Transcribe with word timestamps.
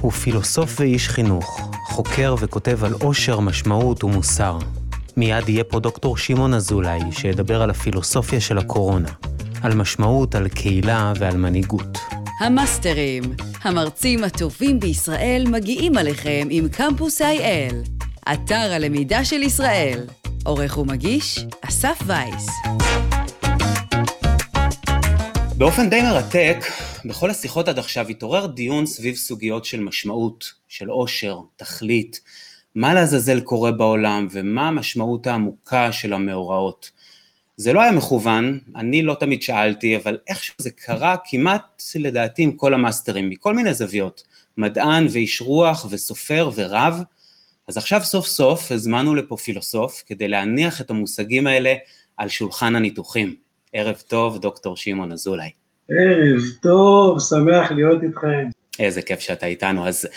הוא 0.00 0.12
פילוסוף 0.12 0.80
ואיש 0.80 1.08
חינוך, 1.08 1.70
חוקר 1.86 2.34
וכותב 2.38 2.84
על 2.84 2.92
עושר, 2.92 3.40
משמעות 3.40 4.04
ומוסר. 4.04 4.58
מיד 5.16 5.48
יהיה 5.48 5.64
פה 5.64 5.80
דוקטור 5.80 6.16
שמעון 6.16 6.54
אזולאי, 6.54 7.00
שידבר 7.10 7.62
על 7.62 7.70
הפילוסופיה 7.70 8.40
של 8.40 8.58
הקורונה, 8.58 9.08
על 9.62 9.74
משמעות, 9.74 10.34
על 10.34 10.48
קהילה 10.48 11.12
ועל 11.18 11.36
מנהיגות. 11.36 11.98
המאסטרים, 12.40 13.22
המרצים 13.62 14.24
הטובים 14.24 14.80
בישראל 14.80 15.44
מגיעים 15.50 15.96
עליכם 15.96 16.48
עם 16.50 16.68
קמפוס 16.68 17.22
IL, 17.22 17.74
אתר 18.32 18.72
הלמידה 18.72 19.24
של 19.24 19.42
ישראל. 19.42 20.00
עורך 20.44 20.78
ומגיש, 20.78 21.46
אסף 21.60 21.98
וייס. 22.06 22.46
באופן 25.56 25.90
די 25.90 26.02
מרתק, 26.02 26.56
בכל 27.04 27.30
השיחות 27.30 27.68
עד 27.68 27.78
עכשיו 27.78 28.08
התעורר 28.08 28.46
דיון 28.46 28.86
סביב 28.86 29.14
סוגיות 29.16 29.64
של 29.64 29.80
משמעות, 29.80 30.52
של 30.68 30.88
עושר, 30.88 31.38
תכלית, 31.56 32.20
מה 32.74 32.94
לעזאזל 32.94 33.40
קורה 33.40 33.72
בעולם 33.72 34.28
ומה 34.30 34.68
המשמעות 34.68 35.26
העמוקה 35.26 35.92
של 35.92 36.12
המאורעות. 36.12 36.90
זה 37.56 37.72
לא 37.72 37.82
היה 37.82 37.92
מכוון, 37.92 38.58
אני 38.76 39.02
לא 39.02 39.16
תמיד 39.20 39.42
שאלתי, 39.42 39.96
אבל 39.96 40.18
איכשהו 40.28 40.54
זה 40.58 40.70
קרה 40.70 41.16
כמעט 41.24 41.82
לדעתי 41.94 42.42
עם 42.42 42.52
כל 42.52 42.74
המאסטרים, 42.74 43.30
מכל 43.30 43.54
מיני 43.54 43.74
זוויות, 43.74 44.22
מדען 44.56 45.06
ואיש 45.10 45.40
רוח 45.40 45.86
וסופר 45.90 46.50
ורב, 46.54 47.02
אז 47.68 47.76
עכשיו 47.76 48.00
סוף 48.04 48.26
סוף 48.26 48.72
הזמנו 48.72 49.14
לפה 49.14 49.36
פילוסוף 49.36 50.02
כדי 50.06 50.28
להניח 50.28 50.80
את 50.80 50.90
המושגים 50.90 51.46
האלה 51.46 51.74
על 52.16 52.28
שולחן 52.28 52.76
הניתוחים. 52.76 53.36
ערב 53.72 54.02
טוב, 54.06 54.38
דוקטור 54.38 54.76
שמעון 54.76 55.12
אזולאי. 55.12 55.63
ערב 55.90 56.42
טוב, 56.62 57.20
שמח 57.20 57.72
להיות 57.72 58.02
איתכם. 58.02 58.48
איזה 58.78 59.02
כיף 59.02 59.20
שאתה 59.20 59.46
איתנו. 59.46 59.88
אז 59.88 60.08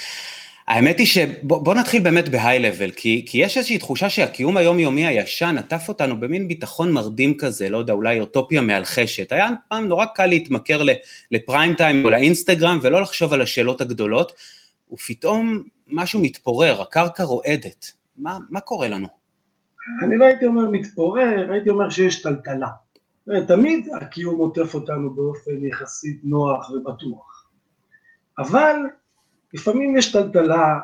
האמת 0.68 1.00
היא 1.00 1.08
שבוא 1.08 1.76
נתחיל 1.76 2.02
באמת 2.02 2.30
בהיי-לבל, 2.30 2.92
כי, 2.92 3.26
כי 3.28 3.38
יש 3.38 3.58
איזושהי 3.58 3.78
תחושה 3.78 4.10
שהקיום 4.10 4.58
היומיומי 4.58 5.08
הישן 5.08 5.56
עטף 5.58 5.86
אותנו 5.88 6.20
במין 6.20 6.48
ביטחון 6.48 6.92
מרדים 6.92 7.38
כזה, 7.38 7.70
לא 7.70 7.78
יודע, 7.78 7.94
אולי 7.94 8.20
אוטופיה 8.20 8.62
מאלחשת. 8.62 9.32
היה 9.32 9.50
פעם 9.70 9.88
נורא 9.88 10.06
קל 10.06 10.26
להתמכר 10.26 10.82
לפריים 11.32 11.74
טיים 11.74 12.06
או 12.06 12.10
לאינסטגרם 12.10 12.80
ולא 12.82 13.02
לחשוב 13.02 13.34
על 13.34 13.42
השאלות 13.42 13.82
הגדולות, 13.82 14.32
ופתאום 14.92 15.64
משהו 15.88 16.20
מתפורר, 16.20 16.82
הקרקע 16.82 17.24
רועדת. 17.24 17.92
מה, 18.18 18.38
מה 18.50 18.60
קורה 18.60 18.88
לנו? 18.88 19.08
אני 20.04 20.18
לא 20.18 20.26
הייתי 20.26 20.46
אומר 20.46 20.70
מתפורר, 20.70 21.52
הייתי 21.52 21.70
אומר 21.70 21.90
שיש 21.90 22.22
טלטלה. 22.22 22.68
תמיד 23.48 23.90
הקיום 24.02 24.36
עוטף 24.40 24.74
אותנו 24.74 25.14
באופן 25.14 25.66
יחסית 25.66 26.20
נוח 26.24 26.70
ובטוח. 26.70 27.48
אבל 28.40 28.76
לפעמים 29.54 29.98
יש 29.98 30.12
טלטלה, 30.12 30.80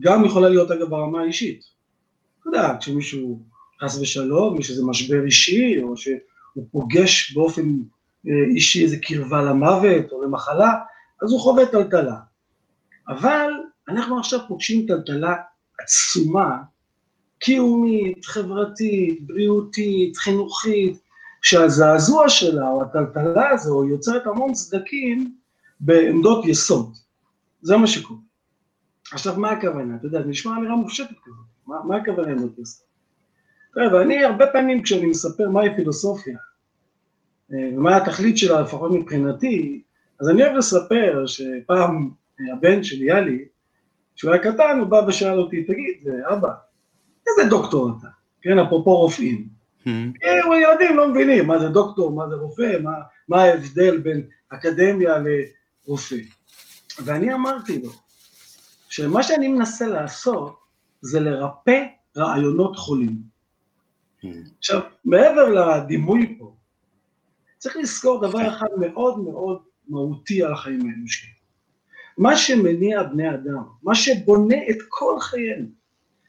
גם 0.00 0.24
יכולה 0.24 0.48
להיות 0.48 0.70
אגב 0.70 0.90
ברמה 0.90 1.20
האישית. 1.20 1.60
אתה 2.40 2.48
יודע, 2.48 2.76
כשמישהו 2.80 3.40
חס 3.82 3.98
ושלום, 4.00 4.60
יש 4.60 4.70
איזה 4.70 4.84
משבר 4.86 5.24
אישי, 5.24 5.82
או 5.82 5.96
שהוא 5.96 6.66
פוגש 6.70 7.32
באופן 7.34 7.62
אה, 8.28 8.54
אישי 8.54 8.84
איזה 8.84 8.96
קרבה 9.02 9.42
למוות 9.42 10.12
או 10.12 10.22
למחלה, 10.22 10.72
אז 11.22 11.32
הוא 11.32 11.40
חווה 11.40 11.66
טלטלה. 11.66 12.16
אבל 13.08 13.50
אנחנו 13.88 14.18
עכשיו 14.18 14.40
פוגשים 14.48 14.86
טלטלה 14.86 15.34
עצומה, 15.80 16.58
קיומית, 17.38 18.24
חברתית, 18.24 19.26
בריאותית, 19.26 20.16
חינוכית, 20.16 21.03
שהזעזוע 21.44 22.28
שלה 22.28 22.68
או 22.68 22.82
הטלטלה 22.82 23.48
הזו 23.50 23.84
יוצרת 23.84 24.26
המון 24.26 24.54
סדקים 24.54 25.34
בעמדות 25.80 26.44
יסוד. 26.46 26.92
זה 27.62 27.76
מה 27.76 27.86
שקורה. 27.86 28.20
עכשיו, 29.12 29.40
מה 29.40 29.50
הכוונה? 29.50 29.96
אתה 29.96 30.06
יודע, 30.06 30.22
זה 30.22 30.28
נשמע 30.28 30.56
אמירה 30.56 30.76
מופשטת 30.76 31.16
כזאת. 31.24 31.46
מה, 31.66 31.76
מה 31.84 31.96
הכוונה 31.96 32.32
עמדות 32.32 32.58
יסוד? 32.58 32.86
תראה, 33.74 33.94
ואני 33.94 34.24
הרבה 34.24 34.46
פעמים 34.46 34.82
כשאני 34.82 35.06
מספר 35.06 35.50
מהי 35.50 35.76
פילוסופיה, 35.76 36.38
אה, 37.52 37.70
ומה 37.76 37.96
התכלית 37.96 38.38
שלה, 38.38 38.60
לפחות 38.60 38.92
מבחינתי, 38.92 39.82
אז 40.20 40.28
אני 40.28 40.42
אוהב 40.42 40.56
לספר 40.56 41.24
שפעם 41.26 42.10
הבן 42.52 42.82
שלי, 42.82 43.06
יאלי, 43.06 43.44
כשהוא 44.16 44.32
היה 44.32 44.42
קטן, 44.42 44.78
הוא 44.80 44.88
בא 44.88 45.04
ושאל 45.08 45.38
אותי, 45.38 45.64
תגיד, 45.64 46.08
אבא, 46.32 46.52
איזה 47.28 47.50
דוקטור 47.50 47.90
אתה? 47.98 48.08
כן, 48.42 48.58
אפרופו 48.58 48.96
רופאים. 48.96 49.53
Mm-hmm. 49.86 50.26
ילדים 50.62 50.96
לא 50.96 51.08
מבינים 51.08 51.46
מה 51.46 51.58
זה 51.58 51.68
דוקטור, 51.68 52.12
מה 52.12 52.28
זה 52.28 52.34
רופא, 52.34 52.78
מה, 52.82 52.92
מה 53.28 53.42
ההבדל 53.42 53.98
בין 53.98 54.26
אקדמיה 54.48 55.14
לרופא. 55.18 56.16
ואני 57.04 57.34
אמרתי 57.34 57.82
לו, 57.82 57.90
שמה 58.88 59.22
שאני 59.22 59.48
מנסה 59.48 59.86
לעשות 59.86 60.58
זה 61.00 61.20
לרפא 61.20 61.84
רעיונות 62.16 62.76
חולים. 62.76 63.16
Mm-hmm. 64.22 64.26
עכשיו, 64.58 64.80
מעבר 65.04 65.48
לדימוי 65.48 66.36
פה, 66.38 66.54
צריך 67.58 67.76
לזכור 67.76 68.28
דבר 68.28 68.48
אחד 68.48 68.66
מאוד 68.80 69.18
מאוד 69.18 69.62
מהותי 69.88 70.42
על 70.42 70.52
החיים 70.52 70.80
האנושיים. 70.80 71.34
מה 72.18 72.36
שמניע 72.36 73.02
בני 73.02 73.30
אדם, 73.30 73.62
מה 73.82 73.94
שבונה 73.94 74.56
את 74.70 74.76
כל 74.88 75.16
חיינו, 75.20 75.66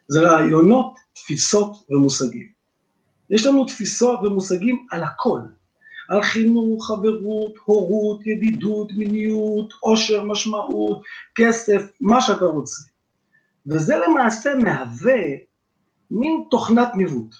זה 0.07 0.21
רעיונות, 0.21 0.95
תפיסות 1.13 1.85
ומושגים. 1.89 2.54
יש 3.29 3.45
לנו 3.45 3.65
תפיסות 3.65 4.19
ומושגים 4.23 4.87
על 4.91 5.03
הכל, 5.03 5.39
על 6.09 6.21
חינוך, 6.21 6.87
חברות, 6.87 7.53
הורות, 7.65 8.27
ידידות, 8.27 8.91
מיניות, 8.91 9.73
עושר, 9.79 10.23
משמעות, 10.23 11.01
כסף, 11.35 11.91
מה 12.01 12.21
שאתה 12.21 12.45
רוצה. 12.45 12.81
וזה 13.67 13.95
למעשה 14.07 14.55
מהווה 14.55 15.21
מין 16.11 16.43
תוכנת 16.49 16.95
ניווט. 16.95 17.35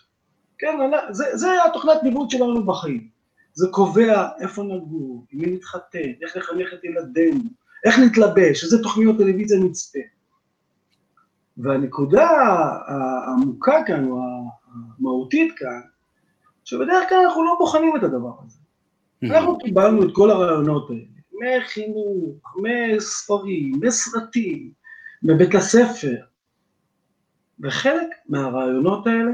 כן, 0.58 0.78
זה, 1.12 1.38
זה 1.38 1.48
התוכנת 1.66 2.04
ניווט 2.04 2.30
שלנו 2.30 2.66
בחיים. 2.66 3.08
זה 3.54 3.68
קובע 3.72 4.28
איפה 4.40 4.64
נגור, 4.64 5.26
עם 5.32 5.40
מי 5.40 5.52
נתחתן, 5.52 6.10
איך 6.22 6.38
לחנך 6.38 6.74
את 6.74 6.84
ילדינו, 6.84 7.44
איך 7.86 8.00
נתלבש, 8.00 8.64
איזה 8.64 8.84
תוכניות 8.84 9.18
טלוויזיה 9.18 9.60
נצפה. 9.60 10.00
והנקודה 11.58 12.30
העמוקה 12.88 13.82
כאן, 13.86 14.08
או 14.08 14.18
המהותית 15.00 15.54
כאן, 15.58 15.82
שבדרך 16.64 17.10
כלל 17.10 17.18
אנחנו 17.26 17.46
לא 17.46 17.56
בוחנים 17.60 17.96
את 17.98 18.04
הדבר 18.04 18.34
הזה. 18.46 18.58
Mm-hmm. 18.58 19.28
אנחנו 19.28 19.58
קיבלנו 19.58 20.04
את 20.04 20.10
כל 20.14 20.32
הרעיונות 20.32 20.90
האלה, 20.90 21.02
מחינוך, 21.34 22.56
מספרים, 22.64 23.80
מסרטים, 23.82 24.72
מבית 25.24 25.56
הספר, 25.56 26.16
וחלק 27.60 28.08
מהרעיונות 28.30 29.08
האלה 29.08 29.32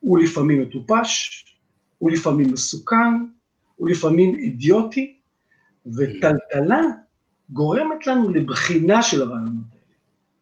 הוא 0.00 0.18
לפעמים 0.18 0.62
מטופש, 0.62 1.44
הוא 1.98 2.10
לפעמים 2.10 2.52
מסוכן, 2.52 3.24
הוא 3.76 3.88
לפעמים 3.88 4.34
אידיוטי, 4.34 5.18
וטלטלה 5.86 6.82
גורמת 7.50 8.06
לנו 8.06 8.30
לבחינה 8.30 9.02
של 9.02 9.22
הרעיונות 9.22 9.64
האלה. 9.72 9.94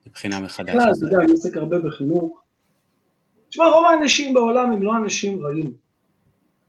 לבחינה 0.06 0.40
מחדש. 0.40 0.68
בכלל, 0.74 0.92
אתה 0.96 1.06
יודע, 1.06 1.18
אני 1.18 1.32
עוסק 1.32 1.56
הרבה 1.56 1.78
בחינוך, 1.78 2.42
תשמע, 3.56 3.66
רוב 3.66 3.84
האנשים 3.86 4.34
בעולם 4.34 4.72
הם 4.72 4.82
לא 4.82 4.96
אנשים 4.96 5.46
רעים. 5.46 5.72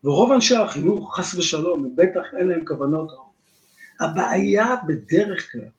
ורוב 0.03 0.31
אנשי 0.31 0.55
החינוך, 0.55 1.15
חס 1.15 1.35
ושלום, 1.35 1.95
בטח 1.95 2.21
אין 2.37 2.47
להם 2.47 2.65
כוונות 2.65 3.11
רעות. 3.11 3.31
הבעיה 3.99 4.75
בדרך 4.87 5.51
כלל, 5.51 5.69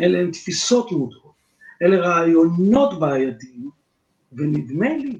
אלה 0.00 0.18
הן 0.18 0.30
תפיסות 0.30 0.92
מודעות, 0.92 1.32
אלה 1.82 1.96
רעיונות 1.96 3.00
בעייתיים, 3.00 3.70
ונדמה 4.32 4.88
לי 4.88 5.18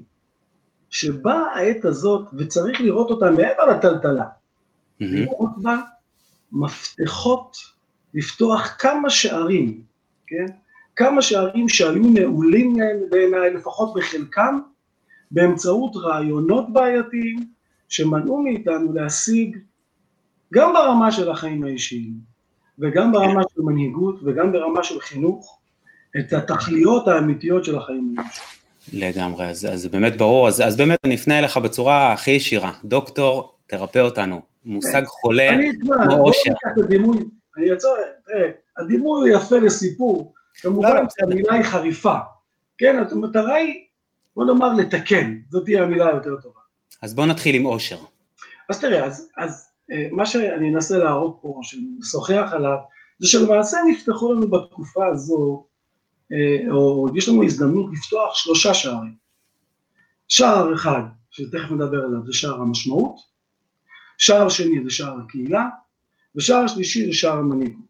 שבאה 0.89 1.55
העת 1.55 1.85
הזאת, 1.85 2.27
וצריך 2.37 2.81
לראות 2.81 3.09
אותה 3.09 3.31
מעבר 3.31 3.65
לטלטלה, 3.65 4.25
mm-hmm. 4.25 5.05
לראות 5.05 5.51
בה 5.57 5.77
מפתחות 6.51 7.57
לפתוח 8.13 8.75
כמה 8.79 9.09
שערים, 9.09 9.81
כן? 10.27 10.45
כמה 10.95 11.21
שערים 11.21 11.69
שהיו 11.69 12.09
נעולים 12.13 12.77
בעיניי, 13.09 13.53
לפחות 13.53 13.93
בחלקם, 13.93 14.59
באמצעות 15.31 15.95
רעיונות 15.95 16.73
בעייתיים 16.73 17.39
שמנעו 17.89 18.43
מאיתנו 18.43 18.93
להשיג 18.93 19.57
גם 20.53 20.73
ברמה 20.73 21.11
של 21.11 21.31
החיים 21.31 21.63
האישיים 21.63 22.13
וגם 22.79 23.11
ברמה 23.11 23.41
של 23.53 23.61
מנהיגות 23.61 24.19
וגם 24.23 24.51
ברמה 24.51 24.83
של 24.83 24.99
חינוך 24.99 25.59
את 26.19 26.33
התכליות 26.33 27.07
האמיתיות 27.07 27.65
של 27.65 27.77
החיים 27.77 28.15
האישיים. 28.17 28.45
לגמרי, 28.93 29.45
אז, 29.45 29.65
אז 29.65 29.87
באמת 29.87 30.17
ברור, 30.17 30.47
אז, 30.47 30.61
אז 30.61 30.77
באמת 30.77 30.99
אני 31.03 31.15
אפנה 31.15 31.39
אליך 31.39 31.57
בצורה 31.57 32.13
הכי 32.13 32.31
ישירה, 32.31 32.71
דוקטור, 32.85 33.53
תרפא 33.67 33.99
אותנו, 33.99 34.41
מושג 34.65 35.03
חולה 35.05 35.49
כמו 35.81 35.93
אושר. 36.19 36.51
אני 37.57 37.71
אעצור, 37.71 37.95
הדימוי 38.77 39.31
הוא 39.31 39.37
יפה 39.37 39.57
לסיפור, 39.57 40.33
כמובן 40.61 40.89
לא, 40.89 40.95
לא, 40.95 41.07
המילה 41.21 41.53
היא 41.53 41.63
חריפה, 41.63 42.15
כן, 42.77 43.03
המטרה 43.11 43.55
היא 43.55 43.73
בוא 44.35 44.45
נאמר 44.45 44.73
לתקן, 44.73 45.37
זאת 45.49 45.65
תהיה 45.65 45.83
המילה 45.83 46.07
היותר 46.07 46.41
טובה. 46.41 46.59
אז 47.01 47.15
בוא 47.15 47.25
נתחיל 47.25 47.55
עם 47.55 47.65
אושר. 47.65 47.99
אז 48.69 48.79
תראה, 48.81 49.05
אז, 49.05 49.29
אז 49.37 49.69
אה, 49.91 50.07
מה 50.11 50.25
שאני 50.25 50.69
אנסה 50.73 50.97
להראות 50.97 51.39
פה, 51.41 51.59
שנשוחח 51.63 52.49
עליו, 52.51 52.77
זה 53.19 53.27
שלמעשה 53.27 53.77
נפתחו 53.91 54.33
לנו 54.33 54.49
בתקופה 54.49 55.07
הזו, 55.07 55.67
אה, 56.31 56.71
או 56.71 57.07
יש 57.15 57.29
לנו 57.29 57.43
הזדמנות 57.43 57.91
לפתוח 57.93 58.35
שלושה 58.35 58.73
שערים. 58.73 59.15
שער 60.27 60.73
אחד, 60.73 61.01
שתכף 61.31 61.71
נדבר 61.71 62.03
עליו, 62.05 62.25
זה 62.25 62.33
שער 62.33 62.61
המשמעות, 62.61 63.15
שער 64.17 64.49
שני 64.49 64.83
זה 64.83 64.89
שער 64.89 65.17
הקהילה, 65.19 65.65
ושער 66.35 66.67
שלישי 66.67 67.05
זה 67.05 67.13
שער 67.13 67.37
המנהיגות. 67.37 67.89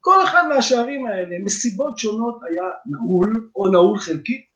כל 0.00 0.24
אחד 0.24 0.42
מהשערים 0.48 1.06
האלה, 1.06 1.38
מסיבות 1.38 1.98
שונות 1.98 2.40
היה 2.50 2.64
נעול, 2.86 3.50
או 3.56 3.68
נעול 3.68 3.98
חלקית, 3.98 4.51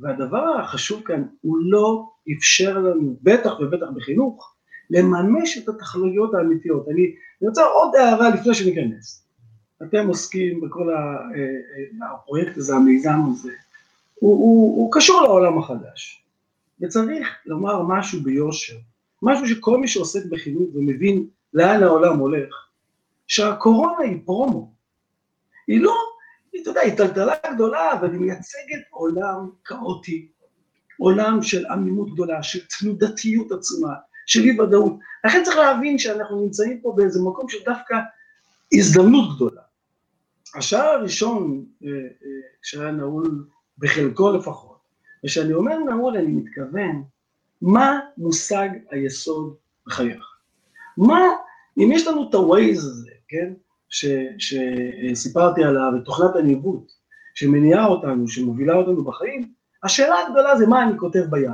והדבר 0.00 0.58
החשוב 0.60 1.02
כאן, 1.04 1.22
הוא 1.40 1.58
לא 1.60 2.10
אפשר 2.36 2.78
לנו, 2.78 3.16
בטח 3.22 3.60
ובטח 3.60 3.86
בחינוך, 3.94 4.54
לממש 4.90 5.58
את 5.58 5.68
התכליות 5.68 6.34
האמיתיות. 6.34 6.88
אני, 6.88 7.14
רוצה 7.42 7.64
עוד 7.64 7.96
הערה 7.96 8.28
לפני 8.30 8.54
שניכנס. 8.54 9.26
אתם 9.82 10.06
עוסקים 10.06 10.60
בכל 10.60 10.90
אה, 10.90 10.96
אה, 10.96 12.12
הפרויקט 12.14 12.56
הזה, 12.56 12.76
המיזם 12.76 13.18
הזה, 13.30 13.52
הוא, 14.14 14.38
הוא, 14.38 14.76
הוא 14.76 14.92
קשור 14.92 15.22
לעולם 15.22 15.58
החדש. 15.58 16.24
וצריך 16.80 17.28
לומר 17.46 17.82
משהו 17.82 18.20
ביושר, 18.20 18.76
משהו 19.22 19.46
שכל 19.46 19.78
מי 19.78 19.88
שעוסק 19.88 20.24
בחינוך 20.30 20.68
ומבין 20.74 21.26
לאן 21.54 21.82
העולם 21.82 22.18
הולך, 22.18 22.54
שהקורונה 23.26 24.02
היא 24.02 24.18
פרומו. 24.24 24.72
היא 25.66 25.80
לא, 25.80 25.94
אתה 26.62 26.70
יודע, 26.70 26.80
היא 26.80 26.96
טלטלה 26.96 27.34
גדולה, 27.54 27.92
אבל 27.92 28.10
היא 28.12 28.20
מייצגת 28.20 28.82
עולם 28.90 29.50
כאוטי, 29.64 30.28
עולם 30.98 31.42
של 31.42 31.66
עמימות 31.66 32.12
גדולה, 32.12 32.42
של 32.42 32.58
תנודתיות 32.78 33.52
עצומה, 33.52 33.94
של 34.26 34.40
אי 34.40 34.60
ודאות. 34.60 34.92
לכן 35.24 35.42
צריך 35.44 35.56
להבין 35.56 35.98
שאנחנו 35.98 36.42
נמצאים 36.42 36.80
פה 36.80 36.92
באיזה 36.96 37.20
מקום 37.22 37.48
של 37.48 37.58
דווקא 37.64 37.94
הזדמנות 38.72 39.36
גדולה. 39.36 39.62
השער 40.54 40.90
הראשון, 40.90 41.64
אה, 41.84 41.88
אה, 41.90 42.28
שהיה 42.62 42.90
נעול 42.90 43.46
בחלקו 43.78 44.32
לפחות, 44.32 44.78
וכשאני 45.24 45.54
אומר 45.54 45.78
נעול 45.78 46.16
אני 46.16 46.32
מתכוון, 46.32 47.02
מה 47.62 48.00
מושג 48.16 48.68
היסוד 48.90 49.54
בחייך? 49.86 50.24
מה, 50.96 51.20
אם 51.78 51.92
יש 51.92 52.06
לנו 52.06 52.28
את 52.28 52.34
ה-Waze 52.34 52.78
הזה, 52.78 53.10
כן, 53.28 53.52
ש, 53.90 54.06
שסיפרתי 54.38 55.64
עליו, 55.64 55.92
את 55.96 56.04
תוכנת 56.04 56.36
הניווט, 56.36 56.92
שמניעה 57.34 57.86
אותנו, 57.86 58.28
שמובילה 58.28 58.74
אותנו 58.74 59.04
בחיים, 59.04 59.52
השאלה 59.82 60.14
הגדולה 60.26 60.56
זה 60.56 60.66
מה 60.66 60.82
אני 60.82 60.98
כותב 60.98 61.24
ביד. 61.30 61.52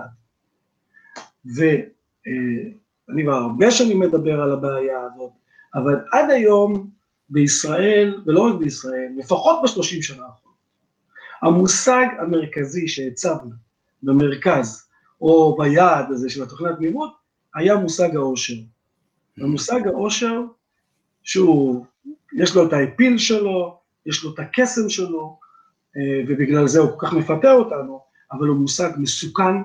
ואני 1.44 3.22
כבר 3.24 3.34
הרבה 3.34 3.70
שנים 3.70 4.00
מדבר 4.00 4.40
על 4.40 4.52
הבעיה 4.52 5.00
הזאת, 5.00 5.30
אבל 5.74 5.94
עד 6.12 6.30
היום 6.30 6.90
בישראל, 7.30 8.22
ולא 8.26 8.46
רק 8.46 8.54
בישראל, 8.54 9.12
לפחות 9.16 9.60
בשלושים 9.64 10.02
שנה 10.02 10.26
האחרונות, 10.26 10.56
המושג 11.42 12.06
המרכזי 12.18 12.88
שהצבנו 12.88 13.50
במרכז, 14.02 14.86
או 15.20 15.56
ביעד 15.58 16.10
הזה 16.10 16.30
של 16.30 16.42
התוכנת 16.42 16.80
ניווט, 16.80 17.10
היה 17.54 17.76
מושג 17.76 18.16
העושר. 18.16 18.54
המושג 19.38 19.80
העושר, 19.86 20.42
שהוא, 21.22 21.84
יש 22.36 22.54
לו 22.54 22.66
את 22.66 22.72
האפיל 22.72 23.18
שלו, 23.18 23.78
יש 24.06 24.24
לו 24.24 24.34
את 24.34 24.38
הקסם 24.38 24.88
שלו, 24.88 25.38
אה, 25.96 26.22
ובגלל 26.28 26.66
זה 26.66 26.80
הוא 26.80 26.90
כל 26.96 27.06
כך 27.06 27.12
מפתה 27.12 27.52
אותנו, 27.52 28.00
אבל 28.32 28.46
הוא 28.46 28.56
מושג 28.56 28.90
מסוכן, 28.98 29.56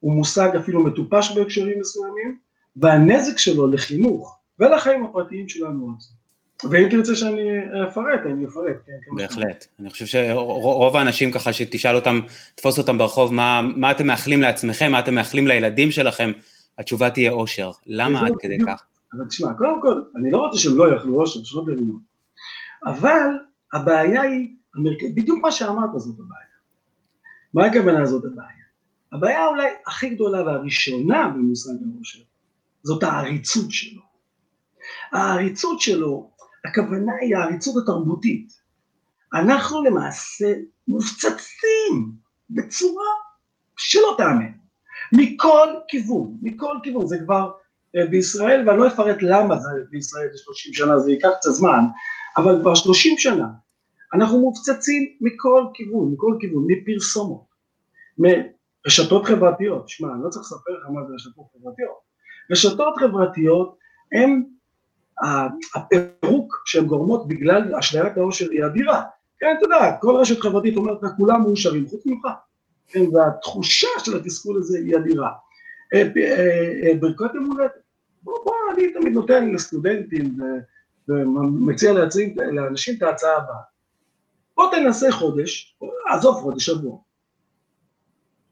הוא 0.00 0.12
מושג 0.12 0.48
אפילו 0.56 0.84
מטופש 0.84 1.32
בהקשרים 1.36 1.80
מסוימים, 1.80 2.38
והנזק 2.76 3.38
שלו 3.38 3.66
לחינוך 3.66 4.38
ולחיים 4.58 5.04
הפרטיים 5.04 5.48
שלנו 5.48 5.88
על 5.88 6.00
זה. 6.00 6.08
ואם 6.70 6.88
תרצה 6.90 7.16
שאני 7.16 7.50
אפרט, 7.88 8.20
אני 8.26 8.46
אפרט. 8.46 8.76
כן, 8.86 9.16
בהחלט. 9.16 9.66
אני 9.80 9.90
חושב 9.90 10.06
שרוב 10.06 10.96
האנשים 10.96 11.32
ככה 11.32 11.52
שתשאל 11.52 11.96
אותם, 11.96 12.20
תפוס 12.54 12.78
אותם 12.78 12.98
ברחוב, 12.98 13.34
מה, 13.34 13.60
מה 13.76 13.90
אתם 13.90 14.06
מאחלים 14.06 14.42
לעצמכם, 14.42 14.92
מה 14.92 14.98
אתם 14.98 15.14
מאחלים 15.14 15.46
לילדים 15.46 15.90
שלכם, 15.90 16.32
התשובה 16.78 17.10
תהיה 17.10 17.32
אושר. 17.32 17.70
למה 17.86 18.26
עד 18.26 18.32
כדי 18.40 18.58
כך? 18.66 18.84
אבל 19.16 19.28
תשמע, 19.28 19.54
קודם 19.54 19.82
כל, 19.82 20.02
אני 20.16 20.30
לא 20.30 20.38
רוצה 20.38 20.58
שהם 20.58 20.76
לא 20.76 20.94
יאכלו 20.94 21.20
אושר, 21.20 21.44
שלא 21.44 21.62
תבינו. 21.62 21.98
אבל 22.86 23.28
הבעיה 23.72 24.22
היא, 24.22 24.56
בדיוק 25.14 25.38
מה 25.42 25.52
שאמרת 25.52 25.90
זאת 25.96 26.14
הבעיה. 26.18 26.54
מה 27.54 27.66
הכוונה 27.66 28.06
זאת 28.06 28.24
הבעיה? 28.24 28.64
הבעיה 29.12 29.46
אולי 29.46 29.68
הכי 29.86 30.14
גדולה 30.14 30.42
והראשונה 30.42 31.28
במושג 31.28 31.72
האושר, 31.94 32.18
זאת 32.82 33.02
העריצות 33.02 33.70
שלו. 33.70 34.02
העריצות 35.12 35.80
שלו 35.80 36.30
הכוונה 36.64 37.12
היא 37.20 37.36
העריצות 37.36 37.82
התרבותית. 37.82 38.52
אנחנו 39.34 39.84
למעשה 39.84 40.54
מופצצים 40.88 42.12
בצורה 42.50 43.06
שלא 43.76 44.14
תאמן, 44.18 44.52
מכל 45.12 45.68
כיוון, 45.88 46.38
מכל 46.42 46.76
כיוון, 46.82 47.06
זה 47.06 47.16
כבר 47.24 47.50
בישראל, 48.10 48.68
ואני 48.68 48.78
לא 48.78 48.86
אפרט 48.86 49.16
למה 49.20 49.58
זה 49.58 49.68
בישראל 49.90 50.28
זה 50.32 50.38
30 50.38 50.74
שנה, 50.74 50.98
זה 50.98 51.10
ייקח 51.10 51.28
קצת 51.38 51.50
זמן, 51.50 51.80
אבל 52.36 52.58
כבר 52.60 52.74
30 52.74 53.18
שנה 53.18 53.46
אנחנו 54.14 54.40
מופצצים 54.40 55.12
מכל 55.20 55.64
כיוון, 55.74 56.12
מכל 56.12 56.36
כיוון, 56.40 56.64
מפרסומות, 56.66 57.44
מרשתות 58.18 59.24
חברתיות, 59.24 59.88
שמע, 59.88 60.08
אני 60.14 60.22
לא 60.24 60.28
צריך 60.28 60.44
לספר 60.44 60.72
לך 60.72 60.90
מה 60.90 61.00
זה 61.08 61.14
רשתות 61.14 61.44
חברתיות, 61.56 61.98
רשתות 62.50 62.94
חברתיות 62.98 63.78
הן 64.12 64.42
הפירוק 65.74 66.62
שהן 66.64 66.86
גורמות 66.86 67.28
בגלל 67.28 67.74
אשליית 67.74 68.16
העושר 68.16 68.50
היא 68.50 68.64
אדירה. 68.66 69.02
כן, 69.38 69.54
אתה 69.58 69.66
יודע, 69.66 69.96
כל 70.00 70.16
רשת 70.16 70.40
חברתית 70.40 70.76
אומרת 70.76 71.02
לך, 71.02 71.10
כולם 71.16 71.42
מאושרים, 71.42 71.86
חוץ 71.86 72.06
ממך. 72.06 72.26
כן, 72.88 73.00
והתחושה 73.12 73.88
של 73.98 74.16
התסכול 74.16 74.56
הזה 74.56 74.78
היא 74.78 74.96
אדירה. 74.96 75.30
אה, 75.94 76.02
אה, 76.16 76.88
אה, 76.88 76.94
ברכות 77.00 77.34
יום 77.34 77.44
הולדת. 77.44 77.83
בוא, 78.24 78.44
בוא, 78.44 78.54
אני 78.74 78.92
תמיד 78.92 79.12
נותן 79.12 79.50
לסטודנטים 79.50 80.36
ומציע 81.08 81.92
להציג 81.92 82.40
לאנשים 82.40 82.94
את 82.96 83.02
ההצעה 83.02 83.36
הבאה. 83.36 83.60
בוא 84.56 84.70
תנסה 84.70 85.12
חודש, 85.12 85.78
עזוב 86.14 86.36
חודש, 86.42 86.66
שבוע, 86.66 86.98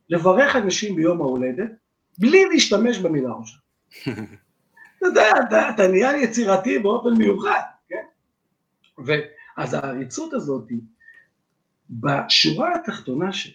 לברך 0.08 0.56
אנשים 0.56 0.96
ביום 0.96 1.20
ההולדת, 1.20 1.70
בלי 2.18 2.44
להשתמש 2.44 2.98
במילה 2.98 3.30
עושר. 3.30 3.58
אתה 4.98 5.06
יודע, 5.06 5.30
אתה, 5.48 5.70
אתה 5.70 5.88
נהיה 5.88 6.22
יצירתי 6.22 6.78
באופן 6.78 7.12
מיוחד, 7.18 7.60
כן? 7.88 8.04
ואז 9.06 9.74
העריצות 9.74 10.32
הזאת, 10.32 10.68
בשורה 11.90 12.74
התחתונה 12.74 13.32
שלה, 13.32 13.54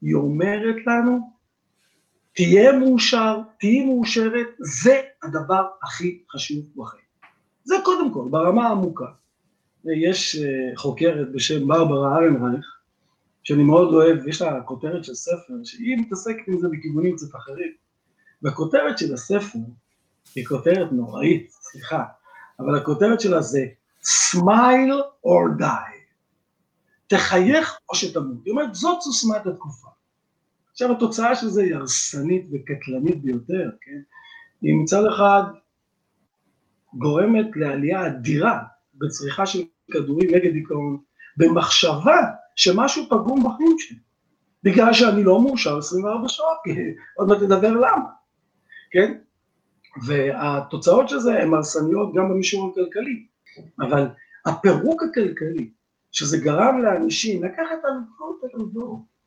היא 0.00 0.14
אומרת 0.14 0.76
לנו, 0.86 1.37
תהיה 2.38 2.72
מאושר, 2.72 3.40
תהיי 3.60 3.84
מאושרת, 3.84 4.46
זה 4.58 5.00
הדבר 5.22 5.66
הכי 5.82 6.22
חשוב 6.30 6.64
בחיים. 6.76 7.04
זה 7.64 7.74
קודם 7.84 8.14
כל, 8.14 8.28
ברמה 8.30 8.68
העמוקה. 8.68 9.04
יש 10.02 10.36
אה, 10.36 10.76
חוקרת 10.76 11.32
בשם 11.32 11.68
ברברה 11.68 12.18
ארנרייך, 12.18 12.66
שאני 13.42 13.62
מאוד 13.62 13.94
אוהב, 13.94 14.28
יש 14.28 14.42
לה 14.42 14.60
כותרת 14.60 15.04
של 15.04 15.14
ספר, 15.14 15.54
שהיא 15.64 15.98
מתעסקת 15.98 16.48
עם 16.48 16.60
זה 16.60 16.68
בכיוונים 16.72 17.16
קצת 17.16 17.36
אחרים. 17.36 17.72
והכותרת 18.42 18.98
של 18.98 19.14
הספר 19.14 19.58
היא 20.34 20.46
כותרת 20.46 20.92
נוראית, 20.92 21.50
סליחה, 21.50 22.04
אבל 22.60 22.76
הכותרת 22.76 23.20
שלה 23.20 23.40
זה 23.40 23.66
Smile 24.02 25.02
or 25.26 25.60
die. 25.60 25.98
תחייך 27.06 27.78
או 27.88 27.94
שתמות. 27.94 28.38
היא 28.44 28.50
אומרת, 28.50 28.74
זאת 28.74 29.00
סוסמת 29.00 29.46
התקופה. 29.46 29.88
עכשיו 30.78 30.92
התוצאה 30.92 31.34
של 31.34 31.48
זה 31.48 31.62
היא 31.62 31.74
הרסנית 31.74 32.46
וקטלנית 32.52 33.22
ביותר, 33.22 33.70
כן? 33.80 34.00
היא 34.62 34.74
מצד 34.82 35.06
אחד 35.06 35.42
גורמת 36.94 37.46
לעלייה 37.56 38.06
אדירה 38.06 38.58
בצריכה 38.94 39.46
של 39.46 39.58
כדורים 39.92 40.34
נגד 40.34 40.52
דיכאון, 40.52 40.98
במחשבה 41.36 42.16
שמשהו 42.56 43.04
פגום 43.10 43.40
בחיים 43.44 43.78
שלי, 43.78 43.98
בגלל 44.62 44.92
שאני 44.92 45.24
לא 45.24 45.42
מאושר 45.42 45.78
24 45.78 46.28
שעות, 46.28 46.58
כי 46.64 46.70
עוד 47.16 47.28
מעט 47.28 47.42
נדבר 47.42 47.70
למה, 47.70 48.10
כן? 48.90 49.18
והתוצאות 50.06 51.08
של 51.08 51.18
זה 51.18 51.42
הן 51.42 51.54
הרסניות 51.54 52.14
גם 52.14 52.28
במישור 52.28 52.70
הכלכלי, 52.72 53.26
אבל 53.80 54.08
הפירוק 54.46 55.02
הכלכלי, 55.02 55.70
שזה 56.12 56.38
גרם 56.38 56.82
לאנשים 56.82 57.44
לקחת 57.44 57.78
הלוואות 57.84 58.40
הלוואות, 58.54 59.17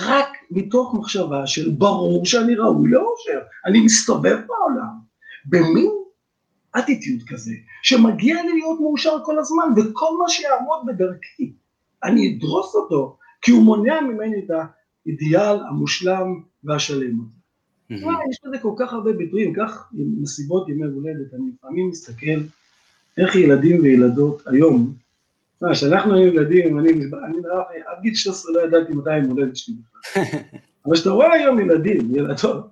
רק 0.00 0.28
מתוך 0.50 0.94
מחשבה 0.94 1.46
של 1.46 1.70
ברור 1.70 2.26
שאני 2.26 2.54
ראוי 2.54 2.90
לאושר, 2.90 3.38
אני 3.66 3.80
מסתובב 3.80 4.38
בעולם 4.46 4.98
במין 5.46 5.90
אטיטיוד 6.78 7.22
כזה, 7.28 7.52
שמגיע 7.82 8.42
לי 8.42 8.52
להיות 8.52 8.80
מאושר 8.80 9.16
כל 9.24 9.38
הזמן, 9.38 9.64
וכל 9.76 10.18
מה 10.18 10.28
שיעמוד 10.28 10.86
בדרכי, 10.86 11.52
אני 12.04 12.36
אדרוס 12.36 12.74
אותו, 12.74 13.16
כי 13.42 13.50
הוא 13.50 13.62
מונע 13.62 14.00
ממני 14.00 14.38
את 14.38 14.50
האידיאל 15.06 15.60
המושלם 15.68 16.42
והשלם. 16.64 17.18
יש 18.30 18.38
לזה 18.44 18.58
כל 18.62 18.72
כך 18.78 18.92
הרבה 18.92 19.12
ביטויים, 19.12 19.54
כך 19.56 19.90
מסיבות 19.92 20.68
ימי 20.68 20.86
הולדת, 20.86 21.34
אני 21.34 21.50
לפעמים 21.54 21.88
מסתכל 21.88 22.40
איך 23.18 23.36
ילדים 23.36 23.82
וילדות 23.82 24.42
היום, 24.46 24.94
כשאנחנו 25.72 26.14
היינו 26.14 26.32
ילדים, 26.32 26.78
אני, 26.78 26.90
אני 26.90 27.38
עד 27.86 28.02
גיל 28.02 28.14
16 28.14 28.52
לא 28.52 28.60
ידעתי 28.60 28.92
מתי 28.92 29.10
הם 29.10 29.30
הולדת 29.30 29.56
שלי 29.56 29.74
בכלל. 29.74 30.22
אבל 30.86 30.94
כשאתה 30.94 31.10
רואה 31.10 31.32
היום 31.32 31.60
ילדים, 31.60 32.14
ילדות, 32.16 32.66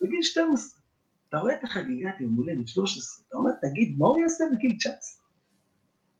בגיל 0.00 0.22
12, 0.22 0.80
אתה 1.28 1.38
רואה 1.38 1.54
את 1.54 1.64
החגיגת 1.64 2.20
יום 2.20 2.34
הולדת 2.34 2.68
13, 2.68 3.24
אתה 3.28 3.36
אומר, 3.36 3.50
תגיד, 3.62 3.94
מה 3.98 4.06
הוא 4.06 4.20
יעשה 4.20 4.44
בגיל 4.52 4.76
19? 4.78 5.24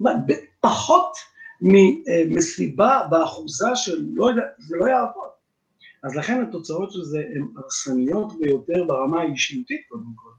מה, 0.00 0.10
פחות 0.60 1.12
ממסיבה 1.60 3.06
באחוזה 3.10 3.68
של, 3.74 4.06
לא 4.14 4.30
יודע, 4.30 4.42
זה 4.58 4.76
לא 4.76 4.84
יעבוד. 4.84 5.30
אז 6.02 6.16
לכן 6.16 6.42
התוצאות 6.42 6.92
של 6.92 7.02
זה 7.02 7.22
הן 7.34 7.48
הרסניות 7.56 8.38
ביותר 8.38 8.84
ברמה 8.84 9.20
האישיותית 9.20 9.80
קודם 9.88 10.12
כל. 10.14 10.30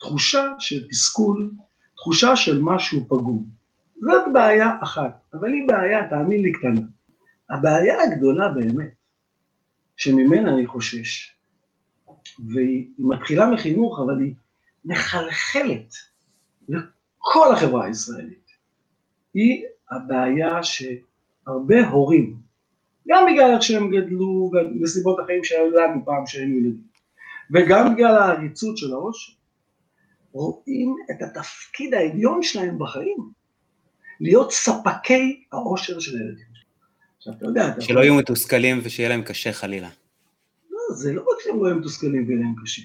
תחושה 0.00 0.46
של 0.58 0.88
תסכול, 0.88 1.50
תחושה 1.96 2.36
של 2.36 2.62
משהו 2.62 3.04
פגום. 3.08 3.63
זאת 4.04 4.32
בעיה 4.32 4.76
אחת, 4.82 5.22
אבל 5.34 5.52
היא 5.52 5.68
בעיה, 5.68 6.08
תאמין 6.08 6.42
לי, 6.42 6.52
קטנה. 6.52 6.80
הבעיה 7.50 8.02
הגדולה 8.02 8.48
באמת, 8.48 8.94
שממנה 9.96 10.54
אני 10.54 10.66
חושש, 10.66 11.36
והיא 12.48 12.88
מתחילה 12.98 13.50
מחינוך, 13.50 14.00
אבל 14.00 14.20
היא 14.20 14.34
מחלחלת 14.84 15.94
לכל 16.68 17.52
החברה 17.52 17.84
הישראלית, 17.84 18.48
היא 19.34 19.64
הבעיה 19.90 20.62
שהרבה 20.62 21.88
הורים, 21.88 22.36
גם 23.08 23.26
בגלל 23.32 23.50
איך 23.54 23.62
שהם 23.62 23.90
גדלו 23.90 24.50
ונסיבות 24.52 25.20
החיים 25.20 25.44
שהיו 25.44 25.70
לנו 25.70 26.04
פעם 26.04 26.26
שהיינו 26.26 26.56
ילדים, 26.56 26.86
וגם 27.54 27.94
בגלל 27.94 28.16
העריצות 28.16 28.78
של 28.78 28.92
העושר, 28.92 29.32
רואים 30.32 30.96
את 31.10 31.22
התפקיד 31.22 31.94
העליון 31.94 32.42
שלהם 32.42 32.78
בחיים, 32.78 33.43
להיות 34.20 34.52
ספקי 34.52 35.44
העושר 35.52 36.00
של 36.00 36.18
הילדים. 36.18 36.44
עכשיו, 37.16 37.32
אתה 37.32 37.46
יודע... 37.46 37.80
שלא 37.80 38.00
יהיו 38.00 38.14
מתוסכלים 38.14 38.80
ושיהיה 38.84 39.08
להם 39.08 39.22
קשה 39.22 39.52
חלילה. 39.52 39.88
לא, 40.70 40.78
זה 40.94 41.12
לא 41.12 41.20
רק 41.20 41.40
שהם 41.44 41.62
לא 41.62 41.68
יהיו 41.68 41.76
מתוסכלים 41.76 42.24
ויהיה 42.26 42.40
להם 42.40 42.54
קשה. 42.62 42.82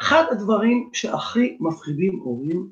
אחד 0.00 0.24
הדברים 0.30 0.90
שהכי 0.92 1.56
מפחידים 1.60 2.18
הורים 2.18 2.68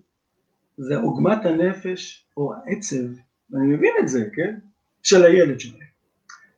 זה 0.76 0.97
עוגמת 0.97 1.45
הנפש 1.45 2.26
או 2.37 2.55
העצב, 2.55 3.05
ואני 3.50 3.66
מבין 3.66 3.93
את 4.02 4.09
זה, 4.09 4.25
כן? 4.35 4.55
של 5.02 5.25
הילד 5.25 5.61
שלהם. 5.61 5.87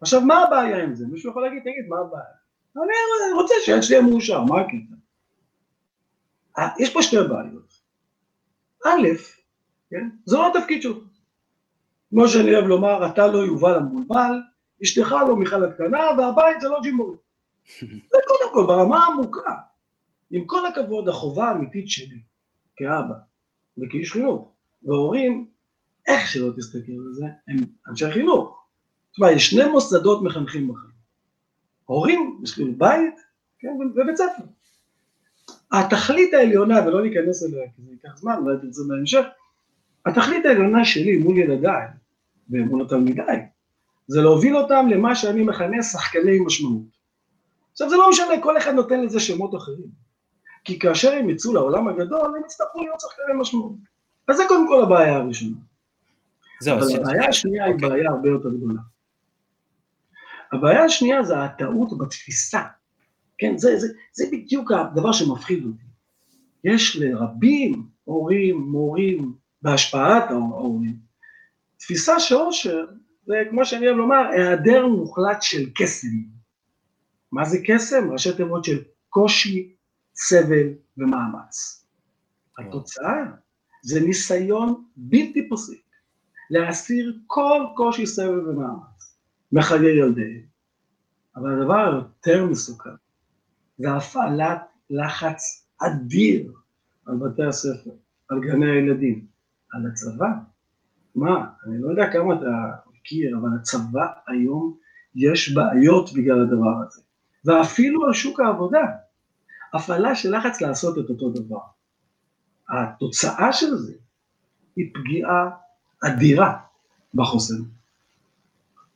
עכשיו, 0.01 0.21
מה 0.21 0.43
הבעיה 0.43 0.85
עם 0.85 0.95
זה? 0.95 1.07
מישהו 1.07 1.31
יכול 1.31 1.43
להגיד, 1.43 1.61
תגיד, 1.61 1.89
מה 1.89 1.97
הבעיה? 1.99 2.25
אני 2.77 3.33
רוצה 3.35 3.55
שהילד 3.65 3.83
שלי 3.83 3.97
יהיה 3.97 4.07
מאושר, 4.07 4.45
מה 4.45 4.61
הקטע? 4.61 4.95
אה, 6.59 6.69
יש 6.79 6.93
פה 6.93 7.03
שתי 7.03 7.17
בעיות. 7.17 7.73
א', 8.87 9.09
כן? 9.91 10.09
זה 10.25 10.37
לא 10.37 10.53
התפקיד 10.57 10.83
שלך. 10.83 10.97
כמו 12.11 12.29
שאני 12.29 12.55
אוהב 12.55 12.67
לומר, 12.67 13.07
אתה 13.07 13.27
לא 13.27 13.39
יובל 13.39 13.75
המבולבל, 13.75 14.41
אשתך 14.83 15.15
לא 15.29 15.37
מיכל 15.37 15.65
הקטנה, 15.65 15.99
והבית 16.19 16.61
זה 16.61 16.69
לא 16.69 16.79
ג'ימבורי. 16.83 17.17
זה 18.11 18.19
קודם 18.27 18.53
כל, 18.53 18.65
ברמה 18.67 19.05
העמוקה. 19.05 19.55
עם 20.31 20.45
כל 20.47 20.67
הכבוד, 20.67 21.09
החובה 21.09 21.49
האמיתית 21.49 21.89
שלי, 21.89 22.21
כאבא 22.77 23.15
וכאיש 23.79 24.13
חינוך, 24.13 24.53
והורים, 24.83 25.49
איך 26.07 26.29
שלא 26.29 26.53
תסתכל 26.57 26.93
על 26.93 27.13
זה, 27.13 27.25
הם 27.49 27.57
אנשי 27.89 28.11
חינוך. 28.13 28.67
תשמע, 29.13 29.33
יש 29.33 29.51
שני 29.51 29.65
מוסדות 29.65 30.23
מחנכים 30.23 30.69
בחיים. 30.69 30.99
הורים, 31.85 32.41
יש 32.43 32.59
לי 32.59 32.65
בית, 32.65 33.15
כן, 33.59 33.69
ובית 33.69 34.17
ספר. 34.17 34.45
התכלית 35.73 36.35
העליונה, 36.35 36.87
ולא 36.87 37.03
ניכנס 37.03 37.43
אליה 37.43 37.71
כי 37.77 37.83
זה 37.83 37.93
ייקח 37.93 38.17
זמן, 38.17 38.37
אולי 38.43 38.57
תרצה 38.63 38.83
בהמשך, 38.89 39.25
התכלית 40.09 40.47
העליונה 40.47 40.85
שלי 40.85 41.17
מול 41.17 41.39
ילדיי 41.39 41.87
ומול 42.51 42.83
התלמידיי, 42.83 43.47
זה 44.07 44.21
להוביל 44.21 44.57
אותם 44.57 44.87
למה 44.91 45.15
שאני 45.15 45.43
מכנה 45.43 45.83
שחקני 45.83 46.41
משמעות. 46.47 46.99
עכשיו 47.73 47.91
זה 47.91 47.97
לא 47.97 48.11
משנה, 48.11 48.43
כל 48.43 48.59
אחד 48.59 48.73
נותן 48.73 49.01
לזה 49.01 49.21
שמות 49.21 49.55
אחרים. 49.55 50.09
כי 50.65 50.79
כאשר 50.79 51.13
הם 51.13 51.31
יצאו 51.31 51.55
לעולם 51.55 51.89
הגדול, 51.89 52.37
הם 52.37 52.43
יצטרכו 52.45 52.83
להיות 52.83 53.01
שחקני 53.01 53.41
משמעות. 53.41 53.77
אז 54.29 54.37
זה 54.37 54.43
קודם 54.49 54.69
כל 54.69 54.83
הבעיה 54.83 55.17
הראשונה. 55.17 55.57
אבל 56.71 57.01
הבעיה 57.01 57.29
השנייה 57.29 57.65
היא 57.65 57.75
אוקיי. 57.75 57.89
בעיה 57.89 58.11
הרבה 58.11 58.29
יותר 58.29 58.49
גדולה. 58.49 58.81
הבעיה 60.53 60.85
השנייה 60.85 61.23
זה 61.23 61.45
הטעות 61.45 61.99
בתפיסה. 61.99 62.63
כן, 63.39 63.57
זה, 63.57 63.79
זה, 63.79 63.89
זה 64.13 64.25
בדיוק 64.33 64.73
הדבר 64.73 65.13
שמפחיד 65.13 65.65
אותי. 65.65 65.85
יש 66.65 66.97
לרבים, 66.97 67.87
הורים, 68.05 68.59
מורים, 68.59 69.33
בהשפעת 69.63 70.31
ההורים, 70.31 70.97
תפיסה 71.77 72.21
שאושר 72.21 72.87
זה 73.27 73.35
כמו 73.51 73.65
שאני 73.65 73.87
אוהב 73.87 73.97
לומר, 73.97 74.29
היעדר 74.33 74.87
מוחלט 74.87 75.43
של 75.43 75.71
קסם. 75.75 76.09
מה 77.33 77.45
זה 77.45 77.59
קסם? 77.67 78.11
ראשי 78.13 78.37
תיבות 78.37 78.65
של 78.65 78.83
קושי, 79.09 79.75
סבל 80.15 80.69
ומאמץ. 80.99 81.87
התוצאה 82.59 83.25
זה 83.83 84.01
ניסיון 84.01 84.85
בלתי 84.97 85.49
פוסק 85.49 85.83
להסיר 86.51 87.19
כל 87.27 87.63
קושי, 87.77 88.07
סבל 88.07 88.49
ומאמץ 88.49 89.17
מחיי 89.53 89.99
ילדיהם. 89.99 90.47
אבל 91.37 91.61
הדבר 91.61 91.75
היותר 91.77 92.47
מסוכן 92.47 92.91
זה 93.79 93.93
הפעלת 93.93 94.63
לחץ 94.91 95.69
אדיר 95.83 96.53
על 97.07 97.17
בתי 97.17 97.45
הספר, 97.45 97.91
על 98.29 98.41
גני 98.41 98.71
הילדים, 98.71 99.27
על 99.73 99.87
הצבא. 99.87 100.29
מה, 101.15 101.47
אני 101.67 101.83
לא 101.83 101.91
יודע 101.91 102.13
כמה 102.13 102.35
אתה 102.35 102.47
מכיר, 102.95 103.39
אבל 103.41 103.49
הצבא 103.61 104.07
היום 104.29 104.77
יש 105.15 105.55
בעיות 105.55 106.13
בגלל 106.13 106.43
הדבר 106.43 106.83
הזה. 106.87 107.03
ואפילו 107.45 108.07
על 108.07 108.13
שוק 108.13 108.41
העבודה, 108.41 108.85
הפעלה 109.75 110.15
של 110.15 110.37
לחץ 110.37 110.61
לעשות 110.61 110.99
את 110.99 111.11
אותו 111.11 111.31
דבר. 111.31 111.61
התוצאה 112.69 113.53
של 113.53 113.75
זה 113.75 113.95
היא 114.77 114.91
פגיעה 114.95 115.51
אדירה 116.05 116.59
בחוסן. 117.15 117.63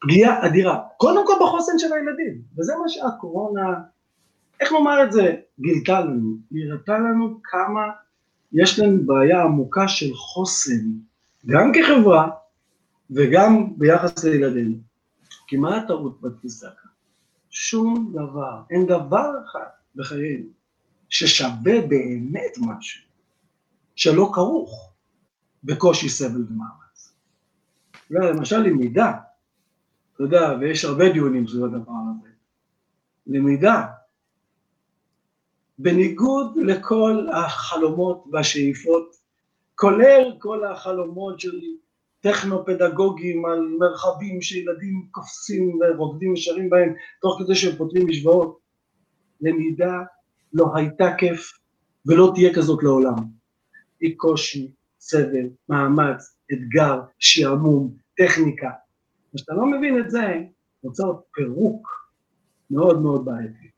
פגיעה 0.01 0.47
אדירה, 0.47 0.81
קודם 0.97 1.27
כל 1.27 1.33
בחוסן 1.43 1.73
של 1.79 1.93
הילדים, 1.93 2.43
וזה 2.59 2.73
מה 2.83 2.89
שהקורונה, 2.89 3.81
איך 4.61 4.73
נאמר 4.73 5.05
את 5.05 5.13
זה, 5.13 5.37
גילתה 5.61 6.01
לנו, 6.01 6.37
היא 6.51 6.71
הראתה 6.71 6.99
לנו 6.99 7.41
כמה 7.45 7.83
יש 8.53 8.79
לנו 8.79 9.07
בעיה 9.07 9.43
עמוקה 9.43 9.89
של 9.89 10.15
חוסן, 10.15 10.91
גם 11.47 11.73
כחברה 11.75 12.31
וגם 13.11 13.79
ביחס 13.79 14.25
לילדינו. 14.25 14.77
כי 15.47 15.57
מה 15.57 15.77
הטעות 15.77 16.21
בתפיסה 16.21 16.67
כאן? 16.67 16.91
שום 17.51 18.13
דבר, 18.15 18.63
אין 18.71 18.87
דבר 18.87 19.31
אחד 19.45 19.67
בחיינו 19.95 20.47
ששווה 21.09 21.81
באמת 21.89 22.53
משהו, 22.61 23.03
שלא 23.97 24.31
כרוך 24.35 24.93
בקושי 25.65 26.09
סבל 26.09 26.45
ומאמץ. 26.49 27.15
למשל 28.11 28.59
למידה, 28.59 29.13
אתה 30.15 30.23
יודע, 30.23 30.57
ויש 30.61 30.85
הרבה 30.85 31.13
דיונים 31.13 31.49
סביב 31.49 31.65
הדבר 31.65 31.93
הזה, 32.11 32.29
למידה, 33.27 33.87
בניגוד 35.79 36.57
לכל 36.57 37.27
החלומות 37.33 38.25
והשאיפות, 38.33 39.17
כולל 39.75 40.37
כל 40.39 40.65
החלומות 40.65 41.41
של 41.41 41.61
טכנו-פדגוגיים 42.21 43.45
על 43.45 43.61
מרחבים 43.79 44.43
שילדים 44.43 45.07
קופצים 45.11 45.79
ורוקדים 45.81 46.33
ושרים 46.33 46.71
בהם 46.71 46.95
תוך 47.21 47.41
כדי 47.43 47.55
שהם 47.55 47.77
פותרים 47.77 48.09
משוואות. 48.09 48.59
למידה 49.41 50.03
לא 50.53 50.67
הייתה 50.75 51.15
כיף 51.19 51.53
ולא 52.07 52.33
תהיה 52.35 52.55
כזאת 52.55 52.83
לעולם. 52.83 53.15
היא 54.01 54.15
קושי, 54.17 54.73
סבל, 55.01 55.49
מאמץ, 55.69 56.37
אתגר, 56.53 57.01
שעמום, 57.19 57.95
טכניקה. 58.17 58.71
כשאתה 59.35 59.55
לא 59.55 59.67
מבין 59.67 59.99
את 59.99 60.11
זה, 60.11 60.39
נוצר 60.85 61.13
פירוק 61.35 61.89
מאוד 62.71 63.03
מאוד 63.03 63.25
בעייתי. 63.25 63.72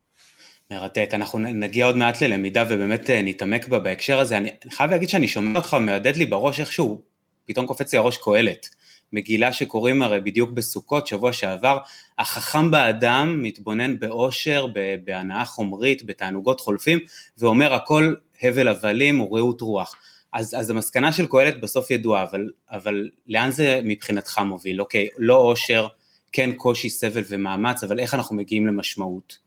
מרתק, 0.74 1.10
אנחנו 1.12 1.38
נגיע 1.38 1.86
עוד 1.86 1.96
מעט 1.96 2.22
ללמידה 2.22 2.64
ובאמת 2.68 3.10
אה, 3.10 3.22
נתעמק 3.22 3.68
בה 3.68 3.78
בהקשר 3.78 4.18
הזה. 4.18 4.36
אני 4.36 4.50
חייב 4.70 4.90
להגיד 4.90 5.08
שאני 5.08 5.28
שומע 5.28 5.58
אותך 5.58 5.76
ומהדהד 5.78 6.16
לי 6.16 6.26
בראש 6.26 6.60
איכשהו 6.60 7.02
פתאום 7.44 7.66
קופץ 7.66 7.92
לי 7.92 7.98
הראש 7.98 8.16
קהלת. 8.16 8.68
מגילה 9.12 9.52
שקוראים 9.52 10.02
הרי 10.02 10.20
בדיוק 10.20 10.50
בסוכות, 10.50 11.06
שבוע 11.06 11.32
שעבר, 11.32 11.78
החכם 12.18 12.70
באדם 12.70 13.42
מתבונן 13.42 13.98
באושר, 13.98 14.66
בהנאה 15.04 15.44
חומרית, 15.44 16.06
בתענוגות 16.06 16.60
חולפים, 16.60 16.98
ואומר 17.38 17.74
הכל 17.74 18.14
הבל 18.42 18.68
הבלים 18.68 19.20
ורעות 19.20 19.60
רוח. 19.60 19.96
אז, 20.32 20.54
אז 20.58 20.70
המסקנה 20.70 21.12
של 21.12 21.26
קהלת 21.26 21.60
בסוף 21.60 21.90
ידועה, 21.90 22.22
אבל, 22.22 22.50
אבל 22.70 23.10
לאן 23.26 23.50
זה 23.50 23.80
מבחינתך 23.84 24.38
מוביל? 24.38 24.80
אוקיי, 24.80 25.08
לא 25.18 25.36
אושר, 25.36 25.86
כן 26.32 26.52
קושי, 26.52 26.90
סבל 26.90 27.22
ומאמץ, 27.28 27.84
אבל 27.84 28.00
איך 28.00 28.14
אנחנו 28.14 28.36
מגיעים 28.36 28.66
למשמעות? 28.66 29.43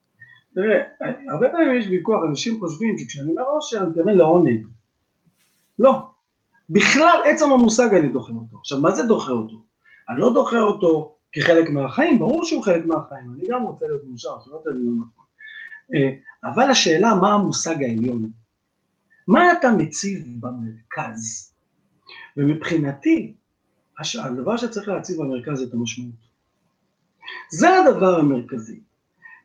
תראה, 0.57 0.83
הרבה 1.31 1.49
פעמים 1.49 1.77
יש 1.77 1.87
ויכוח, 1.87 2.23
אנשים 2.29 2.59
חושבים 2.59 2.97
שכשאני 2.97 3.31
אומר 3.31 3.43
אושר, 3.43 3.77
אני 3.77 3.89
מתכוון 3.89 4.17
לעונג. 4.17 4.67
לא, 5.79 6.09
בכלל, 6.69 7.21
עצם 7.25 7.51
המושג 7.51 7.93
אני 7.93 8.09
דוחה 8.09 8.33
אותו. 8.33 8.57
עכשיו, 8.57 8.81
מה 8.81 8.91
זה 8.91 9.03
דוחה 9.03 9.31
אותו? 9.31 9.55
אני 10.09 10.19
לא 10.19 10.33
דוחה 10.33 10.59
אותו 10.59 11.15
כחלק 11.31 11.69
מהחיים, 11.69 12.19
ברור 12.19 12.45
שהוא 12.45 12.63
חלק 12.63 12.85
מהחיים, 12.85 13.33
אני 13.33 13.47
גם 13.49 13.63
רוצה 13.63 13.85
להיות 13.87 14.01
מאושר, 14.03 14.39
שלא 14.45 14.61
תבין 14.63 14.85
לא 14.85 14.91
נכון. 14.91 15.25
אה, 15.95 16.09
אבל 16.43 16.71
השאלה, 16.71 17.15
מה 17.15 17.33
המושג 17.33 17.83
העליון? 17.83 18.31
מה 19.27 19.51
אתה 19.51 19.71
מציב 19.77 20.27
במרכז? 20.39 21.53
ומבחינתי, 22.37 23.33
הדבר 24.23 24.57
שצריך 24.57 24.87
להציב 24.87 25.17
במרכז 25.17 25.57
זה 25.57 25.63
את 25.63 25.73
המשמעות. 25.73 26.27
זה 27.51 27.67
הדבר 27.79 28.19
המרכזי. 28.19 28.79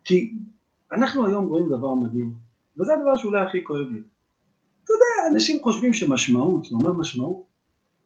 כי 0.04 0.34
אנחנו 0.92 1.26
היום 1.26 1.46
רואים 1.46 1.68
דבר 1.68 1.94
מדהים, 1.94 2.34
וזה 2.78 2.94
הדבר 2.94 3.16
שאולי 3.16 3.40
הכי 3.40 3.64
כואב 3.64 3.86
לי. 3.90 4.00
אתה 4.84 4.92
יודע, 4.92 5.34
אנשים 5.34 5.62
חושבים 5.62 5.92
שמשמעות, 5.92 6.64
שאתה 6.64 6.76
אומר 6.76 6.92
משמעות, 6.92 7.42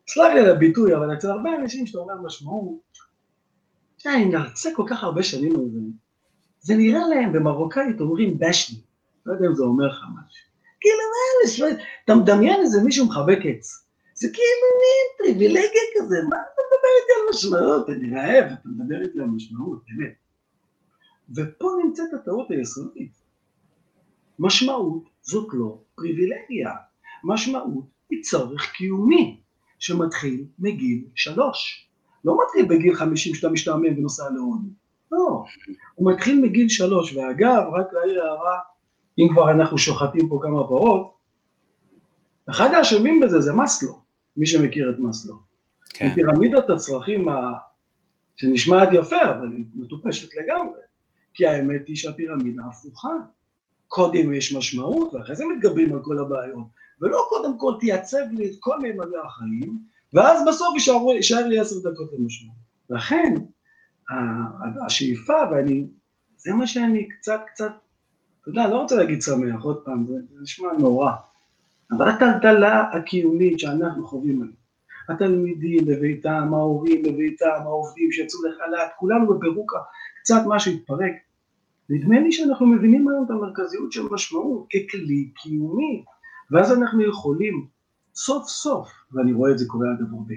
סלח 0.08 0.34
לי 0.34 0.40
על 0.40 0.50
הביטוי, 0.50 0.96
אבל 0.96 1.14
אצל 1.14 1.30
הרבה 1.30 1.50
אנשים 1.56 1.86
שאתה 1.86 1.98
אומר 1.98 2.14
משמעות, 2.22 2.98
תראה, 3.98 4.14
אני 4.14 4.24
מרצה 4.24 4.70
כל 4.76 4.84
כך 4.88 5.04
הרבה 5.04 5.22
שנים 5.22 5.56
על 5.56 5.70
זה, 5.72 5.78
זה 6.60 6.76
נראה 6.76 7.08
להם 7.08 7.32
במרוקאית 7.32 8.00
אומרים 8.00 8.38
בשני, 8.38 8.78
לא 9.26 9.32
יודע 9.32 9.46
אם 9.46 9.54
זה 9.54 9.62
אומר 9.62 9.86
לך 9.86 10.04
משהו. 10.10 10.46
כאילו, 10.80 10.98
מה, 11.66 11.68
אלה, 11.68 11.82
אתה 12.04 12.14
מדמיין 12.14 12.60
איזה 12.60 12.82
מישהו 12.82 13.06
מחבק 13.06 13.38
עץ. 13.44 13.86
זה 14.14 14.28
כאילו 14.32 14.66
מין 14.80 15.06
פריבילגיה 15.18 15.82
כזה, 15.94 16.16
מה 16.28 16.36
אתה 16.36 16.62
מדבר 16.66 16.88
איתי 17.00 17.12
על 17.16 17.30
משמעות? 17.30 17.90
אני 17.90 18.14
רעב, 18.14 18.44
אתה 18.44 18.68
מדבר 18.68 19.02
איתי 19.02 19.20
על 19.20 19.26
משמעות, 19.26 19.82
באמת. 19.88 20.14
ופה 21.34 21.68
נמצאת 21.84 22.14
הטעות 22.14 22.50
היסודית. 22.50 23.12
משמעות 24.38 25.08
זאת 25.22 25.48
לא 25.52 25.78
פריבילגיה, 25.94 26.70
משמעות 27.24 27.84
היא 28.10 28.22
צורך 28.22 28.72
קיומי 28.72 29.40
שמתחיל 29.78 30.44
מגיל 30.58 31.04
שלוש. 31.14 31.88
לא 32.24 32.38
מתחיל 32.44 32.76
בגיל 32.76 32.94
חמישים 32.94 33.34
שאתה 33.34 33.48
משתעמם 33.48 33.98
ונוסע 33.98 34.30
להודי, 34.30 34.68
לא, 35.12 35.44
הוא 35.94 36.12
מתחיל 36.12 36.40
מגיל 36.40 36.68
שלוש, 36.68 37.16
ואגב, 37.16 37.62
רק 37.72 37.92
להעיר 37.92 38.22
הערה, 38.22 38.58
אם 39.18 39.28
כבר 39.32 39.50
אנחנו 39.50 39.78
שוחטים 39.78 40.28
פה 40.28 40.38
כמה 40.42 40.66
פרות, 40.68 41.16
אחד 42.50 42.74
האשמים 42.74 43.20
בזה 43.20 43.40
זה 43.40 43.52
מסלו, 43.52 44.00
מי 44.36 44.46
שמכיר 44.46 44.90
את 44.90 44.98
מסלו. 44.98 45.34
כן. 45.88 46.14
פירמידת 46.14 46.70
הצרכים 46.70 47.28
ה... 47.28 47.52
שנשמעת 48.36 48.88
יפה, 48.92 49.22
אבל 49.22 49.52
היא 49.52 49.64
מטופשת 49.74 50.28
לגמרי, 50.34 50.78
כי 51.36 51.46
האמת 51.46 51.88
היא 51.88 51.96
שהפירמידה 51.96 52.62
הפוכה. 52.70 53.10
קודם 53.88 54.32
יש 54.32 54.54
משמעות, 54.56 55.14
ואחרי 55.14 55.36
זה 55.36 55.44
מתגברים 55.46 55.92
על 55.92 56.00
כל 56.02 56.18
הבעיות, 56.18 56.66
ולא 57.00 57.26
קודם 57.28 57.58
כל 57.58 57.72
תייצב 57.80 58.24
לי 58.32 58.46
את 58.46 58.56
כל 58.60 58.80
מימדי 58.80 59.16
החיים, 59.24 59.78
ואז 60.12 60.42
בסוף 60.48 60.68
יישאר 61.14 61.46
לי 61.46 61.58
עשר 61.58 61.76
דקות 61.78 62.10
למשמעות. 62.18 62.56
לכן, 62.90 63.34
השאיפה, 64.86 65.34
ואני, 65.50 65.86
זה 66.36 66.52
מה 66.52 66.66
שאני 66.66 67.08
קצת 67.08 67.40
קצת, 67.46 67.72
אתה 68.40 68.50
יודע, 68.50 68.68
לא 68.68 68.76
רוצה 68.82 68.96
להגיד 68.96 69.22
שמח, 69.22 69.62
עוד 69.62 69.82
פעם, 69.84 70.06
זה, 70.08 70.14
נשמע 70.42 70.68
נורא, 70.78 71.10
אבל 71.96 72.08
הטלטלה 72.08 72.90
הקיומית 72.92 73.58
שאנחנו 73.58 74.06
חווים 74.06 74.42
עליה, 74.42 74.54
התלמידים 75.08 75.84
בביתם, 75.84 76.54
ההורים 76.54 77.02
בביתם, 77.02 77.60
העובדים 77.62 78.12
שיצאו 78.12 78.40
לחל"ת, 78.48 78.90
כולנו 78.96 79.38
בפירוקה, 79.38 79.78
קצת 80.22 80.42
משהו 80.46 80.72
התפרק. 80.72 81.25
נדמה 81.90 82.20
לי 82.20 82.32
שאנחנו 82.32 82.66
מבינים 82.66 83.08
היום 83.08 83.24
את 83.24 83.30
המרכזיות 83.30 83.92
של 83.92 84.02
משמעות 84.10 84.66
ככלי 84.68 85.30
קיומי, 85.34 86.04
ואז 86.50 86.78
אנחנו 86.78 87.02
יכולים 87.02 87.66
סוף 88.14 88.48
סוף, 88.48 88.88
ואני 89.12 89.32
רואה 89.32 89.50
את 89.50 89.58
זה 89.58 89.64
קורה 89.68 89.86
אגב 89.98 90.14
הרבה, 90.14 90.34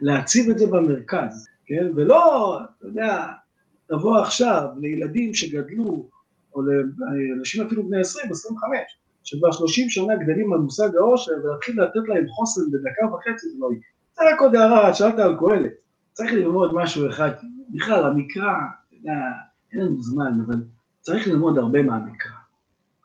להציב 0.00 0.50
את 0.50 0.58
זה 0.58 0.66
במרכז, 0.66 1.48
כן? 1.66 1.86
ולא, 1.96 2.58
אתה 2.78 2.86
יודע, 2.86 3.26
תבוא 3.88 4.18
עכשיו 4.18 4.68
לילדים 4.80 5.34
שגדלו, 5.34 6.08
או 6.54 6.62
לאנשים 6.62 7.66
אפילו 7.66 7.88
בני 7.88 8.00
20, 8.00 8.30
25, 8.30 8.78
שכבר 9.24 9.52
30 9.52 9.90
שנה 9.90 10.16
גדלים 10.16 10.52
על 10.52 10.58
מושג 10.58 10.96
העושר, 10.96 11.32
ולהתחיל 11.44 11.82
לתת 11.82 12.08
להם 12.08 12.28
חוסן 12.28 12.62
בדקה 12.72 13.14
וחצי, 13.14 13.48
זה 13.48 13.56
לא 13.58 13.66
יקרה. 13.66 13.90
זה 14.16 14.34
רק 14.34 14.40
עוד 14.40 14.56
הערה, 14.56 14.94
שאלת 14.94 15.18
על 15.18 15.36
קהלת. 15.38 15.72
צריך 16.12 16.32
ללמוד 16.32 16.74
משהו 16.74 17.08
אחד, 17.08 17.30
בכלל, 17.70 18.04
המקרא, 18.04 18.52
אתה 18.88 18.96
יודע, 18.96 19.14
אין 19.74 19.82
לנו 19.82 20.02
זמן, 20.02 20.40
אבל 20.46 20.64
צריך 21.00 21.26
ללמוד 21.26 21.58
הרבה 21.58 21.82
מהמקרא. 21.82 22.32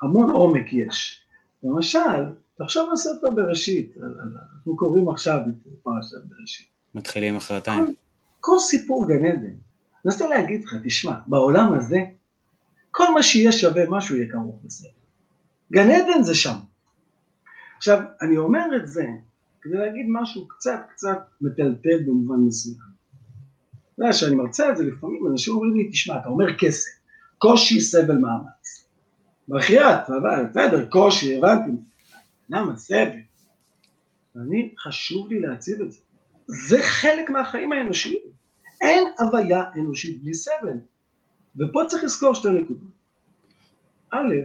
המון 0.02 0.30
עומק 0.30 0.74
יש. 0.74 1.22
למשל, 1.64 2.26
תחשוב 2.58 2.90
על 2.90 2.96
ספר 2.96 3.30
בראשית, 3.36 3.96
אנחנו 3.98 4.76
קוראים 4.78 5.10
עכשיו 5.10 5.40
את 5.48 5.68
פרשת 5.84 6.18
בראשית. 6.30 6.68
מתחילים 6.96 7.36
אחרתיים. 7.36 7.96
כל 8.40 8.60
סיפור 8.60 9.08
גן 9.08 9.26
עדן. 9.26 9.46
אני 9.46 10.14
רוצה 10.14 10.28
להגיד 10.28 10.64
לך, 10.64 10.76
תשמע, 10.84 11.14
בעולם 11.28 11.74
הזה, 11.74 11.98
כל 12.92 13.14
מה 13.14 13.24
שיהיה 13.24 13.52
שווה 13.52 13.84
משהו 13.90 14.16
יהיה 14.16 14.32
כרוך 14.32 14.60
בסדר. 14.64 14.90
גן 15.72 15.90
עדן 15.92 16.24
זה 16.24 16.36
שם. 16.36 16.56
עכשיו, 17.78 18.00
אני 18.22 18.38
אומר 18.38 18.66
את 18.76 18.88
זה 18.88 19.08
כדי 19.62 19.78
להגיד 19.78 20.06
משהו 20.10 20.48
קצת 20.48 20.80
קצת 20.90 21.20
מטלטל 21.42 22.04
במובן 22.06 22.36
מסוים. 22.36 22.89
יודע, 24.06 24.14
כשאני 24.16 24.36
מרצה 24.36 24.72
את 24.72 24.78
זה, 24.78 24.84
לפעמים 24.84 25.28
אנשים 25.28 25.54
אומרים 25.54 25.76
לי, 25.76 25.90
תשמע, 25.90 26.18
אתה 26.20 26.30
אומר 26.30 26.58
כסף, 26.58 26.90
קושי, 27.38 27.82
סבל, 27.82 28.18
מאמץ. 28.18 28.90
בחייאת, 29.48 30.00
בסדר, 30.50 30.86
קושי, 30.90 31.38
הבנתי. 31.38 31.72
למה 32.50 32.78
סבל? 32.78 33.20
אני, 34.36 34.74
חשוב 34.80 35.30
לי 35.30 35.40
להציב 35.40 35.82
את 35.82 35.92
זה. 35.92 36.00
זה 36.46 36.78
חלק 36.82 37.30
מהחיים 37.30 37.72
האנושיים. 37.72 38.22
אין 38.82 39.04
הוויה 39.20 39.64
אנושית 39.76 40.24
בלי 40.24 40.34
סבל. 40.34 40.78
ופה 41.58 41.82
צריך 41.88 42.04
לזכור 42.04 42.34
שתי 42.34 42.50
נקודות. 42.50 42.90
א', 44.12 44.36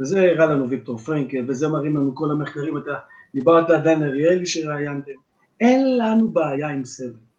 וזה 0.00 0.20
הראה 0.20 0.46
לנו 0.46 0.70
ויקטור 0.70 0.98
פרנקל, 0.98 1.44
וזה 1.48 1.68
מראים 1.68 1.96
לנו 1.96 2.14
כל 2.14 2.30
המחקרים, 2.30 2.78
אתה 2.78 2.94
דיברת 3.34 3.70
על 3.70 3.80
דן 3.80 4.02
אריאלי 4.02 4.46
שראיינתם, 4.46 5.12
אין 5.60 5.98
לנו 5.98 6.30
בעיה 6.30 6.68
עם 6.68 6.84
סבל. 6.84 7.29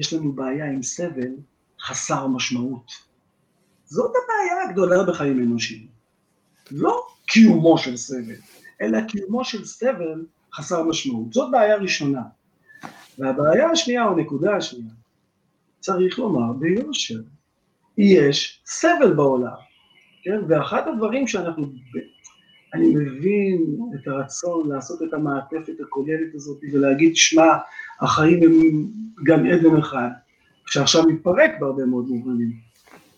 יש 0.00 0.12
לנו 0.12 0.32
בעיה 0.32 0.66
עם 0.66 0.82
סבל 0.82 1.30
חסר 1.80 2.26
משמעות. 2.26 2.92
זאת 3.84 4.10
הבעיה 4.10 4.68
הגדולה 4.68 5.04
בחיים 5.04 5.42
אנושיים. 5.42 5.86
לא 6.70 7.06
קיומו 7.26 7.78
של 7.78 7.96
סבל, 7.96 8.36
אלא 8.82 8.98
קיומו 9.08 9.44
של 9.44 9.64
סבל 9.64 10.24
חסר 10.54 10.82
משמעות. 10.82 11.32
זאת 11.32 11.50
בעיה 11.50 11.76
ראשונה. 11.76 12.22
והבעיה 13.18 13.70
השנייה, 13.70 14.04
או 14.04 14.18
הנקודה 14.18 14.56
השנייה, 14.56 14.94
צריך 15.80 16.18
לומר 16.18 16.52
ביושר, 16.52 17.20
יש 17.98 18.62
סבל 18.66 19.14
בעולם, 19.16 19.56
כן? 20.22 20.40
ואחד 20.48 20.88
הדברים 20.88 21.26
שאנחנו, 21.26 21.72
אני 22.74 22.94
מבין 22.94 23.76
את 23.94 24.08
הרצון 24.08 24.68
לעשות 24.68 25.02
את 25.02 25.14
המעטפת 25.14 25.80
הכוללת 25.80 26.34
הזאת 26.34 26.58
ולהגיד, 26.72 27.16
שמע, 27.16 27.56
החיים 28.00 28.42
הם 28.42 28.86
גן 29.24 29.46
עדן 29.46 29.76
אחד, 29.76 30.08
שעכשיו 30.66 31.02
מתפרק 31.08 31.50
בהרבה 31.60 31.84
מאוד 31.84 32.08
מובנים, 32.08 32.52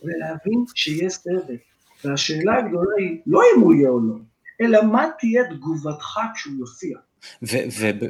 ולהבין 0.02 0.64
שיש 0.74 1.12
סבל. 1.12 1.56
והשאלה 2.04 2.58
הגדולה 2.58 2.94
היא 2.98 3.20
לא 3.26 3.40
אם 3.56 3.60
הוא 3.60 3.74
יהיה 3.74 3.88
או 3.88 4.00
לא, 4.00 4.14
אלא 4.60 4.84
מה 4.84 5.06
תהיה 5.18 5.42
תגובתך 5.50 6.18
כשהוא 6.34 6.54
יופיע. 6.58 6.98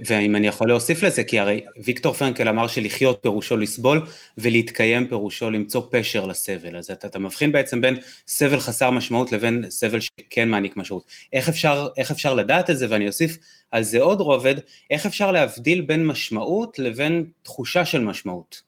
ואם 0.07 0.37
אני 0.37 0.47
יכול 0.47 0.69
להוסיף 0.69 1.03
לזה, 1.03 1.25
כי 1.25 1.39
הרי 1.39 1.65
ויקטור 1.85 2.13
פרנקל 2.13 2.49
אמר 2.49 2.67
שלחיות 2.67 3.19
פירושו 3.23 3.57
לסבול, 3.57 4.01
ולהתקיים 4.39 5.09
פירושו 5.09 5.51
למצוא 5.51 5.83
פשר 5.91 6.27
לסבל. 6.27 6.77
אז 6.77 6.91
אתה, 6.91 7.07
אתה 7.07 7.19
מבחין 7.19 7.53
בעצם 7.53 7.81
בין 7.81 7.97
סבל 8.27 8.59
חסר 8.59 8.91
משמעות 8.91 9.33
לבין 9.33 9.65
סבל 9.71 10.01
שכן 10.01 10.49
מעניק 10.49 10.77
משמעות. 10.77 11.05
איך 11.33 11.49
אפשר, 11.49 11.89
איך 11.97 12.11
אפשר 12.11 12.35
לדעת 12.35 12.71
את 12.71 12.79
זה, 12.79 12.87
ואני 12.91 13.07
אוסיף 13.07 13.39
על 13.71 13.83
זה 13.83 14.01
עוד 14.01 14.21
רובד, 14.21 14.55
איך 14.91 15.07
אפשר 15.07 15.33
להבדיל 15.33 15.81
בין 15.81 16.07
משמעות 16.07 16.79
לבין 16.79 17.25
תחושה 17.43 17.85
של 17.85 18.05
משמעות? 18.05 18.63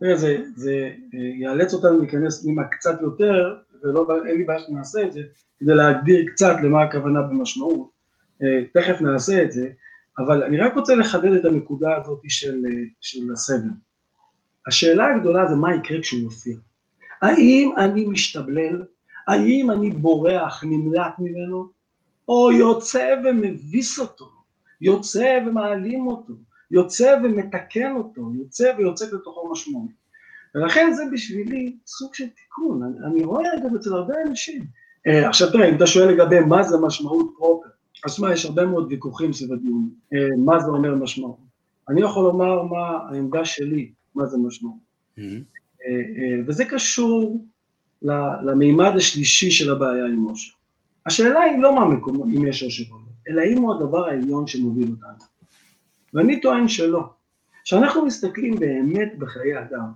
תראה, 0.00 0.16
זה, 0.16 0.36
זה 0.56 0.90
אה, 1.14 1.18
יאלץ 1.40 1.74
אותנו 1.74 1.98
להיכנס 1.98 2.42
פנימה 2.42 2.64
קצת 2.64 3.00
יותר, 3.02 3.54
ואין 4.08 4.36
לי 4.36 4.44
בעיה 4.44 4.60
שנעשה 4.66 5.02
את 5.02 5.12
זה, 5.12 5.20
כדי 5.60 5.74
להגדיר 5.74 6.24
קצת 6.32 6.56
למה 6.62 6.82
הכוונה 6.82 7.22
במשמעות. 7.22 8.01
אה, 8.42 8.64
תכף 8.74 9.00
נעשה 9.00 9.42
את 9.42 9.52
זה, 9.52 9.68
אבל 10.18 10.42
אני 10.42 10.58
רק 10.58 10.74
רוצה 10.74 10.94
לחדד 10.94 11.32
את 11.32 11.44
הנקודה 11.44 11.96
הזאת 11.96 12.20
של, 12.28 12.62
אה, 12.66 12.82
של 13.00 13.32
הסבל. 13.32 13.70
השאלה 14.66 15.14
הגדולה 15.14 15.46
זה 15.46 15.54
מה 15.54 15.74
יקרה 15.74 16.00
כשהוא 16.00 16.20
יופיע. 16.20 16.56
האם 17.22 17.72
אני 17.78 18.04
משתבלל? 18.04 18.82
האם 19.28 19.70
אני 19.70 19.90
בורח, 19.90 20.64
נמלט 20.64 21.14
ממנו? 21.18 21.68
או 22.28 22.52
יוצא 22.52 23.14
ומביס 23.24 23.98
אותו, 23.98 24.30
יוצא 24.80 25.38
ומעלים 25.46 26.06
אותו, 26.06 26.32
יוצא 26.70 27.16
ומתקן 27.24 27.92
אותו, 27.96 28.30
יוצא 28.34 28.72
ויוצא 28.78 29.06
לתוכו 29.12 29.52
משמעות. 29.52 29.90
ולכן 30.54 30.92
זה 30.92 31.02
בשבילי 31.12 31.76
סוג 31.86 32.14
של 32.14 32.28
תיקון, 32.28 32.82
אני, 32.82 33.06
אני 33.06 33.24
רואה 33.24 33.54
את 33.54 33.62
זה 33.62 33.68
אצל 33.76 33.92
הרבה 33.92 34.14
אנשים. 34.26 34.62
Uh, 35.08 35.28
עכשיו 35.28 35.52
תראה, 35.52 35.68
אם 35.68 35.76
אתה 35.76 35.86
שואל 35.86 36.08
לגבי 36.08 36.40
מה 36.40 36.62
זה 36.62 36.76
משמעות 36.78 37.34
פרופר, 37.38 37.68
אז 38.04 38.12
שמע, 38.12 38.32
יש 38.32 38.44
הרבה 38.44 38.66
מאוד 38.66 38.86
ויכוחים 38.90 39.32
סביב 39.32 39.52
הדיון, 39.52 39.90
אה, 40.12 40.36
מה 40.38 40.60
זה 40.60 40.68
אומר 40.68 40.94
משמעות. 40.94 41.38
אני 41.88 42.00
יכול 42.00 42.24
לומר 42.24 42.62
מה 42.62 42.88
העמדה 43.10 43.44
שלי, 43.44 43.92
מה 44.14 44.26
זה 44.26 44.38
משמעות. 44.38 44.76
Mm-hmm. 45.18 45.52
וזה 46.46 46.64
קשור 46.64 47.46
למימד 48.42 48.92
השלישי 48.96 49.50
של 49.50 49.72
הבעיה 49.72 50.06
עם 50.06 50.24
עושר. 50.24 50.52
השאלה 51.06 51.40
היא 51.40 51.58
לא 51.58 51.74
מה 51.74 51.88
מקום, 51.88 52.22
אם 52.36 52.46
יש 52.46 52.62
עושר 52.62 52.84
או 52.90 52.98
לא, 52.98 53.04
אלא 53.28 53.40
האם 53.40 53.58
הוא 53.58 53.74
הדבר 53.74 54.06
העליון 54.06 54.46
שמוביל 54.46 54.90
אותנו. 54.90 55.26
ואני 56.14 56.40
טוען 56.40 56.68
שלא. 56.68 57.02
כשאנחנו 57.64 58.06
מסתכלים 58.06 58.54
באמת 58.54 59.18
בחיי 59.18 59.58
אדם, 59.58 59.92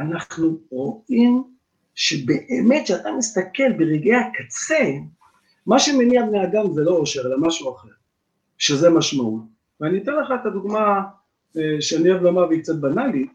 אנחנו 0.00 0.58
רואים 0.70 1.44
שבאמת 1.94 2.84
כשאתה 2.84 3.08
מסתכל 3.18 3.72
ברגעי 3.78 4.14
הקצה, 4.14 4.84
מה 5.70 5.78
שמניע 5.78 6.26
בני 6.26 6.44
אדם 6.44 6.72
זה 6.72 6.84
לא 6.84 6.90
עושר, 6.90 7.20
אלא 7.20 7.36
משהו 7.40 7.76
אחר, 7.76 7.88
שזה 8.58 8.90
משמעות. 8.90 9.42
ואני 9.80 10.02
אתן 10.02 10.12
לך 10.14 10.28
את 10.40 10.46
הדוגמה 10.46 11.00
אה, 11.56 11.80
שאני 11.80 12.10
אוהב 12.10 12.22
לומר 12.22 12.48
והיא 12.48 12.62
קצת 12.62 12.74
בנאלית, 12.74 13.32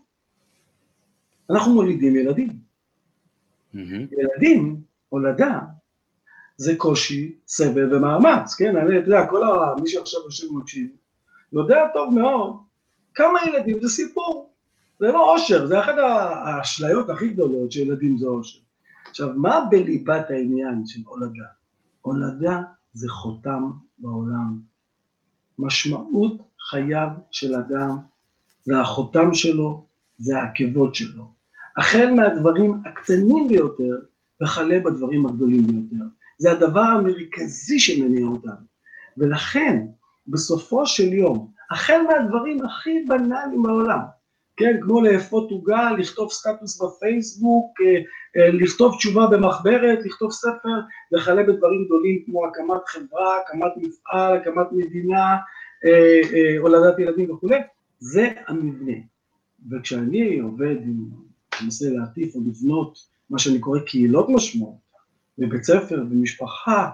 אנחנו 1.50 1.74
מולידים 1.74 2.16
ילדים. 2.16 2.50
Mm-hmm. 2.50 4.20
ילדים, 4.20 4.82
הולדה, 5.10 5.60
זה 6.58 6.76
קושי, 6.78 7.36
סבל 7.48 7.96
ומאמץ, 7.96 8.56
כן? 8.58 8.78
אני 8.78 8.96
יודע, 8.96 9.28
כל 9.28 9.44
ה... 9.44 9.76
מי 9.82 9.90
שעכשיו 9.90 10.22
יושב 10.26 10.52
ומקשיב, 10.52 10.88
יודע 11.54 11.88
טוב 11.94 12.14
מאוד 12.14 12.58
כמה 13.14 13.40
ילדים 13.48 13.80
זה 13.82 13.90
סיפור. 13.90 14.54
זה 15.00 15.08
לא 15.08 15.34
אושר, 15.34 15.68
זה 15.68 15.80
אחת 15.80 15.96
האשליות 15.98 17.10
הכי 17.10 17.28
גדולות 17.28 17.72
שילדים 17.72 18.18
זה 18.18 18.28
אושר. 18.28 18.60
עכשיו, 19.10 19.30
מה 19.36 19.66
בליבת 19.70 20.30
העניין 20.30 20.86
של 20.86 21.00
הולדה? 21.06 21.46
הולדה 22.06 22.62
זה 22.94 23.10
חותם 23.10 23.72
בעולם. 23.98 24.60
משמעות 25.60 26.42
חייו 26.70 27.08
של 27.32 27.56
אדם 27.56 27.98
זה 28.64 28.80
החותם 28.82 29.34
שלו, 29.34 29.86
זה 30.18 30.40
העקבות 30.40 30.96
שלו. 30.96 31.32
החל 31.78 32.12
מהדברים 32.16 32.82
הקטנים 32.86 33.48
ביותר 33.48 33.96
וכלה 34.44 34.80
בדברים 34.80 35.26
הגדולים 35.26 35.68
ביותר. 35.68 36.06
זה 36.38 36.52
הדבר 36.52 36.82
המרכזי 36.82 37.80
שמניע 37.80 38.26
אותנו. 38.26 38.66
ולכן, 39.18 39.86
בסופו 40.28 40.86
של 40.86 41.14
יום, 41.14 41.52
החל 41.72 42.02
מהדברים 42.08 42.66
הכי 42.66 43.06
בנאליים 43.08 43.64
בעולם, 43.64 44.00
כן, 44.58 44.78
כמו 44.82 45.02
לאפות 45.02 45.52
עוגה, 45.52 45.92
לכתוב 45.92 46.32
סטטוס 46.32 46.82
בפייסבוק, 46.82 47.82
אה, 47.82 48.02
אה, 48.38 48.52
לכתוב 48.52 48.96
תשובה 48.98 49.28
במחברת, 49.28 50.00
לכתוב 50.06 50.32
ספר, 50.32 50.80
וכלה 51.14 51.44
בדברים 51.44 51.86
גדולים 51.86 52.24
כמו 52.26 52.46
הקמת 52.46 52.82
חברה, 52.88 53.38
הקמת 53.42 53.72
מפעל, 53.78 54.38
הקמת 54.38 54.68
מדינה, 54.72 55.38
אה, 55.86 56.58
הולדת 56.60 57.00
ילדים 57.00 57.32
וכולי, 57.32 57.60
זה 58.00 58.30
המבנה. 58.48 58.94
וכשאני 59.72 60.40
עובד, 60.40 60.76
מנסה 61.64 61.90
להטיף 61.90 62.36
או 62.36 62.42
לבנות 62.48 63.00
מה 63.30 63.40
שאני 63.40 63.60
קורא 63.60 63.80
קהילות 63.80 64.30
משמעות, 64.30 64.76
בבית 65.38 65.64
ספר, 65.64 66.04
במשפחה, 66.04 66.90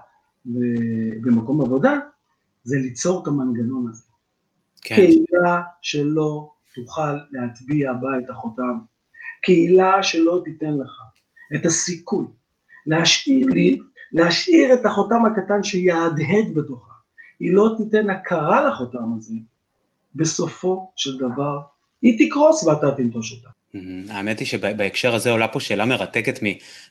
במקום 1.22 1.62
עבודה, 1.62 2.00
זה 2.64 2.78
ליצור 2.78 3.24
את 3.24 3.28
המנגנון 3.28 3.88
הזה. 3.90 4.04
כן. 4.82 4.96
קהילה 4.96 5.62
שלא 5.82 6.52
תוכל 6.76 7.18
להטביע 7.32 7.94
בה 7.94 8.10
את 8.20 8.30
החותם. 8.30 8.80
קהילה 9.44 10.04
שלא 10.04 10.42
תיתן 10.46 10.74
לך 10.78 10.92
את 11.56 11.66
הסיכוי 11.66 12.26
להשאיר 12.86 13.48
לי, 13.48 13.80
להשאיר 14.12 14.74
את 14.74 14.86
החותם 14.86 15.26
הקטן 15.26 15.64
שיהדהד 15.64 16.54
בתוכה. 16.56 16.94
היא 17.40 17.54
לא 17.54 17.76
תיתן 17.78 18.10
הכרה 18.10 18.68
לחותם 18.68 19.14
הזה, 19.18 19.36
בסופו 20.16 20.92
של 20.96 21.18
דבר 21.18 21.60
היא 22.02 22.30
תקרוס 22.30 22.64
ואתה 22.64 22.92
תנטוש 22.98 23.34
אותה. 23.34 23.50
האמת 24.10 24.40
היא 24.40 24.48
שבהקשר 24.48 25.16
הזה 25.16 25.32
עולה 25.32 25.48
פה 25.48 25.60
שאלה 25.60 25.86
מרתקת 25.86 26.40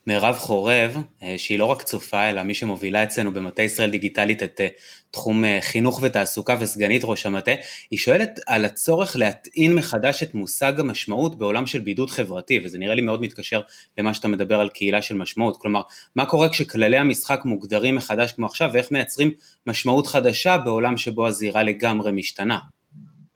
ממירב 0.07 0.35
חורב, 0.35 0.97
אה, 1.23 1.35
שהיא 1.39 1.59
לא 1.59 1.65
רק 1.65 1.83
צופה, 1.83 2.31
אלא 2.31 2.43
מי 2.43 2.55
שמובילה 2.55 3.03
אצלנו 3.03 3.33
במטה 3.33 3.63
ישראל 3.63 3.91
דיגיטלית 3.91 4.43
את 4.43 4.61
אה, 4.61 4.69
תחום 5.11 5.45
אה, 5.45 5.59
חינוך 5.61 6.01
ותעסוקה 6.03 6.57
וסגנית 6.61 7.03
ראש 7.05 7.27
המטה, 7.27 7.51
היא 7.91 7.99
שואלת 7.99 8.41
על 8.47 8.65
הצורך 8.65 9.17
להטעין 9.17 9.75
מחדש 9.75 10.23
את 10.23 10.35
מושג 10.35 10.81
המשמעות 10.81 11.39
בעולם 11.39 11.67
של 11.67 11.79
בידוד 11.79 12.11
חברתי, 12.11 12.61
וזה 12.65 12.79
נראה 12.79 12.95
לי 12.95 13.03
מאוד 13.03 13.23
מתקשר 13.23 13.61
למה 13.99 14.15
שאתה 14.15 14.29
מדבר 14.29 14.61
על 14.61 14.69
קהילה 14.69 15.03
של 15.03 15.15
משמעות, 15.15 15.57
כלומר, 15.57 15.83
מה 16.17 16.27
קורה 16.27 16.49
כשכללי 16.49 16.97
המשחק 16.97 17.41
מוגדרים 17.45 17.97
מחדש 17.97 18.33
כמו 18.33 18.47
עכשיו, 18.47 18.71
ואיך 18.73 18.93
מייצרים 18.93 19.31
משמעות 19.67 20.07
חדשה 20.07 20.59
בעולם 20.59 20.97
שבו 20.97 21.27
הזירה 21.27 21.63
לגמרי 21.63 22.13
משתנה? 22.13 22.59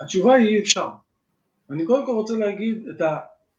התשובה 0.01 0.35
היא 0.35 0.59
אפשר. 0.59 0.89
אני 1.71 1.87
קודם 1.87 2.07
כל 2.07 2.13
רוצה 2.13 2.35
להגיד 2.35 2.89
את 2.89 3.01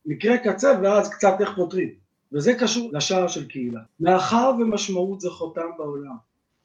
מקרה 0.05 0.37
קצה 0.37 0.79
ואז 0.83 1.09
קצת 1.09 1.33
איך 1.39 1.55
פותרים. 1.55 2.05
וזה 2.33 2.53
קשור 2.59 2.89
לשער 2.93 3.27
של 3.27 3.47
קהילה. 3.47 3.81
מאחר 3.99 4.51
ומשמעות 4.59 5.21
זה 5.21 5.29
חותם 5.29 5.69
בעולם, 5.77 6.15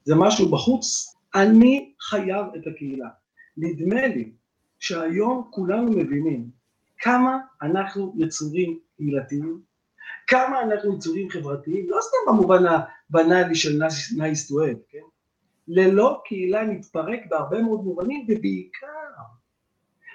זה 0.03 0.15
משהו 0.15 0.49
בחוץ, 0.49 1.15
אני 1.35 1.93
חייב 2.01 2.45
את 2.55 2.67
הקהילה. 2.67 3.07
נדמה 3.57 4.07
לי 4.07 4.31
שהיום 4.79 5.47
כולנו 5.49 5.91
מבינים 5.91 6.49
כמה 6.97 7.37
אנחנו 7.61 8.13
יצורים 8.17 8.79
קהילתיים, 8.97 9.61
כמה 10.27 10.61
אנחנו 10.61 10.95
יצורים 10.95 11.29
חברתיים, 11.29 11.89
לא 11.89 11.97
סתם 12.01 12.17
במובן 12.27 12.63
הבנאלי 12.65 13.55
של 13.55 13.83
nice 13.83 14.49
to 14.49 14.53
have, 14.53 14.79
כן? 14.89 14.99
ללא 15.67 16.21
קהילה 16.25 16.63
נתפרק 16.63 17.19
בהרבה 17.29 17.61
מאוד 17.61 17.83
מובנים, 17.83 18.25
ובעיקר 18.29 18.87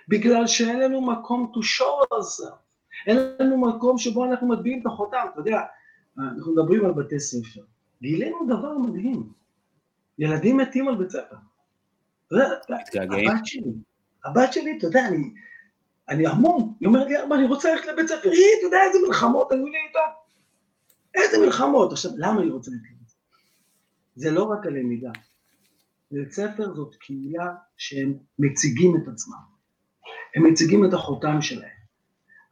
בגלל 0.09 0.47
שאין 0.47 0.81
לנו 0.81 1.01
מקום 1.01 1.53
to 1.55 1.59
show 1.59 2.15
ourselves. 2.15 2.66
אין 3.07 3.17
לנו 3.41 3.61
מקום 3.61 3.99
שבו 3.99 4.25
אנחנו 4.25 4.49
מטביעים 4.49 4.81
את 4.81 4.87
החותם, 4.87 5.27
אתה 5.33 5.41
יודע, 5.41 5.61
אנחנו 6.19 6.53
מדברים 6.53 6.85
על 6.85 6.93
בתי 6.93 7.21
ספר. 7.21 7.61
גילינו 8.03 8.47
דבר 8.47 8.79
מדהים, 8.79 9.33
ילדים 10.19 10.57
מתים 10.57 10.89
על 10.89 10.97
בית 10.97 11.11
ספר. 11.11 11.37
הבת 13.29 13.47
שלי, 13.47 13.73
הבת 14.25 14.53
שלי, 14.53 14.79
אתה 14.79 14.87
יודע, 14.87 15.07
אני, 15.09 15.31
אני 16.09 16.27
המום, 16.27 16.77
היא 16.81 16.87
אומרת 16.87 17.07
לי, 17.07 17.23
אבא, 17.25 17.35
אני 17.35 17.47
רוצה 17.47 17.73
ללכת 17.73 17.87
לבית 17.87 18.09
ספר, 18.09 18.31
היא, 18.31 18.45
אתה 18.59 18.67
יודע 18.67 18.79
איזה 18.87 18.99
מלחמות 19.07 19.53
היו 19.53 19.67
לי 19.67 19.79
איתה? 19.89 19.99
איזה 21.15 21.47
מלחמות. 21.47 21.93
עכשיו, 21.93 22.11
למה 22.17 22.41
היא 22.41 22.53
רוצה 22.53 22.71
ללכת 22.71 22.85
לבית 22.95 23.09
ספר? 23.09 23.37
זה 24.15 24.31
לא 24.31 24.45
רק 24.45 24.67
הלמידה. 24.67 25.11
בית 26.11 26.33
ספר 26.33 26.75
זאת 26.75 26.95
קהילה 26.97 27.55
שהם 27.77 28.19
מציגים 28.39 28.97
את 28.97 29.09
עצמם. 29.09 29.57
הם 30.37 30.47
מציגים 30.47 30.85
את 30.85 30.93
החותם 30.93 31.41
שלהם. 31.41 31.76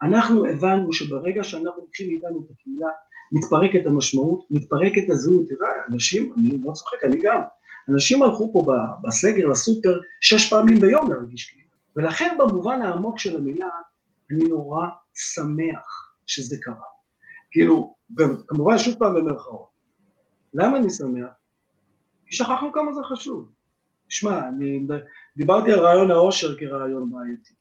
אנחנו 0.05 0.47
הבנו 0.47 0.93
שברגע 0.93 1.45
שאנחנו 1.45 1.83
לוקחים 1.83 2.09
מאיתנו 2.09 2.45
את 2.47 2.51
הקהילה, 2.51 2.89
מתפרקת 3.33 3.87
המשמעות, 3.87 4.47
מתפרקת 4.51 5.11
הזהות. 5.11 5.49
תראה, 5.49 5.71
אנשים, 5.89 6.35
אני 6.39 6.59
לא 6.65 6.73
צוחק, 6.73 7.05
אני 7.05 7.17
גם, 7.23 7.41
אנשים 7.89 8.23
הלכו 8.23 8.53
פה 8.53 8.67
בסגר 9.03 9.47
לסופר 9.47 10.01
שש 10.21 10.51
פעמים 10.51 10.81
ביום 10.81 11.11
להרגיש 11.11 11.51
קהילה. 11.51 11.65
ולכן 11.97 12.37
במובן 12.39 12.83
העמוק 12.83 13.19
של 13.19 13.37
המילה, 13.37 13.69
אני 14.31 14.45
נורא 14.45 14.87
שמח 15.15 16.15
שזה 16.27 16.57
קרה. 16.63 16.75
כאילו, 17.51 17.95
כמובן 18.47 18.79
שוב 18.79 18.95
פעם 18.99 19.15
במרכאות. 19.15 19.69
למה 20.55 20.77
אני 20.77 20.91
שמח? 20.91 21.31
כי 22.27 22.37
שכחנו 22.37 22.73
כמה 22.73 22.93
זה 22.93 23.01
חשוב. 23.03 23.53
שמע, 24.09 24.49
אני 24.49 24.87
דיברתי 25.37 25.73
על 25.73 25.79
רעיון 25.79 26.11
העושר 26.11 26.59
כרעיון 26.59 27.11
בעייתי. 27.11 27.55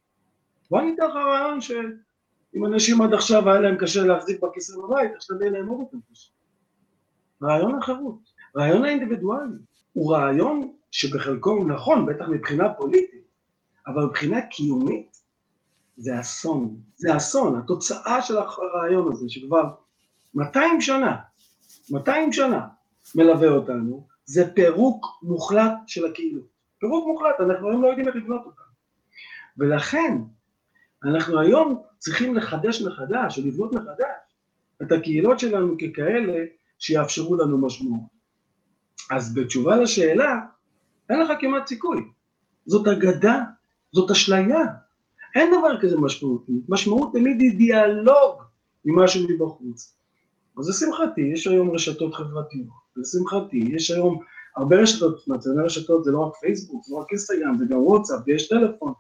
בוא 0.70 0.80
אני 0.80 0.94
אתן 0.96 1.08
לך 1.08 1.16
רעיון 1.16 1.62
ש... 1.62 1.72
אם 2.56 2.66
אנשים 2.66 3.02
עד 3.02 3.13
עכשיו 3.13 3.50
היה 3.50 3.62
להם 3.62 3.78
קשה 3.78 4.04
להחזיק 4.04 4.44
בכיסא 4.44 4.78
בבית, 4.78 5.12
עכשיו 5.16 5.42
יהיה 5.42 5.52
להם 5.52 5.68
עוד 5.68 5.80
יותר 5.80 5.98
קשה. 6.12 6.30
רעיון 7.44 7.76
החירות, 7.76 8.20
רעיון 8.58 8.86
האינדיבידואלי, 8.86 9.58
הוא 9.94 10.13
רעיון 10.13 10.74
שבחלקו 10.92 11.50
הוא 11.52 11.70
נכון, 11.70 12.06
בטח 12.06 12.26
מבחינה 12.30 12.74
פוליטית, 12.74 13.28
אבל 13.88 14.04
מבחינה 14.04 14.42
קיומית 14.42 15.18
זה 15.98 16.20
אסון, 16.20 16.78
זה 16.96 17.18
אסון, 17.18 17.60
התוצאה 17.60 18.22
של 18.22 18.38
הרעיון 18.38 19.12
הזה 19.12 19.26
שכבר 19.30 19.63
200 20.36 20.82
שנה, 20.82 21.18
200 21.89 22.34
שנה 22.34 22.68
מלווה 23.16 23.48
אותנו, 23.48 24.08
זה 24.26 24.54
פירוק 24.54 25.06
מוחלט 25.24 25.74
של 25.88 26.06
הקהילות. 26.06 26.46
פירוק 26.80 27.08
מוחלט, 27.08 27.36
אנחנו 27.39 27.70
היום 27.70 27.82
לא 27.82 27.88
יודעים 27.88 28.08
איך 28.08 28.16
לבנות 28.16 28.46
אותם. 28.46 28.62
ולכן, 29.58 30.18
אנחנו 31.04 31.39
היום 31.39 31.82
צריכים 32.00 32.36
לחדש 32.36 32.82
מחדש, 32.82 33.39
לבנות 33.39 33.74
מחדש, 33.74 34.24
את 34.82 34.92
הקהילות 34.92 35.39
שלנו 35.39 35.76
ככאלה 35.78 36.46
שיאפשרו 36.80 37.36
לנו 37.36 37.58
משמעות. 37.58 38.13
אז 39.12 39.36
בתשובה 39.36 39.76
לשאלה, 39.76 40.39
אין 41.10 41.20
לך 41.20 41.32
כמעט 41.42 41.68
סיכוי. 41.68 42.02
זאת 42.66 42.88
אגדה, 42.88 43.44
זאת 43.94 44.12
אשליה. 44.12 44.66
אין 45.36 45.54
דבר 45.60 45.82
כזה 45.82 45.98
משמעותי. 45.98 46.52
משמעות 46.70 47.13
תמיד 47.13 47.42
היא 47.42 47.58
דיאלוג 47.58 48.42
עם 48.86 49.00
משהו 49.00 49.28
מבחוץ. 49.30 49.96
אז 50.60 50.70
לשמחתי, 50.70 51.22
יש 51.22 51.48
היום 51.48 51.72
רשתות 51.72 52.16
חברתיות, 52.16 52.68
לשמחתי, 52.96 53.58
יש 53.58 53.92
היום 53.92 54.20
הרבה 54.56 54.76
רשתות, 54.76 55.28
מעצמי 55.28 55.63
רשתות 55.63 56.04
זה 56.04 56.12
לא 56.12 56.20
רק 56.20 56.36
פייסבוק, 56.36 56.86
זה 56.86 56.96
לא 56.96 57.00
רק 57.00 57.08
אינסטגרם, 57.12 57.58
זה 57.58 57.66
גם 57.70 57.78
וואטסאפ, 57.78 58.20
ויש 58.28 58.50
טלפון, 58.50 58.94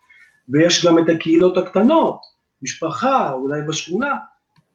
ויש 0.49 0.85
גם 0.85 0.99
את 0.99 1.09
הקהילות 1.15 1.57
הקטנות, 1.57 2.21
משפחה, 2.61 3.31
אולי 3.31 3.61
בשכונה, 3.67 4.15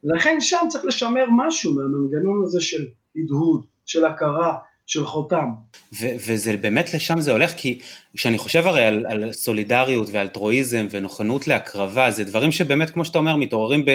ולכן 0.03 0.37
שם 0.39 0.65
צריך 0.69 0.85
לשמר 0.85 1.25
משהו 1.37 1.73
מהמנגנון 1.73 2.43
הזה 2.43 2.61
של 2.61 2.85
הדהוד, 3.15 3.65
של 3.85 4.05
הכרה, 4.05 4.57
של 4.85 5.05
חותם. 5.05 5.49
ו- 5.93 6.15
וזה 6.27 6.57
באמת 6.57 6.93
לשם 6.93 7.21
זה 7.21 7.31
הולך, 7.31 7.51
כי 7.57 7.79
כשאני 8.17 8.37
חושב 8.37 8.67
הרי 8.67 8.85
על, 8.85 9.05
על 9.09 9.33
סולידריות 9.33 10.07
ואלטרואיזם 10.11 10.87
ונכונות 10.91 11.47
להקרבה, 11.47 12.11
זה 12.11 12.23
דברים 12.23 12.51
שבאמת, 12.51 12.89
כמו 12.89 13.05
שאתה 13.05 13.17
אומר, 13.17 13.35
מתעוררים 13.35 13.85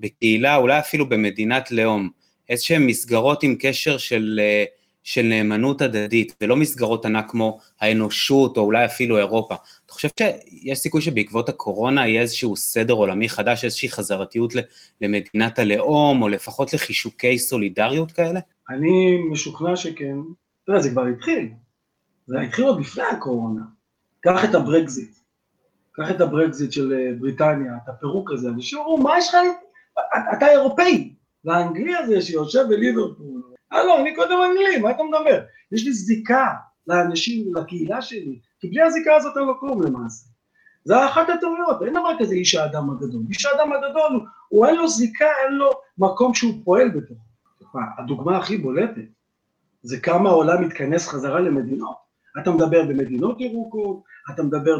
בקהילה, 0.00 0.56
אולי 0.56 0.78
אפילו 0.78 1.08
במדינת 1.08 1.70
לאום. 1.70 2.10
איזשהן 2.48 2.86
מסגרות 2.86 3.42
עם 3.42 3.56
קשר 3.58 3.98
של, 3.98 4.40
אה, 4.42 4.64
של 5.04 5.22
נאמנות 5.22 5.82
הדדית, 5.82 6.36
ולא 6.40 6.56
מסגרות 6.56 7.06
ענק 7.06 7.30
כמו 7.30 7.58
האנושות, 7.80 8.56
או 8.56 8.62
אולי 8.62 8.84
אפילו 8.84 9.18
אירופה. 9.18 9.54
אתה 9.86 9.92
חושב 9.92 10.08
שיש 10.18 10.78
סיכוי 10.78 11.00
שבעקבות 11.00 11.48
הקורונה 11.48 12.08
יהיה 12.08 12.22
איזשהו 12.22 12.56
סדר 12.56 12.94
עולמי 12.94 13.28
חדש, 13.28 13.64
איזושהי 13.64 13.88
חזרתיות 13.88 14.52
למדינת 15.00 15.58
הלאום, 15.58 16.22
או 16.22 16.28
לפחות 16.28 16.74
לחישוקי 16.74 17.38
סולידריות 17.38 18.12
כאלה? 18.12 18.40
אני 18.70 19.18
משוכנע 19.30 19.76
שכן. 19.76 20.16
תראה, 20.66 20.80
זה 20.80 20.90
כבר 20.90 21.06
התחיל. 21.06 21.48
זה 22.26 22.40
התחיל 22.40 22.64
עוד 22.64 22.80
לפני 22.80 23.04
הקורונה. 23.04 23.62
קח 24.20 24.44
את 24.44 24.54
הברקזיט. 24.54 25.14
קח 25.92 26.10
את 26.10 26.20
הברקזיט 26.20 26.72
של 26.72 26.92
אה, 26.92 27.12
בריטניה, 27.20 27.72
את 27.84 27.88
הפירוק 27.88 28.30
הזה. 28.32 28.48
אמרו, 28.74 28.98
מה 28.98 29.18
יש 29.18 29.28
לך? 29.28 29.36
אתה 30.36 30.48
אירופאי. 30.48 31.14
לאנגלי 31.44 31.96
הזה 31.96 32.22
שיושב 32.22 32.64
בליברפול. 32.68 33.53
לא, 33.82 34.00
אני 34.00 34.14
קודם 34.14 34.38
אנגלי, 34.50 34.78
מה 34.78 34.90
אתה 34.90 35.02
מדבר? 35.02 35.42
יש 35.72 35.84
לי 35.84 35.92
זיקה 35.92 36.46
לאנשים, 36.86 37.54
לקהילה 37.54 38.02
שלי, 38.02 38.38
כי 38.60 38.68
בלי 38.68 38.82
הזיקה 38.82 39.16
הזאת 39.16 39.36
אין 39.36 39.46
לו 39.46 39.60
כלום 39.60 39.82
למעשה. 39.82 40.26
זה 40.84 41.06
אחת 41.06 41.28
הטעויות, 41.28 41.82
אין 41.82 41.92
דבר 41.92 42.10
כזה 42.18 42.34
איש 42.34 42.54
האדם 42.54 42.90
הגדול. 42.90 43.22
איש 43.28 43.46
האדם 43.46 43.72
הגדול, 43.72 44.12
הוא, 44.12 44.22
הוא 44.48 44.66
אין 44.66 44.76
לו 44.76 44.88
זיקה, 44.88 45.28
אין 45.44 45.54
לו 45.54 45.70
מקום 45.98 46.34
שהוא 46.34 46.54
פועל 46.64 46.88
בתוכו. 46.88 47.20
הדוגמה 47.98 48.38
הכי 48.38 48.56
בולטת 48.56 49.02
זה 49.82 50.00
כמה 50.00 50.28
העולם 50.28 50.64
מתכנס 50.64 51.08
חזרה 51.08 51.40
למדינות. 51.40 51.96
אתה 52.42 52.50
מדבר 52.50 52.82
במדינות 52.82 53.40
ירוקות, 53.40 54.02
אתה 54.34 54.42
מדבר 54.42 54.76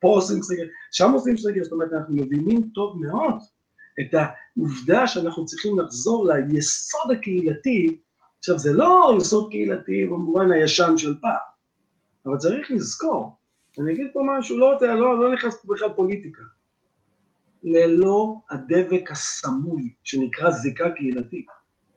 פה 0.00 0.08
עושים 0.08 0.42
סגר, 0.42 0.64
שם 0.92 1.12
עושים 1.12 1.36
סגר, 1.36 1.64
זאת 1.64 1.72
אומרת 1.72 1.92
אנחנו 1.92 2.14
מבינים 2.16 2.68
טוב 2.74 2.96
מאוד 3.00 3.34
את 4.00 4.14
העובדה 4.14 5.06
שאנחנו 5.06 5.44
צריכים 5.44 5.78
לחזור 5.78 6.28
ליסוד 6.28 7.10
הקהילתי, 7.10 8.00
עכשיו 8.38 8.58
זה 8.58 8.72
לא 8.72 9.14
יסוד 9.20 9.50
קהילתי 9.50 10.06
במובן 10.06 10.52
הישן 10.52 10.96
של 10.96 11.14
פעם, 11.20 11.32
אבל 12.26 12.36
צריך 12.36 12.70
לזכור, 12.70 13.36
אני 13.78 13.92
אגיד 13.92 14.06
פה 14.12 14.20
משהו, 14.26 14.58
לא, 14.58 14.78
לא, 14.80 15.20
לא 15.20 15.32
נכנס 15.32 15.62
פה 15.62 15.74
בכלל 15.74 15.88
פוליטיקה, 15.96 16.42
ללא 17.62 18.36
הדבק 18.50 19.10
הסמוי 19.10 19.92
שנקרא 20.02 20.50
זיקה 20.50 20.90
קהילתית. 20.90 21.46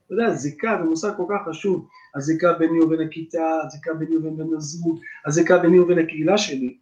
אתה 0.06 0.14
יודע, 0.14 0.34
זיקה 0.34 0.78
זה 0.82 0.90
מושג 0.90 1.12
כל 1.18 1.26
כך 1.30 1.50
חשוב, 1.50 1.88
הזיקה 2.16 2.54
ביני 2.54 2.82
ובין 2.82 3.08
הכיתה, 3.08 3.60
הזיקה 3.66 3.94
ביני 3.94 4.18
ובין 4.18 4.38
בן 4.38 4.54
הזוג, 4.58 5.00
הזיקה 5.26 5.58
ביני 5.58 5.80
ובין 5.80 6.00
הקהילה 6.00 6.38
שלי. 6.38 6.78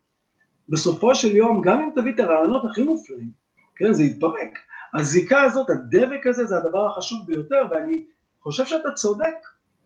בסופו 0.70 1.16
של 1.16 1.36
יום, 1.36 1.62
גם 1.62 1.80
אם 1.82 1.90
תביא 1.96 2.14
את 2.14 2.20
הרעיונות 2.20 2.66
הכי 2.66 2.84
מופלאים, 2.84 3.32
כן, 3.76 3.94
זה 3.94 4.04
יתפרק. 4.04 4.60
הזיקה 4.94 5.42
הזאת, 5.42 5.70
הדבק 5.70 6.28
הזה, 6.28 6.46
זה 6.46 6.58
הדבר 6.58 6.88
החשוב 6.88 7.20
ביותר, 7.28 7.62
ואני 7.72 8.06
חושב 8.42 8.66
שאתה 8.66 8.92
צודק, 8.92 9.36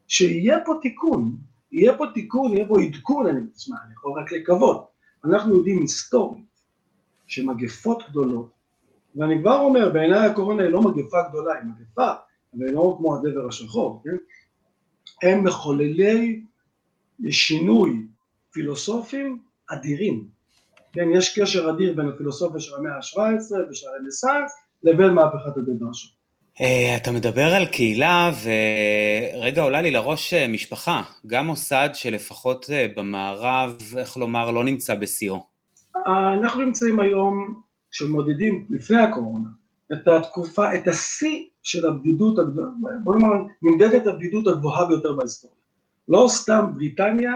שיהיה 0.07 0.57
פה 0.65 0.73
תיקון, 0.81 1.37
יהיה 1.71 1.97
פה 1.97 2.05
תיקון, 2.13 2.53
יהיה 2.53 2.67
פה 2.67 2.81
עדכון, 2.81 3.27
אני 3.27 3.39
תשמע, 3.55 3.77
אני 3.85 3.93
יכול 3.93 4.21
רק 4.21 4.31
לקוות. 4.31 4.87
אנחנו 5.25 5.55
יודעים 5.55 5.81
היסטורית 5.81 6.45
שמגפות 7.27 8.03
גדולות, 8.09 8.51
ואני 9.15 9.41
כבר 9.41 9.59
אומר, 9.59 9.89
בעיניי 9.89 10.27
הקורונה 10.27 10.63
היא 10.63 10.71
לא 10.71 10.81
מגפה 10.81 11.17
גדולה, 11.29 11.53
היא 11.53 11.63
מגפה, 11.63 12.11
אבל 12.53 12.65
היא 12.65 12.73
לא 12.73 12.95
כמו 12.97 13.15
הדבר 13.15 13.47
השחור, 13.47 14.03
כן? 14.03 14.17
הם 15.27 15.43
מחוללי 15.43 16.43
שינוי 17.29 18.07
פילוסופיים 18.51 19.39
אדירים. 19.69 20.27
כן, 20.93 21.07
יש 21.13 21.39
קשר 21.39 21.69
אדיר 21.69 21.93
בין 21.95 22.09
הפילוסופיה 22.09 22.59
של 22.59 22.75
המאה 22.75 22.95
ה-17 22.95 23.69
ושל 23.69 23.87
הרנסאנס 23.87 24.51
לבין 24.83 25.09
מהפכת 25.13 25.57
הדבר 25.57 25.93
שלו. 25.93 26.22
אה, 26.61 26.95
אתה 26.97 27.11
מדבר 27.11 27.53
על 27.55 27.65
קהילה, 27.65 28.31
ורגע 28.43 29.61
עולה 29.61 29.81
לי 29.81 29.91
לראש 29.91 30.33
אה, 30.33 30.47
משפחה, 30.47 31.01
גם 31.27 31.47
מוסד 31.47 31.89
שלפחות 31.93 32.65
אה, 32.69 32.87
במערב, 32.95 33.77
איך 33.97 34.17
לומר, 34.17 34.51
לא 34.51 34.63
נמצא 34.63 34.95
בשיאו. 34.95 35.45
אנחנו 36.43 36.61
נמצאים 36.61 36.99
היום, 36.99 37.61
כשמודדים 37.91 38.65
לפני 38.69 39.01
הקורונה, 39.01 39.49
את 39.93 40.07
התקופה, 40.07 40.75
את 40.75 40.87
השיא 40.87 41.45
של 41.63 41.87
הבדידות 41.87 42.39
הגדולה, 42.39 42.67
בוא 43.03 43.15
נאמר, 43.15 43.43
נמדדת 43.61 44.07
הבדידות 44.07 44.47
הגבוהה 44.47 44.85
ביותר 44.85 45.13
בהיסטוריה. 45.13 45.57
לא 46.07 46.25
סתם 46.29 46.65
בריטניה 46.75 47.33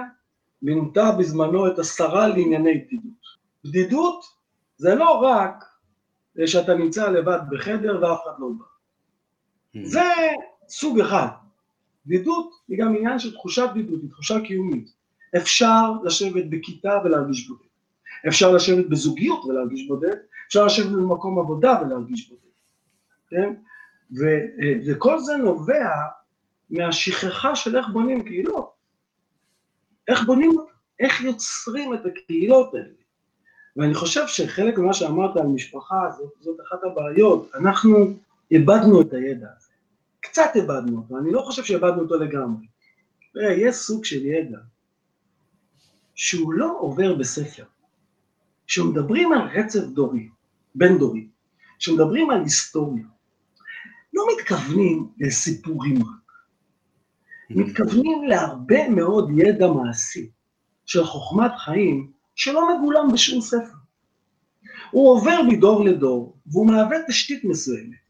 מינתה 0.62 1.12
בזמנו 1.12 1.68
את 1.68 1.80
השרה 1.80 2.28
לענייני 2.28 2.78
בדידות. 2.78 3.38
בדידות 3.66 4.26
זה 4.78 4.96
לא 4.96 5.12
רק 5.12 5.64
שאתה 6.46 6.76
נמצא 6.76 7.10
לבד 7.10 7.40
בחדר 7.52 8.00
ואף 8.02 8.20
אחד 8.24 8.32
לא 8.40 8.48
בא. 8.60 8.77
Hmm. 9.84 9.86
זה 9.86 10.04
סוג 10.70 11.00
אחד. 11.00 11.28
בדידות 12.06 12.54
היא 12.68 12.78
גם 12.80 12.96
עניין 12.96 13.20
של 13.20 13.34
תחושת 13.34 13.70
בדידות, 13.76 14.02
היא 14.02 14.10
תחושה 14.10 14.42
קיומית. 14.48 14.94
אפשר 15.38 15.92
לשבת 16.04 16.46
בכיתה 16.50 16.94
ולהרגיש 17.04 17.48
בודד. 17.48 17.68
אפשר 18.28 18.54
לשבת 18.54 18.86
בזוגיות 18.86 19.46
ולהרגיש 19.46 19.88
בודד, 19.88 20.16
אפשר 20.48 20.66
לשבת 20.66 20.92
במקום 20.92 21.40
עבודה 21.40 21.82
ולהרגיש 21.82 22.30
בודד. 22.30 22.42
כן? 23.30 23.54
ו, 24.20 24.26
וכל 24.88 25.20
זה 25.20 25.38
נובע 25.38 25.90
מהשכחה 26.70 27.56
של 27.56 27.78
איך 27.78 27.88
בונים 27.88 28.24
קהילות. 28.24 28.72
איך 30.08 30.26
בונים, 30.26 30.52
איך 31.00 31.22
יוצרים 31.22 31.94
את 31.94 32.00
הקהילות 32.06 32.74
האלה. 32.74 32.94
ואני 33.78 33.94
חושב 33.94 34.28
שחלק 34.28 34.78
ממה 34.78 34.94
שאמרת 34.94 35.38
על 35.38 35.48
משפחה, 35.48 36.10
זאת, 36.18 36.32
זאת 36.40 36.58
אחת 36.68 36.80
הבעיות, 36.84 37.52
אנחנו 37.56 38.14
איבדנו 38.52 39.02
את 39.02 39.14
הידע 39.14 39.48
הזה. 39.58 39.67
קצת 40.30 40.52
איבדנו 40.56 40.98
אותו, 40.98 41.18
אני 41.18 41.32
לא 41.32 41.42
חושב 41.42 41.64
שאיבדנו 41.64 42.02
אותו 42.02 42.16
לגמרי. 42.16 42.68
תראה, 43.34 43.54
יש 43.54 43.76
סוג 43.76 44.06
של 44.06 44.26
ידע 44.26 44.58
שהוא 46.16 46.54
לא 46.54 46.78
עובר 46.80 47.16
בספר. 47.16 47.64
כשמדברים 48.68 49.34
על 49.34 49.42
רצף 49.42 49.84
דורי, 49.84 50.30
בין 50.76 50.98
דורי, 50.98 51.28
כשמדברים 51.80 52.30
על 52.30 52.42
היסטוריה, 52.44 53.06
לא 54.14 54.26
מתכוונים 54.38 55.08
לסיפורים 55.18 55.98
רק, 55.98 56.32
מתכוונים 57.50 58.24
להרבה 58.24 58.90
מאוד 58.90 59.30
ידע 59.38 59.68
מעשי 59.68 60.30
של 60.86 61.04
חוכמת 61.04 61.52
חיים 61.58 62.12
שלא 62.36 62.78
מגולם 62.78 63.14
בשום 63.14 63.42
ספר. 63.42 63.78
הוא 64.92 65.10
עובר 65.10 65.42
מדור 65.48 65.86
לדור, 65.86 66.38
והוא 66.46 66.68
מהווה 66.68 66.98
תשתית 67.08 67.44
מסוימת. 67.44 68.07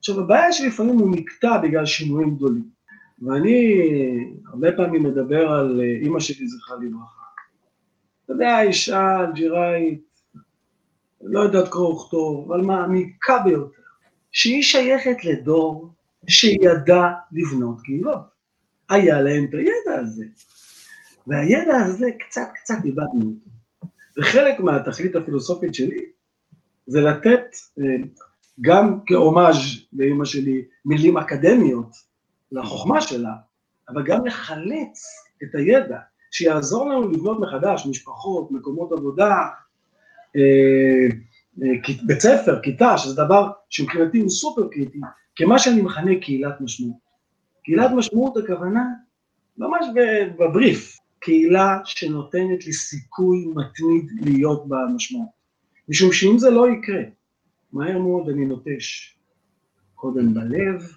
עכשיו, 0.00 0.20
הבעיה 0.20 0.52
שלפעמים 0.52 0.98
הוא 0.98 1.16
נקטע 1.16 1.58
בגלל 1.58 1.86
שינויים 1.86 2.34
גדולים. 2.34 2.68
ואני 3.22 3.82
הרבה 4.46 4.72
פעמים 4.76 5.02
מדבר 5.02 5.52
על 5.52 5.80
אה, 5.80 5.96
אימא 6.02 6.20
שלי, 6.20 6.48
זכרה 6.48 6.76
לברכה. 6.76 7.20
אתה 8.24 8.32
יודע, 8.32 8.62
אישה 8.62 9.20
אלג'יראית, 9.20 10.00
לא 11.22 11.40
יודעת 11.40 11.68
קרוא 11.68 11.94
וכתוב, 11.94 12.52
אבל 12.52 12.60
מעמיקה 12.60 13.38
ביותר, 13.44 13.80
שהיא 14.32 14.62
שייכת 14.62 15.24
לדור 15.24 15.92
שידע 16.28 17.08
לבנות 17.32 17.80
קהילות. 17.80 18.20
היה 18.88 19.20
להם 19.20 19.44
את 19.44 19.54
הידע 19.54 20.00
הזה. 20.00 20.24
והידע 21.26 21.76
הזה, 21.76 22.06
קצת 22.18 22.48
קצת 22.54 22.74
איבדנו 22.84 23.20
אותו. 23.20 23.50
וחלק 24.18 24.60
מהתכלית 24.60 25.16
הפילוסופית 25.16 25.74
שלי 25.74 26.04
זה 26.86 27.00
לתת 27.00 27.42
אה, 27.80 27.84
גם 28.60 28.98
כהומאז' 29.06 29.56
לאימא 29.92 30.24
שלי 30.24 30.64
מילים 30.84 31.16
אקדמיות 31.16 31.96
לחוכמה 32.52 33.00
שלה, 33.00 33.32
אבל 33.88 34.02
גם 34.02 34.26
לחלץ 34.26 35.04
את 35.42 35.54
הידע, 35.54 35.98
שיעזור 36.30 36.88
לנו 36.88 37.10
לבנות 37.10 37.40
מחדש 37.40 37.86
משפחות, 37.86 38.50
מקומות 38.50 38.92
עבודה, 38.92 39.46
אה, 40.36 41.08
אה, 41.62 41.94
בית 42.06 42.20
ספר, 42.20 42.60
כיתה, 42.62 42.98
שזה 42.98 43.14
דבר 43.14 43.50
שמבחינתי 43.68 44.20
הוא 44.20 44.28
סופר 44.28 44.68
קריטי, 44.68 45.00
כמה 45.36 45.58
שאני 45.58 45.82
מכנה 45.82 46.20
קהילת 46.20 46.60
משמעות. 46.60 46.96
קהילת 47.64 47.90
משמעות 47.90 48.36
הכוונה, 48.36 48.84
ממש 49.58 49.86
בבריף, 50.38 50.98
קהילה 51.18 51.78
שנותנת 51.84 52.66
לי 52.66 52.72
סיכוי 52.72 53.46
מתמיד 53.54 54.10
להיות 54.22 54.68
בעל 54.68 54.86
משמעות. 54.94 55.28
משום 55.88 56.12
שאם 56.12 56.38
זה 56.38 56.50
לא 56.50 56.68
יקרה, 56.70 57.02
מהר 57.72 57.98
מאוד 57.98 58.28
אני 58.28 58.46
נוטש, 58.46 59.14
קודם 59.94 60.34
בלב 60.34 60.92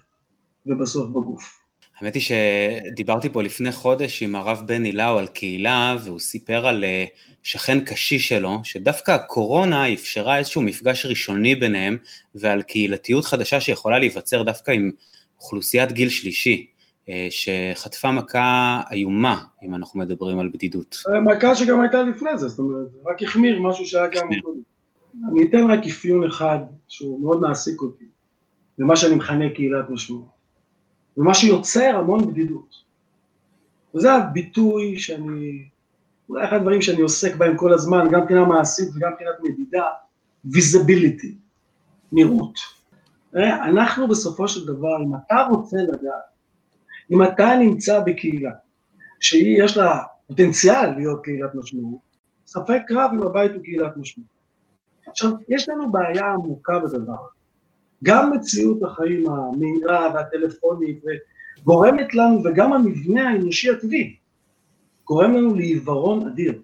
ובסוף 0.66 1.10
בגוף. 1.10 1.64
האמת 2.00 2.14
היא 2.14 2.22
שדיברתי 2.22 3.28
פה 3.28 3.42
לפני 3.42 3.72
חודש 3.72 4.22
עם 4.22 4.34
הרב 4.34 4.62
בני 4.66 4.92
לאו 4.92 5.18
על 5.18 5.26
קהילה, 5.26 5.96
והוא 6.04 6.18
סיפר 6.18 6.66
על 6.66 6.84
אה, 6.84 7.04
שכן 7.42 7.80
קשיש 7.80 8.28
שלו, 8.28 8.60
שדווקא 8.64 9.10
הקורונה 9.10 9.92
אפשרה 9.92 10.38
איזשהו 10.38 10.62
מפגש 10.62 11.06
ראשוני 11.06 11.54
ביניהם, 11.54 11.96
ועל 12.34 12.62
קהילתיות 12.62 13.24
חדשה 13.24 13.60
שיכולה 13.60 13.98
להיווצר 13.98 14.42
דווקא 14.42 14.70
עם 14.70 14.90
אוכלוסיית 15.38 15.92
גיל 15.92 16.08
שלישי, 16.08 16.66
אה, 17.08 17.28
שחטפה 17.30 18.12
מכה 18.12 18.80
איומה, 18.90 19.42
אם 19.62 19.74
אנחנו 19.74 20.00
מדברים 20.00 20.38
על 20.38 20.48
בדידות. 20.48 20.96
מכה 21.24 21.54
שגם 21.54 21.80
הייתה 21.80 22.02
לפני 22.02 22.38
זה, 22.38 22.48
זאת 22.48 22.58
אומרת, 22.58 22.88
רק 23.06 23.22
החמיר 23.22 23.60
משהו 23.60 23.86
שהיה 23.86 24.06
גם 24.06 24.28
קודם. 24.42 24.73
אני 25.28 25.44
אתן 25.44 25.70
רק 25.70 25.86
אפיון 25.86 26.24
אחד 26.24 26.58
שהוא 26.88 27.20
מאוד 27.20 27.40
מעסיק 27.40 27.80
אותי, 27.80 28.04
במה 28.78 28.96
שאני 28.96 29.14
מכנה 29.14 29.44
קהילת 29.54 29.90
משמעות. 29.90 30.34
ומה 31.16 31.34
שיוצר 31.34 31.96
המון 31.96 32.26
בדידות. 32.30 32.74
וזה 33.94 34.12
הביטוי 34.12 34.98
שאני, 34.98 35.68
אולי 36.28 36.44
אחד 36.44 36.56
הדברים 36.56 36.82
שאני 36.82 37.00
עוסק 37.00 37.36
בהם 37.36 37.56
כל 37.56 37.72
הזמן, 37.72 38.08
גם 38.10 38.20
מבחינה 38.20 38.44
מעשית 38.44 38.88
וגם 38.96 39.12
מבחינת 39.12 39.34
מדידה, 39.42 39.84
visibility, 40.46 41.34
נראות. 42.12 42.58
אנחנו 43.34 44.08
בסופו 44.08 44.48
של 44.48 44.66
דבר, 44.66 45.02
אם 45.04 45.12
אתה 45.26 45.46
רוצה 45.50 45.76
לדעת, 45.76 46.24
אם 47.10 47.22
אתה 47.22 47.56
נמצא 47.60 48.00
בקהילה 48.06 48.50
שהיא, 49.20 49.64
יש 49.64 49.76
לה 49.76 50.02
פוטנציאל 50.26 50.94
להיות 50.96 51.24
קהילת 51.24 51.54
משמעות, 51.54 52.00
ספק 52.46 52.82
רב 52.90 53.10
אם 53.14 53.22
הבית 53.22 53.52
הוא 53.52 53.62
קהילת 53.62 53.96
משמעות. 53.96 54.33
עכשיו, 55.14 55.30
יש 55.48 55.68
לנו 55.68 55.92
בעיה 55.92 56.32
עמוקה 56.32 56.78
בדבר. 56.78 57.16
גם 58.04 58.32
מציאות 58.32 58.82
החיים 58.82 59.30
המהירה 59.30 60.10
והטלפונית 60.14 61.04
גורמת 61.64 62.14
לנו, 62.14 62.42
וגם 62.44 62.72
המבנה 62.72 63.28
האנושי 63.28 63.70
הטבעי, 63.70 64.16
גורם 65.04 65.34
לנו 65.34 65.54
לעיוורון 65.54 66.26
אדיר. 66.26 66.62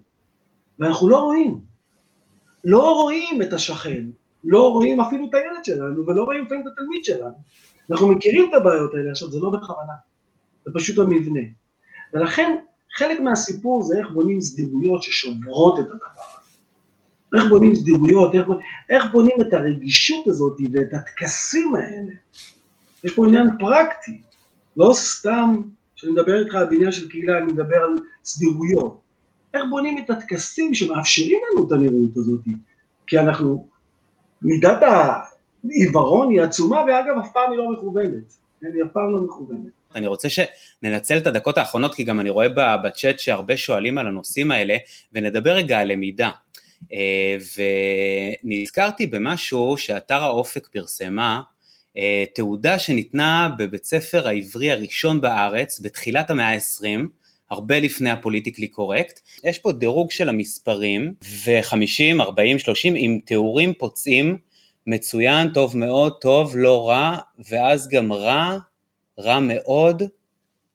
ואנחנו 0.78 1.08
לא 1.08 1.16
רואים. 1.16 1.60
לא 2.64 2.92
רואים 3.02 3.42
את 3.42 3.52
השכן, 3.52 4.04
לא 4.44 4.72
רואים 4.72 5.00
אפילו 5.00 5.28
את 5.28 5.34
הילד 5.34 5.64
שלנו, 5.64 6.06
ולא 6.06 6.24
רואים 6.24 6.44
לפעמים 6.44 6.66
את 6.66 6.72
התלמיד 6.72 7.04
שלנו. 7.04 7.34
אנחנו 7.90 8.08
מכירים 8.08 8.50
את 8.50 8.54
הבעיות 8.54 8.94
האלה, 8.94 9.10
עכשיו 9.10 9.30
זה 9.30 9.38
לא 9.40 9.50
בכוונה, 9.50 9.92
זה 10.64 10.70
פשוט 10.74 10.98
המבנה. 10.98 11.40
ולכן 12.14 12.56
חלק 12.96 13.20
מהסיפור 13.20 13.82
זה 13.82 13.98
איך 13.98 14.10
בונים 14.10 14.40
סדירויות 14.40 15.02
ששוברות 15.02 15.78
את 15.78 15.84
הדבר 15.84 16.06
הזה. 16.28 16.39
איך 17.36 17.44
בונים 17.48 17.74
סדירויות, 17.74 18.34
איך, 18.34 18.46
איך 18.90 19.04
בונים 19.12 19.36
את 19.40 19.52
הרגישות 19.52 20.26
הזאת 20.26 20.56
ואת 20.72 20.94
הטקסים 20.94 21.74
האלה. 21.74 22.12
יש 23.04 23.14
פה 23.14 23.26
עניין 23.26 23.46
פרקטי, 23.58 24.20
לא 24.76 24.90
סתם 24.94 25.62
כשאני 26.00 26.12
מדבר 26.12 26.44
איתך 26.44 26.54
על 26.54 26.66
בניין 26.66 26.92
של 26.92 27.08
קהילה, 27.08 27.38
אני 27.38 27.52
מדבר 27.52 27.76
על 27.76 27.98
סדירויות. 28.24 29.00
איך 29.54 29.62
בונים 29.70 29.98
את 29.98 30.10
הטקסים 30.10 30.74
שמאפשרים 30.74 31.38
לנו 31.52 31.66
את 31.66 31.72
הנראות 31.72 32.16
הזאת, 32.16 32.40
כי 33.06 33.18
אנחנו, 33.18 33.68
מידת 34.42 34.82
העיוורון 34.82 36.30
היא 36.30 36.42
עצומה, 36.42 36.76
ואגב, 36.76 37.18
אף 37.18 37.32
פעם 37.32 37.50
היא 37.50 37.58
לא 37.58 37.72
מכוונת. 37.72 38.34
היא 38.62 38.82
אף 38.84 38.92
פעם 38.92 39.12
לא 39.12 39.20
מכוונת. 39.20 39.72
אני 39.94 40.06
רוצה 40.06 40.28
שננצל 40.28 41.16
את 41.16 41.26
הדקות 41.26 41.58
האחרונות, 41.58 41.94
כי 41.94 42.04
גם 42.04 42.20
אני 42.20 42.30
רואה 42.30 42.48
בצ'אט 42.76 43.18
שהרבה 43.18 43.56
שואלים 43.56 43.98
על 43.98 44.06
הנושאים 44.06 44.50
האלה, 44.50 44.76
ונדבר 45.12 45.52
רגע 45.52 45.78
על 45.78 45.92
למידה. 45.92 46.30
אה, 46.92 47.36
ונזכרתי 48.44 49.06
במשהו 49.06 49.76
שאתר 49.78 50.22
האופק 50.22 50.68
פרסמה, 50.72 51.40
אה, 51.96 52.24
תעודה 52.34 52.78
שניתנה 52.78 53.50
בבית 53.58 53.84
ספר 53.84 54.28
העברי 54.28 54.70
הראשון 54.70 55.20
בארץ 55.20 55.80
בתחילת 55.80 56.30
המאה 56.30 56.54
ה-20, 56.54 57.06
הרבה 57.50 57.80
לפני 57.80 58.10
הפוליטיקלי 58.10 58.68
קורקט. 58.68 59.20
יש 59.44 59.58
פה 59.58 59.72
דירוג 59.72 60.10
של 60.10 60.28
המספרים, 60.28 61.14
ו-50, 61.44 62.20
40, 62.20 62.58
30, 62.58 62.94
עם 62.96 63.18
תיאורים 63.24 63.74
פוצעים, 63.74 64.38
מצוין, 64.86 65.52
טוב 65.52 65.76
מאוד, 65.76 66.12
טוב, 66.20 66.56
לא 66.56 66.88
רע, 66.88 67.18
ואז 67.50 67.88
גם 67.88 68.12
רע, 68.12 68.58
רע 69.18 69.40
מאוד, 69.40 70.02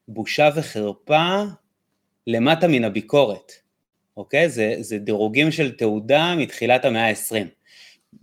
בושה 0.08 0.50
וחרפה, 0.56 1.44
למטה 2.28 2.68
מן 2.68 2.84
הביקורת. 2.84 3.52
אוקיי? 4.18 4.50
זה, 4.50 4.76
זה 4.80 4.98
דירוגים 4.98 5.52
של 5.52 5.72
תעודה 5.72 6.36
מתחילת 6.38 6.86
המאה 6.86 7.10
ה-20. 7.10 7.48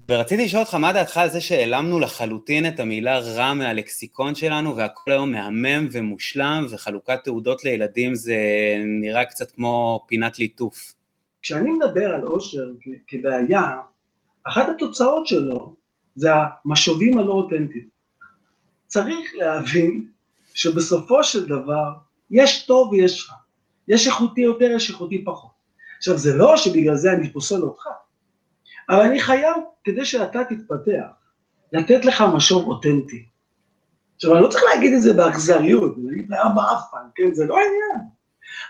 ורציתי 0.09 0.45
לשאול 0.45 0.63
אותך, 0.63 0.75
מה 0.75 0.93
דעתך 0.93 1.17
על 1.17 1.31
זה 1.31 1.41
שהעלמנו 1.41 2.01
לחלוטין 2.01 2.69
את 2.69 2.81
המילה 2.81 3.19
רע 3.19 3.55
מהלקסיקון 3.55 4.35
שלנו, 4.35 4.77
והכל 4.77 5.11
היום 5.11 5.33
מהמם 5.33 5.89
ומושלם, 5.93 6.67
וחלוקת 6.71 7.19
תעודות 7.25 7.65
לילדים 7.65 8.15
זה 8.15 8.37
נראה 9.01 9.25
קצת 9.25 9.51
כמו 9.51 10.05
פינת 10.07 10.39
ליטוף. 10.39 10.95
כשאני 11.43 11.71
מדבר 11.71 12.15
על 12.15 12.23
עושר 12.23 12.67
כבעיה, 13.07 13.71
אחת 14.45 14.69
התוצאות 14.69 15.27
שלו 15.27 15.75
זה 16.15 16.29
המשובים 16.65 17.19
הלא 17.19 17.33
אותנטיים. 17.33 17.89
צריך 18.87 19.31
להבין 19.35 20.07
שבסופו 20.55 21.25
של 21.25 21.49
דבר 21.49 21.89
יש 22.31 22.67
טוב 22.67 22.93
ויש 22.93 23.29
רע. 23.31 23.37
יש 23.89 24.07
איכותי 24.07 24.41
יותר, 24.41 24.71
יש 24.77 24.91
איכותי 24.91 25.25
פחות. 25.25 25.52
עכשיו, 26.03 26.19
זה 26.19 26.37
לא 26.37 26.57
שבגלל 26.57 26.95
זה 26.95 27.13
אני 27.13 27.33
פוסל 27.33 27.63
אותך, 27.63 27.87
אבל 28.89 29.01
אני 29.01 29.21
חייב, 29.21 29.57
כדי 29.85 30.05
שאתה 30.05 30.45
תתפתח, 30.45 31.07
לתת 31.73 32.05
לך 32.05 32.25
משוב 32.35 32.69
אותנטי. 32.69 33.27
עכשיו, 34.17 34.35
אני 34.35 34.43
לא 34.43 34.49
צריך 34.49 34.65
להגיד 34.75 34.95
את 34.95 35.03
זה 35.03 35.13
באכזריות, 35.13 35.97
אני 35.99 36.13
אגיד 36.13 36.31
לה 36.31 36.49
באפן, 36.49 37.09
כן, 37.15 37.35
זה 37.35 37.47
לא 37.47 37.57
העניין. 37.57 38.09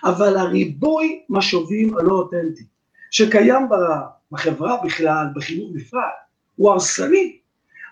אבל 0.05 0.37
הריבוי 0.37 1.25
משובים 1.29 1.99
הלא 1.99 2.13
אותנטי, 2.13 2.65
שקיים 3.11 3.69
בחברה 4.33 4.77
בכלל, 4.85 5.27
בחינוך 5.35 5.71
בפרט, 5.75 6.03
הוא 6.57 6.71
הרסני. 6.71 7.39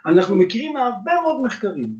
אנחנו 0.07 0.37
מכירים 0.37 0.73
מהרבה 0.73 1.13
מאוד 1.23 1.43
מחקרים, 1.43 1.97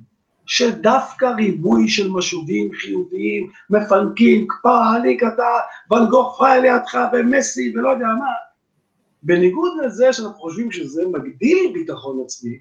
שדווקא 0.51 1.25
ריבוי 1.25 1.89
של 1.89 2.11
משובים 2.11 2.71
חיוביים, 2.73 3.51
מפנקים, 3.71 4.47
כפר 4.49 4.83
עליק 4.97 5.23
אתה, 5.23 5.59
ואן 5.91 6.07
גוך 6.07 6.37
פריי 6.39 6.61
לידך 6.61 6.99
ומסי 7.13 7.73
ולא 7.77 7.89
יודע 7.89 8.07
מה, 8.07 8.31
בניגוד 9.23 9.73
לזה 9.85 10.13
שאנחנו 10.13 10.35
חושבים 10.35 10.73
שזה 10.73 11.03
מגדיל 11.07 11.71
ביטחון 11.75 12.21
עצמי, 12.25 12.59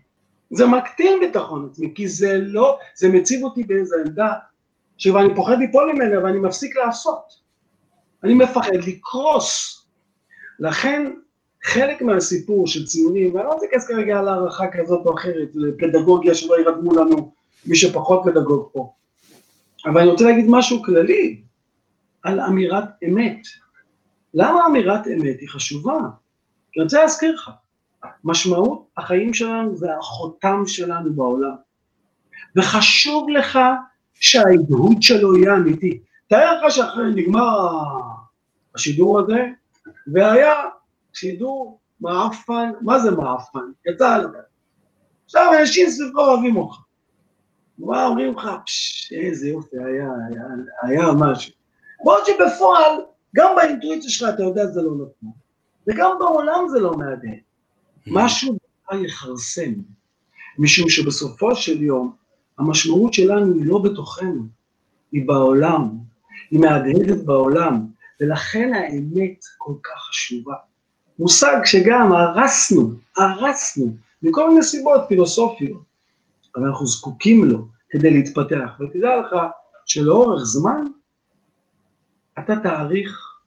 זה 0.52 0.65
מקטין 0.65 1.19
ביטחון 1.19 1.69
עצמי, 1.71 1.91
כי 1.95 2.08
זה 2.08 2.38
לא, 2.38 2.78
זה 2.95 3.10
מציב 3.10 3.43
אותי 3.43 3.63
באיזו 3.63 3.95
עמדה 4.06 4.34
שאני 4.97 5.36
פוחד 5.36 5.58
ליפול 5.58 5.93
ממנה 5.93 6.23
ואני 6.23 6.39
מפסיק 6.39 6.75
לעשות. 6.75 7.34
אני 8.23 8.34
מפחד 8.34 8.75
לקרוס. 8.88 9.75
לכן 10.60 11.12
חלק 11.63 12.02
מהסיפור 12.02 12.67
של 12.67 12.86
ציונים, 12.86 13.36
ואני 13.36 13.45
לא 13.45 13.52
רוצה 13.54 13.65
להיכנס 13.65 13.88
כרגע 13.88 14.19
על 14.19 14.28
הערכה 14.28 14.67
כזאת 14.67 15.06
או 15.06 15.13
אחרת, 15.13 15.49
לפדגוגיה 15.56 16.36
שלא 16.36 16.60
ירדמו 16.60 16.95
לנו 16.95 17.38
מי 17.65 17.76
שפחות 17.76 18.22
פדגוג 18.26 18.69
פה. 18.74 18.93
אבל 19.86 20.02
אני 20.02 20.10
רוצה 20.10 20.26
להגיד 20.26 20.45
משהו 20.50 20.84
כללי 20.84 21.41
על 22.24 22.39
אמירת 22.39 22.84
אמת. 23.08 23.39
למה 24.34 24.65
אמירת 24.65 25.08
אמת 25.08 25.39
היא 25.39 25.50
חשובה? 25.50 25.98
אני 26.76 26.84
רוצה 26.84 27.02
להזכיר 27.02 27.36
לך, 27.36 27.52
משמעות 28.24 28.88
החיים 28.98 29.34
שלנו 29.34 29.78
זה 29.78 29.98
החותם 30.00 30.63
שלנו 30.65 31.13
בעולם. 31.13 31.56
וחשוב 32.56 33.30
לך 33.30 33.60
שההדהוד 34.13 35.02
שלו 35.02 35.38
יהיה 35.38 35.56
אמיתי. 35.56 36.00
תאר 36.28 36.65
לך 36.65 36.72
שאחרי 36.72 37.12
נגמר 37.15 37.60
השידור 38.76 39.19
הזה, 39.19 39.45
והיה 40.13 40.54
שידור 41.13 41.80
מעפן, 42.02 42.72
מה 42.82 43.00
זה 43.00 43.12
מעפן? 43.12 43.72
יצא 43.88 44.15
עליו. 44.15 44.30
עכשיו 45.26 45.52
אנשים 45.60 45.89
סביבך 45.89 46.15
אוהבים 46.17 46.58
אותך. 46.58 46.76
מה 47.80 48.06
אומרים 48.06 48.34
לך, 48.34 48.50
איזה 49.12 49.50
יופי, 49.50 49.78
היה, 49.78 50.10
היה, 50.30 50.44
היה 50.82 51.12
משהו. 51.20 51.54
בעוד 52.04 52.24
שבפועל, 52.26 52.92
גם 53.36 53.56
באינטואיציה 53.56 54.10
שלך 54.10 54.30
אתה 54.34 54.43
יודע 54.43 54.64
שזה 54.64 54.82
לא 54.82 54.91
נכון, 54.91 55.32
וגם 55.88 56.12
בעולם 56.20 56.66
זה 56.70 56.80
לא 56.80 56.97
מהדהד. 56.97 57.30
Mm-hmm. 57.30 58.12
משהו 58.12 58.58
יכרסם, 59.06 59.74
משום 60.58 60.89
שבסופו 60.89 61.56
של 61.56 61.84
יום, 61.84 62.16
המשמעות 62.58 63.14
שלנו 63.14 63.53
היא 63.53 63.66
לא 63.66 63.78
בתוכנו, 63.78 64.43
היא 65.12 65.28
בעולם, 65.28 65.89
היא 66.51 66.60
מהדהדת 66.60 67.26
בעולם, 67.26 67.86
ולכן 68.22 68.74
האמת 68.74 69.39
כל 69.58 69.74
כך 69.84 70.01
חשובה. 70.10 70.53
מושג 71.20 71.58
שגם 71.66 72.12
הרסנו, 72.12 72.91
הרסנו, 73.18 73.95
מכל 74.24 74.49
מיני 74.49 74.64
סיבות 74.64 75.01
פילוסופיות. 75.08 75.82
אבל 76.56 76.68
אנחנו 76.68 76.88
זקוקים 76.88 77.43
לו 77.43 77.68
כדי 77.90 78.10
להתפתח. 78.10 78.70
ותדע 78.80 79.18
לך 79.18 79.36
שלאורך 79.86 80.44
זמן 80.44 80.86
אתה 82.40 82.54
תעריך 82.64 83.40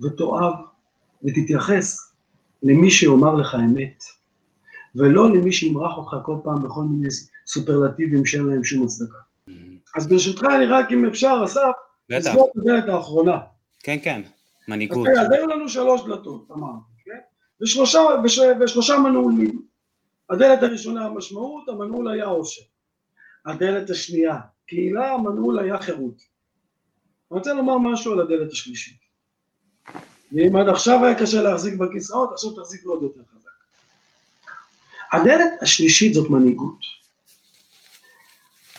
ותאהב 0.00 0.54
ותתייחס 1.24 2.12
למי 2.62 2.90
שיאמר 2.90 3.34
לך 3.34 3.54
אמת, 3.54 4.04
ולא 4.94 5.30
למי 5.30 5.52
שימרח 5.52 5.96
אותך 5.96 6.16
כל 6.22 6.36
פעם 6.44 6.62
בכל 6.62 6.82
מיני 6.82 7.08
סופרלטיבים 7.46 8.26
שאין 8.26 8.46
להם 8.46 8.64
שום 8.64 8.84
הצדקה. 8.84 9.18
אז 9.96 10.08
ברשותך 10.08 10.44
אני 10.56 10.66
רק 10.66 10.92
אם 10.92 11.06
אפשר, 11.06 11.42
אסף. 11.44 11.60
לסגור 12.10 12.50
את 12.50 12.62
הדלת 12.62 12.88
האחרונה. 12.88 13.38
כן, 13.82 13.96
כן, 14.02 14.22
אז 14.24 14.30
מנהיגות. 14.68 15.06
תראה, 15.06 15.22
אז 15.22 15.32
היו 15.32 15.46
לנו 15.46 15.68
שלוש 15.68 16.02
דלתות, 16.06 16.50
אמרנו, 16.50 16.80
כן? 17.04 17.18
ושלושה, 17.62 18.00
וש, 18.24 18.40
ושלושה 18.60 18.98
מנעולים. 18.98 19.62
הדלת 20.30 20.62
הראשונה 20.62 21.04
המשמעות, 21.04 21.68
המנעול 21.68 22.08
היה 22.08 22.24
עושר. 22.24 22.62
הדלת 23.46 23.90
השנייה, 23.90 24.36
קהילה, 24.66 25.12
המנעול 25.12 25.58
היה 25.58 25.78
חירות. 25.82 26.14
אני 27.30 27.38
רוצה 27.38 27.54
לומר 27.54 27.78
משהו 27.78 28.12
על 28.12 28.20
הדלת 28.20 28.52
השלישית. 28.52 28.98
ואם 30.32 30.56
עד 30.56 30.68
עכשיו 30.68 31.04
היה 31.04 31.18
קשה 31.18 31.42
להחזיק 31.42 31.74
בכיסאות, 31.74 32.32
עכשיו 32.32 32.50
תחזיק 32.50 32.84
עוד 32.84 33.02
יותר 33.02 33.20
חזק. 33.34 33.50
הדלת 35.12 35.62
השלישית 35.62 36.14
זאת 36.14 36.30
מנהיגות. 36.30 36.78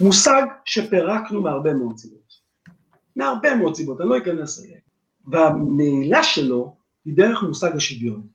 מושג 0.02 0.42
שפירקנו 0.66 1.42
מהרבה 1.42 1.74
מאוד 1.74 1.98
סיבות. 1.98 2.34
מהרבה 3.16 3.56
מאוד 3.56 3.76
סיבות, 3.76 4.02
אני 4.02 4.10
לא 4.10 4.18
אכנס 4.18 4.64
אליהן. 4.64 4.80
והנעילה 5.28 6.24
שלו 6.24 6.78
היא 7.06 7.14
דרך 7.18 7.44
מושג 7.44 7.76
השוויון. 7.76 8.28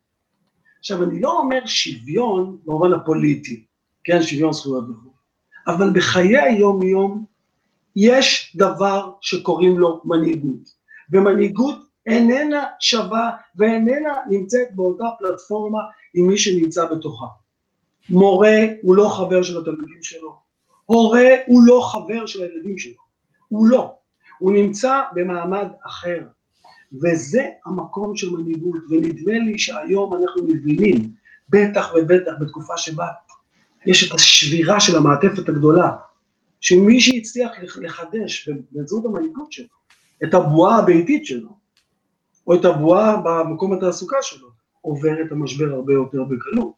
עכשיו, 0.79 1.03
אני 1.03 1.21
לא 1.21 1.39
אומר 1.39 1.67
שוויון 1.67 2.59
במובן 2.65 2.93
הפוליטי, 2.93 3.67
כן, 4.05 4.23
שוויון 4.23 4.53
זכויות 4.53 4.85
וכו', 4.91 5.12
אבל 5.67 5.91
בחיי 5.91 6.39
היום-יום 6.39 7.25
יש 7.97 8.57
דבר 8.57 9.13
שקוראים 9.21 9.79
לו 9.79 10.01
מנהיגות, 10.05 10.75
ומנהיגות 11.13 11.77
איננה 12.07 12.65
שווה 12.81 13.31
ואיננה 13.57 14.15
נמצאת 14.29 14.75
באותה 14.75 15.05
פלטפורמה 15.19 15.81
עם 16.15 16.27
מי 16.27 16.39
שנמצא 16.39 16.85
בתוכה. 16.85 17.27
מורה 18.11 18.59
הוא 18.83 18.97
לא 18.97 19.09
חבר 19.09 19.43
של 19.43 19.59
התלמידים 19.59 20.03
שלו, 20.03 20.37
הורה 20.87 21.29
הוא 21.47 21.63
לא 21.67 21.89
חבר 21.93 22.27
של 22.27 22.43
הילדים 22.43 22.79
שלו, 22.79 23.03
הוא 23.49 23.67
לא, 23.67 23.95
הוא 24.39 24.53
נמצא 24.53 25.01
במעמד 25.15 25.69
אחר, 25.87 26.21
וזה 27.03 27.49
המקום 27.67 28.17
של 28.17 28.31
מנהיגות, 28.31 28.81
ונדמה 28.91 29.39
לי 29.39 29.59
שהיום 29.59 30.15
אנחנו 30.15 30.43
מבינים, 30.43 31.11
בטח 31.49 31.93
ובטח 31.95 32.33
בתקופה 32.41 32.77
שבה 32.77 33.07
יש 33.87 34.09
את 34.09 34.15
השבירה 34.15 34.81
של 34.81 34.97
המעטפת 34.97 35.49
הגדולה, 35.49 35.91
שמי 36.61 37.01
שהצליח 37.01 37.51
לחדש 37.77 38.49
באמצעות 38.73 39.05
המנהיגות 39.05 39.53
שלו, 39.53 39.67
את 40.25 40.35
הבועה 40.35 40.79
הביתית 40.79 41.27
שלו, 41.27 41.49
או 42.47 42.55
את 42.55 42.65
הבועה 42.65 43.17
במקום 43.25 43.73
התעסוקה 43.73 44.17
שלו, 44.23 44.49
עובר 44.81 45.23
את 45.27 45.33
המשבר 45.33 45.73
הרבה 45.73 45.93
יותר 45.93 46.25
בקלות. 46.25 46.73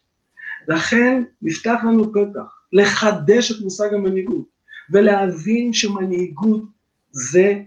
לכן 0.69 1.23
נפתח 1.43 1.81
לנו 1.89 2.13
פתח 2.13 2.59
לחדש 2.73 3.53
את 3.53 3.61
מושג 3.61 3.95
המנהיגות, 3.95 4.47
ולהבין 4.91 5.73
שמנהיגות 5.73 6.63
זה 7.11 7.63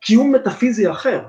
קיום 0.00 0.34
מטאפיזי 0.34 0.90
אחר. 0.90 1.24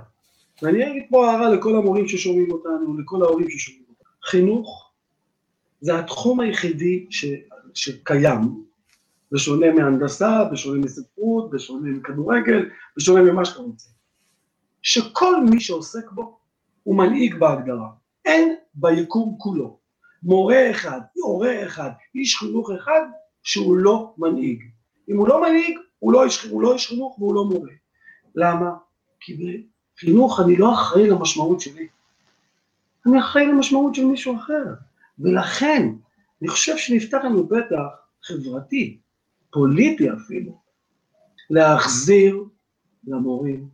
ואני 0.61 0.91
אגיד 0.91 1.03
פה 1.09 1.31
הערה 1.31 1.49
לכל 1.49 1.75
המורים 1.75 2.07
ששומעים 2.07 2.51
אותנו, 2.51 2.97
לכל 2.97 3.21
ההורים 3.21 3.49
ששומעים 3.49 3.83
אותנו. 3.89 4.09
חינוך 4.25 4.84
זה 5.81 5.99
התחום 5.99 6.39
היחידי 6.39 7.05
ש, 7.09 7.25
שקיים, 7.73 8.65
בשונה 9.31 9.71
מהנדסה, 9.71 10.43
בשונה 10.51 10.79
מספרות, 10.79 11.49
בשונה 11.51 11.89
מכדורגל, 11.89 12.69
בשונה 12.97 13.21
ממה 13.21 13.45
שאתה 13.45 13.59
רוצה. 13.59 13.89
שכל 14.81 15.43
מי 15.49 15.59
שעוסק 15.59 16.11
בו 16.11 16.37
הוא 16.83 16.95
מנהיג 16.95 17.35
בהגדרה. 17.35 17.89
אין 18.25 18.55
ביקום 18.75 19.35
כולו 19.37 19.77
מורה 20.23 20.71
אחד, 20.71 20.99
הורה 21.13 21.65
אחד, 21.65 21.89
איש 22.15 22.35
חינוך 22.35 22.71
אחד, 22.71 23.01
שהוא 23.43 23.77
לא 23.77 24.13
מנהיג. 24.17 24.63
אם 25.09 25.17
הוא 25.17 25.27
לא 25.27 25.41
מנהיג, 25.41 25.77
הוא 25.99 26.13
לא 26.13 26.25
איש, 26.25 26.43
הוא 26.43 26.61
לא 26.61 26.73
איש 26.73 26.87
חינוך 26.87 27.19
והוא 27.19 27.35
לא 27.35 27.45
מורה. 27.45 27.71
למה? 28.35 28.71
כי 29.19 29.63
בחינוך 29.95 30.39
אני 30.39 30.55
לא 30.55 30.73
אחראי 30.73 31.07
למשמעות 31.07 31.61
שלי. 31.61 31.87
אני 33.05 33.19
אחראי 33.19 33.45
למשמעות 33.45 33.95
של 33.95 34.05
מישהו 34.05 34.35
אחר. 34.35 34.63
ולכן, 35.19 35.87
אני 36.41 36.49
חושב 36.49 36.77
שנפתח 36.77 37.17
לנו 37.23 37.49
פתח 37.49 37.83
חברתי, 38.23 38.99
פוליטי 39.51 40.11
אפילו, 40.11 40.61
להחזיר 41.49 42.43
למורים, 43.07 43.69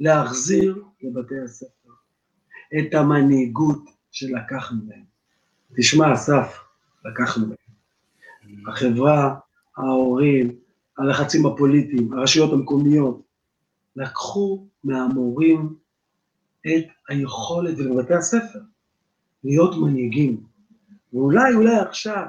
להחזיר 0.00 0.84
לבתי 1.02 1.40
הספר 1.44 1.90
את 2.78 2.94
המנהיגות 2.94 3.84
שלקחנו 4.10 4.78
מהם. 4.88 5.04
תשמע, 5.76 6.14
אסף, 6.14 6.58
לקחנו 7.04 7.46
מהם. 7.46 7.56
החברה, 8.68 9.34
ההורים, 9.76 10.58
הלחצים 10.98 11.46
הפוליטיים, 11.46 12.12
הרשויות 12.12 12.52
המקומיות, 12.52 13.22
לקחו 13.96 14.66
מהמורים 14.84 15.74
את 16.66 16.84
היכולת, 17.08 17.78
ולבתי 17.78 18.14
הספר, 18.14 18.58
להיות 19.44 19.74
מנהיגים. 19.76 20.40
ואולי, 21.12 21.54
אולי 21.54 21.76
עכשיו, 21.76 22.24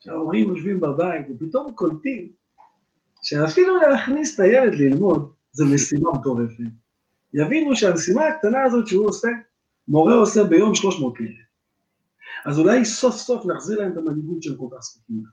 כשההורים 0.00 0.48
יושבים 0.48 0.80
בבית 0.80 1.26
ופתאום 1.30 1.72
קולטים 1.72 2.32
שאפילו 3.22 3.76
להכניס 3.76 4.34
את 4.34 4.40
הילד 4.40 4.74
ללמוד 4.74 5.32
זה 5.52 5.64
משימה 5.74 6.10
מטורפת. 6.12 6.64
יבינו 7.34 7.76
שהמשימה 7.76 8.26
הקטנה 8.26 8.62
הזאת 8.62 8.86
שהוא 8.86 9.06
עושה, 9.06 9.28
מורה 9.88 10.14
עושה 10.14 10.44
ביום 10.44 10.74
300 10.74 11.20
ילד. 11.20 11.30
אז 12.46 12.58
אולי 12.58 12.84
סוף 12.84 13.16
סוף 13.16 13.46
נחזיר 13.46 13.80
להם 13.80 13.92
את 13.92 13.96
המנהיגות 13.96 14.42
שהם 14.42 14.56
כל 14.56 14.66
כך 14.70 14.82
זקוקים 14.82 15.22
לה. 15.24 15.30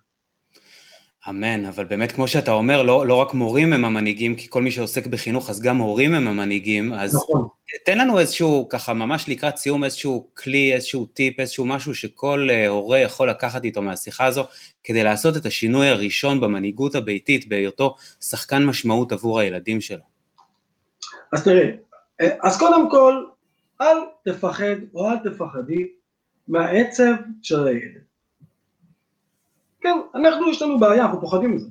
אמן, 1.30 1.66
אבל 1.66 1.86
באמת 1.86 2.12
כמו 2.12 2.28
שאתה 2.28 2.52
אומר, 2.52 2.84
לא, 2.84 3.08
לא 3.08 3.16
רק 3.16 3.34
מורים 3.34 3.74
הם 3.74 3.86
המנהיגים, 3.86 4.36
כי 4.36 4.48
כל 4.50 4.62
מי 4.62 4.72
שעוסק 4.72 5.08
בחינוך 5.08 5.50
אז 5.50 5.62
גם 5.62 5.78
הורים 5.78 6.14
הם 6.14 6.28
המנהיגים, 6.28 6.94
אז 6.94 7.16
נכון. 7.16 7.48
תן 7.86 7.98
לנו 7.98 8.20
איזשהו, 8.20 8.70
ככה 8.70 8.94
ממש 8.94 9.30
לקראת 9.30 9.58
סיום, 9.58 9.84
איזשהו 9.84 10.28
כלי, 10.34 10.74
איזשהו 10.74 11.06
טיפ, 11.06 11.40
איזשהו 11.40 11.66
משהו 11.66 11.96
שכל 11.96 12.48
uh, 12.50 12.68
הורה 12.70 13.00
יכול 13.00 13.30
לקחת 13.30 13.64
איתו 13.64 13.82
מהשיחה 13.82 14.26
הזו, 14.26 14.44
כדי 14.84 15.04
לעשות 15.04 15.38
את 15.38 15.46
השינוי 15.46 15.88
הראשון 15.88 16.42
במנהיגות 16.42 16.96
הביתית, 16.96 17.48
בהיותו 17.48 17.96
שחקן 18.22 18.66
משמעות 18.66 19.12
עבור 19.12 19.40
הילדים 19.40 19.82
שלו. 19.82 20.04
אז 21.34 21.44
תראה, 21.44 21.70
אז 22.42 22.60
קודם 22.60 22.92
כל, 22.92 23.26
אל 23.82 23.98
תפחד 24.26 24.76
או 24.94 25.10
אל 25.10 25.18
תפחדי 25.18 25.88
מהעצב 26.48 27.14
של 27.42 27.68
הילד. 27.68 28.11
כן, 29.82 29.98
אנחנו, 30.16 30.50
יש 30.50 30.62
לנו 30.62 30.80
בעיה, 30.80 31.06
אנחנו 31.06 31.22
פוחדים 31.22 31.56
מזה. 31.56 31.70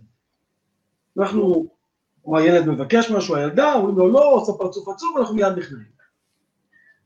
אנחנו, 1.18 1.66
או 2.24 2.38
הילד 2.38 2.68
מבקש 2.68 3.10
משהו, 3.10 3.36
הילדה, 3.36 3.74
אומרים 3.74 3.98
לו 3.98 4.08
לא, 4.08 4.34
עושה 4.34 4.52
פרצוף 4.52 4.88
עצוב, 4.88 5.18
אנחנו 5.18 5.34
מיד 5.34 5.58
נכנעים. 5.58 6.00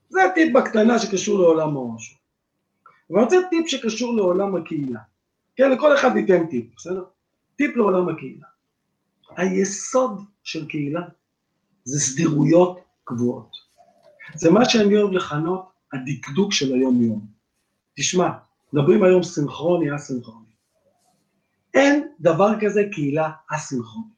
זה 0.08 0.20
טיפ 0.34 0.54
בקטנה 0.54 0.98
שקשור 0.98 1.38
לעולם 1.38 1.76
העושר. 1.76 2.16
ואני 3.10 3.24
רוצה 3.24 3.36
טיפ 3.50 3.68
שקשור 3.68 4.16
לעולם 4.16 4.56
הקהילה. 4.56 5.00
כן, 5.56 5.70
לכל 5.70 5.94
אחד 5.94 6.14
ניתן 6.14 6.46
טיפ, 6.46 6.66
בסדר? 6.76 7.04
טיפ 7.56 7.76
לעולם 7.76 8.08
הקהילה. 8.08 8.46
היסוד 9.36 10.20
של 10.42 10.68
קהילה 10.68 11.00
זה 11.84 12.00
סדירויות 12.00 12.80
קבועות. 13.04 13.50
זה 14.34 14.50
מה 14.50 14.64
שאני 14.64 14.96
אוהב 14.96 15.12
לכנות 15.12 15.68
הדקדוק 15.92 16.52
של 16.52 16.74
היום-יום. 16.74 17.26
תשמע, 17.96 18.28
מדברים 18.72 19.02
היום 19.02 19.22
סינכרוני, 19.22 19.94
א-סינכרוני. 19.94 20.43
אין 21.74 22.08
דבר 22.20 22.60
כזה 22.60 22.82
קהילה 22.92 23.30
א-סינכרונית. 23.52 24.14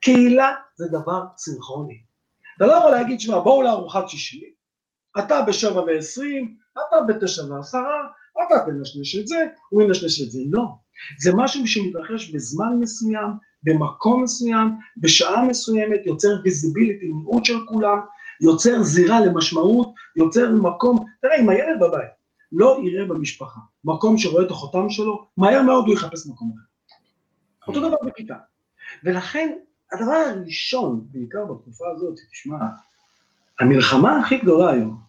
קהילה 0.00 0.54
זה 0.76 0.88
דבר 0.88 1.24
סינכרוני. 1.36 2.00
אתה 2.56 2.66
לא 2.66 2.72
יכול 2.72 2.90
להגיד, 2.90 3.20
שמע, 3.20 3.38
בואו 3.38 3.62
לארוחת 3.62 4.08
שישי, 4.08 4.52
אתה 5.18 5.42
בשבע 5.42 5.80
ועשרים, 5.80 6.56
אתה 6.72 6.96
בתשע 7.08 7.44
ועשרה, 7.44 8.06
אתה 8.32 8.54
תנשנש 8.66 9.16
את 9.16 9.26
זה, 9.26 9.46
הוא 9.68 9.82
ינשנש 9.82 10.22
את 10.22 10.30
זה. 10.30 10.38
לא. 10.50 10.64
זה 11.20 11.30
משהו 11.34 11.66
שמתרחש 11.66 12.30
בזמן 12.30 12.76
מסוים, 12.80 13.30
במקום 13.62 14.22
מסוים, 14.22 14.68
בשעה 14.96 15.44
מסוימת, 15.44 16.00
יוצר 16.06 16.28
visibility, 16.44 17.06
מיעוט 17.06 17.44
של 17.44 17.66
כולם, 17.68 17.98
יוצר 18.40 18.82
זירה 18.82 19.20
למשמעות, 19.20 19.94
יוצר 20.16 20.50
מקום, 20.50 21.04
תראה, 21.22 21.40
אם 21.40 21.48
הילד 21.48 21.80
בבית 21.80 22.19
לא 22.52 22.80
יראה 22.84 23.04
במשפחה 23.04 23.60
מקום 23.84 24.18
שרואה 24.18 24.44
את 24.46 24.50
החותם 24.50 24.90
שלו, 24.90 25.26
מהר 25.36 25.62
מאוד 25.62 25.84
הוא 25.86 25.94
יחפש 25.94 26.26
מקום 26.26 26.52
אחר. 26.56 26.70
אותו 27.66 27.88
דבר 27.88 27.96
בכיתה. 28.06 28.34
ולכן, 29.04 29.52
הדבר 29.92 30.12
הראשון, 30.12 31.06
בעיקר 31.10 31.44
בתקופה 31.44 31.84
הזאת, 31.96 32.14
תשמע, 32.30 32.58
המלחמה 33.60 34.20
הכי 34.20 34.38
גדולה 34.38 34.70
היום, 34.70 35.00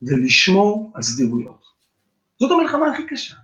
זה 0.00 0.16
לשמור 0.16 0.92
על 0.94 1.02
סדירויות. 1.02 1.64
זאת 2.40 2.50
המלחמה 2.50 2.92
הכי 2.92 3.06
קשה. 3.06 3.34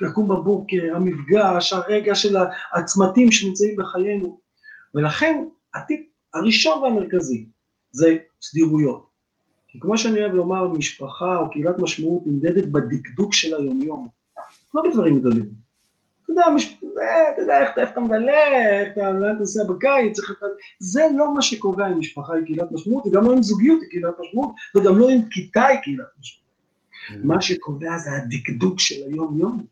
לקום 0.00 0.28
בבוקר, 0.28 0.96
המפגש, 0.96 1.72
הרגע 1.72 2.14
של 2.14 2.36
הצמתים 2.72 3.32
שנמצאים 3.32 3.76
בחיינו. 3.76 4.40
ולכן, 4.94 5.44
הטיפ 5.74 6.00
הראשון 6.34 6.82
והמרכזי 6.82 7.46
זה 7.90 8.16
סדירויות. 8.42 9.05
כי 9.76 9.80
כמו 9.80 9.98
שאני 9.98 10.20
אוהב 10.20 10.34
לומר, 10.34 10.68
משפחה 10.68 11.36
או 11.36 11.50
קהילת 11.50 11.78
משמעות 11.78 12.22
נמדדת 12.26 12.64
בדקדוק 12.64 13.34
של 13.34 13.56
היומיום, 13.56 14.08
לא 14.74 14.82
בדברים 14.82 15.18
גדולים. 15.18 15.46
אתה 16.24 16.32
יודע, 16.32 16.42
מש... 16.54 16.78
אתה 17.34 17.42
יודע 17.42 17.60
איך, 17.60 17.78
איך 17.78 17.90
אתה 17.90 18.00
איך 18.00 18.92
אתה, 18.92 19.10
אתה 19.10 19.38
נוסע 19.38 19.64
בקיץ, 19.64 20.18
איך 20.20 20.34
אתה... 20.38 20.46
זה 20.78 21.02
לא 21.16 21.34
מה 21.34 21.42
שקובע 21.42 21.88
אם 21.88 21.98
משפחה 21.98 22.34
היא 22.34 22.44
קהילת 22.44 22.72
משמעות, 22.72 23.06
וגם 23.06 23.24
לא 23.24 23.34
אם 23.34 23.42
זוגיות 23.42 23.82
היא 23.82 23.90
קהילת 23.90 24.14
משמעות, 24.20 24.54
וגם 24.76 24.98
לא 24.98 25.10
אם 25.10 25.20
כיתה 25.30 25.66
היא 25.66 25.78
קהילת 25.78 26.06
משמעות. 26.20 26.46
Mm-hmm. 27.08 27.26
מה 27.26 27.40
שקובע 27.40 27.98
זה 27.98 28.10
הדקדוק 28.12 28.80
של 28.80 28.94
היום-יום. 29.10 29.64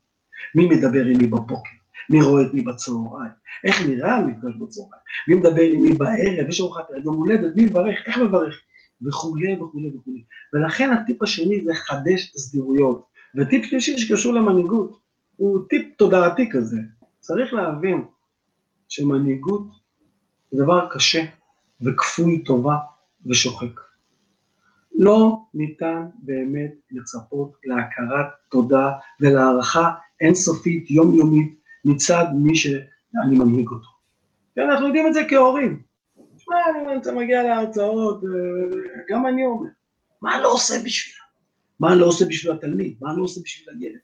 מי 0.54 0.66
מדבר 0.66 1.04
עם 1.04 1.18
מי 1.18 1.26
בבוקר? 1.26 1.70
מי 2.10 2.22
רואה 2.22 2.42
את 2.42 2.54
מי 2.54 2.62
בצהריים? 2.62 3.30
איך 3.64 3.86
נראה 3.86 4.16
המפגש 4.16 4.54
בצהריים? 4.60 5.02
מי 5.28 5.34
מדבר 5.34 5.62
עם 5.62 5.82
מי 5.82 5.92
בערב? 5.92 6.48
יש 6.48 6.60
ארוחת 6.60 6.84
יום 7.04 7.16
הולדת, 7.16 7.56
מי 7.56 7.64
מברך? 7.64 7.98
איך 8.06 8.18
מברך? 8.18 8.60
וכולי 9.02 9.56
וכולי 9.56 9.92
וכולי. 9.96 10.24
ולכן 10.52 10.92
הטיפ 10.92 11.22
השני 11.22 11.64
זה 11.64 11.70
לחדש 11.70 12.30
את 12.30 12.34
הסדירויות. 12.34 13.04
וטיפ 13.34 13.64
שלישי 13.64 13.98
שקשור 13.98 14.34
למנהיגות, 14.34 15.00
הוא 15.36 15.60
טיפ 15.68 15.96
תודעתי 15.96 16.50
כזה. 16.50 16.78
צריך 17.20 17.54
להבין 17.54 18.04
שמנהיגות 18.88 19.66
זה 20.50 20.64
דבר 20.64 20.88
קשה 20.90 21.24
וכפוי 21.80 22.44
טובה 22.44 22.76
ושוחק. 23.26 23.80
לא 24.94 25.38
ניתן 25.54 26.02
באמת 26.18 26.74
לצפות 26.90 27.52
להכרת 27.64 28.26
תודה 28.50 28.92
ולהערכה 29.20 29.90
אינסופית, 30.20 30.90
יומיומית, 30.90 31.60
מצד 31.84 32.24
מי 32.34 32.56
שאני 32.56 33.38
מנהיג 33.38 33.68
אותו. 33.68 33.88
אנחנו 34.58 34.86
יודעים 34.86 35.06
את 35.06 35.14
זה 35.14 35.20
כהורים. 35.28 35.82
תשמע, 36.44 36.90
אני 36.90 36.96
אתה 36.96 37.12
מגיע 37.12 37.42
להרצאות, 37.42 38.24
אה, 38.24 38.78
גם 39.08 39.26
אני 39.26 39.44
אומר, 39.44 39.68
מה 40.22 40.40
לא 40.40 40.52
עושה 40.52 40.74
בשבילה? 40.84 41.24
מה 41.80 41.94
לא 41.94 42.06
עושה 42.06 42.24
בשביל 42.24 42.52
התלמיד? 42.52 42.96
מה 43.00 43.16
לא 43.16 43.22
עושה 43.22 43.40
בשביל 43.44 43.76
הילד? 43.78 43.98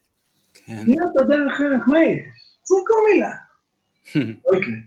כן. 0.55 0.85
תהיה 0.85 1.03
את 1.05 1.17
הדרך 1.17 1.61
ערך, 1.61 1.89
מה 1.89 1.99
יש? 1.99 2.59
זרקו 2.65 2.95
מילה. 3.13 3.33
אוקיי. 4.55 4.83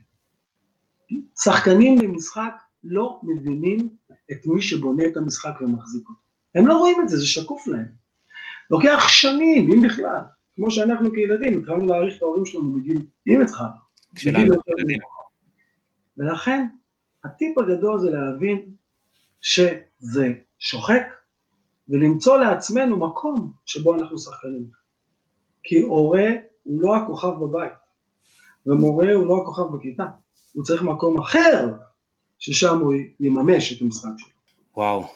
שחקנים 1.44 2.00
במשחק 2.00 2.54
לא 2.84 3.20
מבינים 3.24 3.90
את 4.32 4.46
מי 4.46 4.62
שבונה 4.62 5.06
את 5.06 5.18
המשחק 5.18 5.62
ומחזיק 5.62 6.10
אותו. 6.10 6.20
הם 6.56 6.68
לא 6.68 6.78
רואים 6.78 7.02
את 7.02 7.10
זה, 7.10 7.18
זה 7.18 7.28
שקוף 7.28 7.68
להם. 7.68 7.88
לוקח 8.72 9.08
שנים, 9.08 9.72
אם 9.72 9.82
בכלל. 9.82 10.20
כמו 10.56 10.72
שאנחנו 10.72 11.12
כילדים, 11.12 11.60
התחלנו 11.60 11.86
להעריך 11.86 12.18
את 12.18 12.22
ההורים 12.22 12.46
שלנו 12.46 12.74
בגיל, 12.74 13.02
אם 13.28 13.42
התחלנו. 13.42 13.84
ולכן, 16.18 16.68
הטיפ 17.26 17.58
הגדול 17.58 18.00
זה 18.00 18.10
להבין 18.12 18.62
שזה 19.42 20.34
שוחק, 20.60 21.04
ולמצוא 21.90 22.38
לעצמנו 22.38 22.98
מקום 22.98 23.52
שבו 23.66 23.96
אנחנו 23.96 24.18
שחקנים. 24.18 24.66
כי 25.64 25.82
הורה 25.82 26.30
הוא 26.64 26.82
לא 26.82 26.96
הכוכב 26.96 27.32
בבית, 27.42 27.72
ומורה 28.66 29.14
הוא 29.14 29.28
לא 29.28 29.38
הכוכב 29.42 29.76
בכיתה, 29.76 30.06
הוא 30.54 30.64
צריך 30.64 30.82
מקום 30.82 31.20
אחר, 31.20 31.70
ששם 32.40 32.80
הוא 32.80 32.94
יממש 33.20 33.74
את 33.74 33.82
המשחק 33.82 34.10
שלו. 34.18 34.34
וואו, 34.78 35.08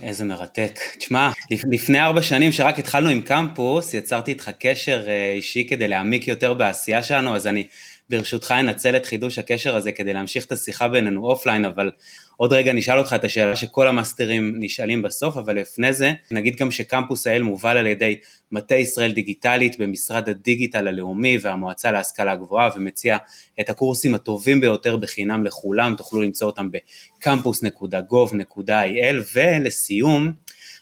איזה 0.00 0.24
מרתק. 0.24 0.78
תשמע, 0.98 1.30
לפני 1.50 2.00
ארבע 2.00 2.22
שנים 2.22 2.52
שרק 2.52 2.78
התחלנו 2.78 3.08
עם 3.08 3.20
קמפוס, 3.20 3.94
יצרתי 3.94 4.30
איתך 4.30 4.50
קשר 4.58 5.04
אה, 5.08 5.32
אישי 5.32 5.66
כדי 5.68 5.88
להעמיק 5.88 6.28
יותר 6.28 6.54
בעשייה 6.54 7.02
שלנו, 7.02 7.36
אז 7.36 7.46
אני 7.46 7.66
ברשותך 8.10 8.54
אנצל 8.60 8.96
את 8.96 9.06
חידוש 9.06 9.38
הקשר 9.38 9.76
הזה 9.76 9.92
כדי 9.92 10.12
להמשיך 10.12 10.44
את 10.44 10.52
השיחה 10.52 10.88
בינינו 10.88 11.26
offline, 11.26 11.64
אבל 11.64 11.90
עוד 12.36 12.52
רגע 12.52 12.72
נשאל 12.72 12.98
אותך 12.98 13.12
את 13.12 13.24
השאלה 13.24 13.56
שכל 13.56 13.88
המאסטרים 13.88 14.54
נשאלים 14.58 15.02
בסוף, 15.02 15.36
אבל 15.36 15.58
לפני 15.58 15.92
זה, 15.92 16.12
נגיד 16.30 16.56
גם 16.56 16.70
שקמפוס 16.70 17.26
IL 17.26 17.42
מובל 17.42 17.76
על 17.76 17.86
ידי 17.86 18.18
מטה 18.52 18.74
ישראל 18.74 19.12
דיגיטלית 19.12 19.78
במשרד 19.78 20.28
הדיגיטל 20.28 20.88
הלאומי 20.88 21.38
והמועצה 21.42 21.90
להשכלה 21.90 22.36
גבוהה, 22.36 22.70
ומציע 22.76 23.16
את 23.60 23.70
הקורסים 23.70 24.14
הטובים 24.14 24.60
ביותר 24.60 24.96
בחינם 24.96 25.44
לכולם, 25.44 25.94
תוכלו 25.98 26.22
למצוא 26.22 26.46
אותם 26.46 26.68
בקמפוס.gov.il, 26.70 29.16
ולסיום, 29.34 30.32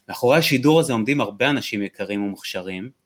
מאחורי 0.08 0.38
השידור 0.38 0.80
הזה 0.80 0.92
עומדים 0.92 1.20
הרבה 1.20 1.50
אנשים 1.50 1.82
יקרים 1.82 2.22
ומוכשרים, 2.22 3.03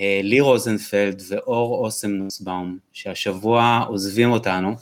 לי 0.00 0.40
רוזנפלד 0.40 1.22
ואור 1.28 1.84
אוסם 1.84 2.10
נוסבאום, 2.10 2.78
שהשבוע 2.92 3.84
עוזבים 3.88 4.30
אותנו. 4.30 4.74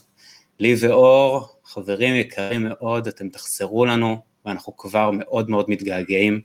לי 0.61 0.75
ואור, 0.81 1.49
חברים 1.65 2.15
יקרים 2.15 2.69
מאוד, 2.69 3.07
אתם 3.07 3.29
תחסרו 3.29 3.87
לנו, 3.87 4.19
ואנחנו 4.45 4.77
כבר 4.77 5.11
מאוד 5.13 5.51
מאוד 5.51 5.71
מתגעגעים. 5.71 6.41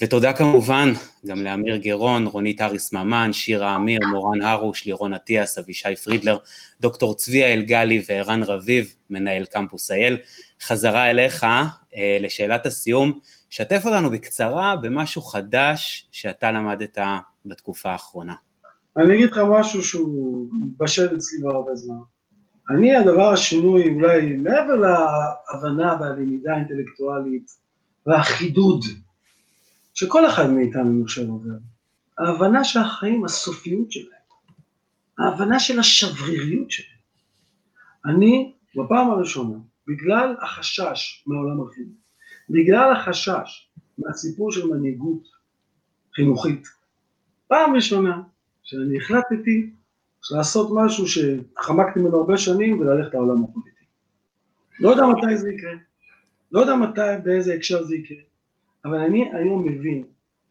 ותודה 0.00 0.32
כמובן 0.32 0.92
גם 1.26 1.44
לאמיר 1.44 1.76
גרון, 1.76 2.26
רונית 2.26 2.60
אריס 2.60 2.92
ממן, 2.92 3.32
שירה 3.32 3.76
אמיר, 3.76 4.00
מורן 4.10 4.42
הרוש, 4.42 4.84
לירון 4.84 5.14
אטיאס, 5.14 5.58
אבישי 5.58 5.96
פרידלר, 5.96 6.38
דוקטור 6.80 7.14
צביה 7.14 7.52
אלגלי 7.52 8.02
וערן 8.08 8.42
רביב, 8.42 8.94
מנהל 9.10 9.44
קמפוס 9.44 9.90
אייל. 9.90 10.16
חזרה 10.62 11.10
אליך, 11.10 11.44
אה, 11.96 12.18
לשאלת 12.20 12.66
הסיום, 12.66 13.18
שתף 13.50 13.82
אותנו 13.84 14.10
בקצרה 14.10 14.76
במשהו 14.76 15.22
חדש 15.22 16.06
שאתה 16.12 16.52
למדת 16.52 16.98
בתקופה 17.48 17.90
האחרונה? 17.90 18.34
אני 18.96 19.14
אגיד 19.14 19.30
לך 19.30 19.40
משהו 19.50 19.82
שהוא 19.82 20.48
בשל 20.78 21.16
אצלי 21.16 21.38
כבר 21.40 21.50
הרבה 21.50 21.74
זמן. 21.74 21.96
אני, 22.70 22.96
הדבר 22.96 23.32
השינוי, 23.32 23.94
אולי 23.94 24.36
מעבר 24.36 24.74
להבנה 24.74 25.96
והלמידה 26.00 26.54
האינטלקטואלית 26.54 27.50
והחידוד 28.06 28.84
שכל 29.94 30.26
אחד 30.26 30.50
מאיתנו, 30.50 30.90
אני 30.90 31.04
חושב, 31.04 31.28
עובר, 31.28 31.50
ההבנה 32.18 32.64
של 32.64 32.80
החיים, 32.80 33.24
הסופיות 33.24 33.92
שלהם, 33.92 34.20
ההבנה 35.18 35.60
של 35.60 35.80
השבריריות 35.80 36.70
שלהם. 36.70 36.98
אני, 38.06 38.54
בפעם 38.76 39.10
הראשונה, 39.10 39.58
בגלל 39.88 40.36
החשש 40.42 41.24
מעולם 41.26 41.66
החינוך, 41.66 41.96
בגלל 42.50 42.92
החשש 42.92 43.70
מהסיפור 43.98 44.52
של 44.52 44.66
מנהיגות 44.66 45.22
חינוכית, 46.14 46.68
פעם 47.48 47.74
ראשונה 47.74 48.22
שאני 48.62 48.98
החלטתי 48.98 49.70
לעשות 50.30 50.68
משהו 50.74 51.04
שחמקתי 51.06 52.00
ממנו 52.00 52.16
הרבה 52.16 52.36
שנים 52.36 52.80
וללכת 52.80 53.14
לעולם 53.14 53.44
הפוליטי. 53.44 53.84
לא 54.80 54.90
יודע 54.90 55.06
מתי 55.06 55.36
זה 55.36 55.52
יקרה, 55.52 55.72
לא 56.52 56.60
יודע 56.60 56.76
מתי, 56.76 57.00
באיזה 57.24 57.54
הקשר 57.54 57.84
זה 57.84 57.96
יקרה, 57.96 58.16
אבל 58.84 58.98
אני 58.98 59.30
היום 59.32 59.68
מבין 59.68 60.04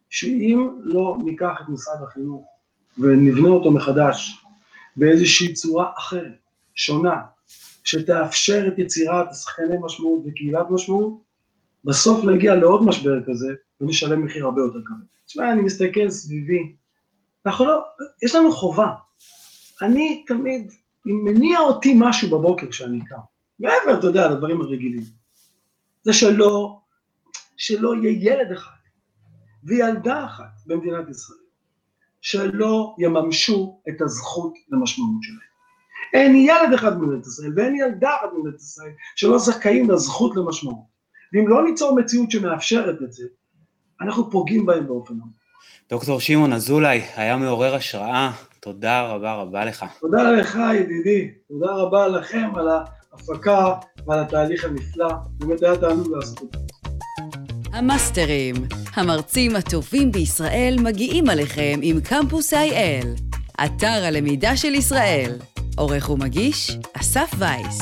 שאם 0.09 0.69
לא 0.83 1.17
ניקח 1.23 1.61
את 1.61 1.69
משרד 1.69 1.97
החינוך 2.03 2.45
ונבנה 2.97 3.47
אותו 3.47 3.71
מחדש 3.71 4.45
באיזושהי 4.95 5.53
צורה 5.53 5.91
אחרת, 5.97 6.39
שונה, 6.75 7.21
שתאפשר 7.83 8.67
את 8.67 8.79
יצירת 8.79 9.31
השחקני 9.31 9.75
משמעות 9.81 10.23
וקהילת 10.25 10.65
משמעות, 10.69 11.21
בסוף 11.83 12.25
נגיע 12.25 12.55
לעוד 12.55 12.83
משבר 12.83 13.23
כזה 13.25 13.53
ונשלם 13.81 14.25
מחיר 14.25 14.45
הרבה 14.45 14.61
יותר 14.61 14.79
כבד. 14.85 15.05
תשמע, 15.25 15.51
אני 15.51 15.61
מסתכל 15.61 16.09
סביבי 16.09 16.75
אנחנו 17.45 17.65
לא, 17.65 17.83
יש 18.23 18.35
לנו 18.35 18.51
חובה. 18.51 18.91
אני 19.81 20.23
תמיד, 20.27 20.71
אם 21.07 21.23
מניע 21.23 21.59
אותי 21.59 21.95
משהו 21.99 22.29
בבוקר 22.29 22.67
כשאני 22.67 23.05
קם, 23.05 23.15
מעבר, 23.59 23.99
אתה 23.99 24.07
יודע, 24.07 24.31
לדברים 24.31 24.61
הרגילים, 24.61 25.03
זה 26.03 26.13
שלא, 26.13 26.79
שלא 27.57 27.95
יהיה 27.95 28.33
ילד 28.33 28.51
אחד 28.51 28.71
וילדה 29.63 30.25
אחת 30.25 30.51
במדינת 30.65 31.09
ישראל, 31.09 31.39
שלא 32.21 32.95
יממשו 32.99 33.81
את 33.89 34.01
הזכות 34.01 34.53
למשמעות 34.69 35.23
שלהם. 35.23 35.39
אין 36.13 36.35
ילד 36.35 36.73
אחד 36.75 36.99
במדינת 36.99 37.27
ישראל 37.27 37.53
ואין 37.55 37.75
ילדה 37.75 38.09
אחת 38.15 38.29
במדינת 38.33 38.61
ישראל 38.61 38.91
שלא 39.15 39.37
זכאים 39.37 39.91
לזכות 39.91 40.35
למשמעות. 40.35 40.95
ואם 41.33 41.47
לא 41.47 41.63
ניצור 41.63 41.95
מציאות 41.95 42.31
שמאפשרת 42.31 43.01
את 43.01 43.13
זה, 43.13 43.23
אנחנו 44.01 44.31
פוגעים 44.31 44.65
בהם 44.65 44.87
באופן 44.87 45.13
הזה. 45.13 45.44
דוקטור 45.89 46.19
שמעון 46.19 46.53
אזולאי, 46.53 47.01
היה 47.15 47.37
מעורר 47.37 47.75
השראה, 47.75 48.31
תודה 48.59 49.01
רבה 49.01 49.33
רבה 49.33 49.65
לך. 49.65 49.85
תודה 50.01 50.23
לך 50.23 50.59
ידידי, 50.73 51.31
תודה 51.47 51.71
רבה 51.71 52.07
לכם 52.07 52.49
על 52.55 52.67
ההפקה 52.67 53.73
ועל 54.07 54.19
התהליך 54.19 54.65
הנפלא, 54.65 55.09
באמת 55.39 55.63
היה 55.63 55.77
תענוג 55.77 56.07
לעשות. 56.15 56.55
המאסטרים, 57.73 58.55
המרצים 58.93 59.55
הטובים 59.55 60.11
בישראל 60.11 60.75
מגיעים 60.83 61.29
עליכם 61.29 61.79
עם 61.81 62.01
קמפוס 62.01 62.53
IL, 62.53 63.35
אתר 63.65 64.03
הלמידה 64.03 64.57
של 64.57 64.73
ישראל. 64.73 65.31
עורך 65.77 66.09
ומגיש, 66.09 66.77
אסף 66.93 67.31
וייס. 67.37 67.79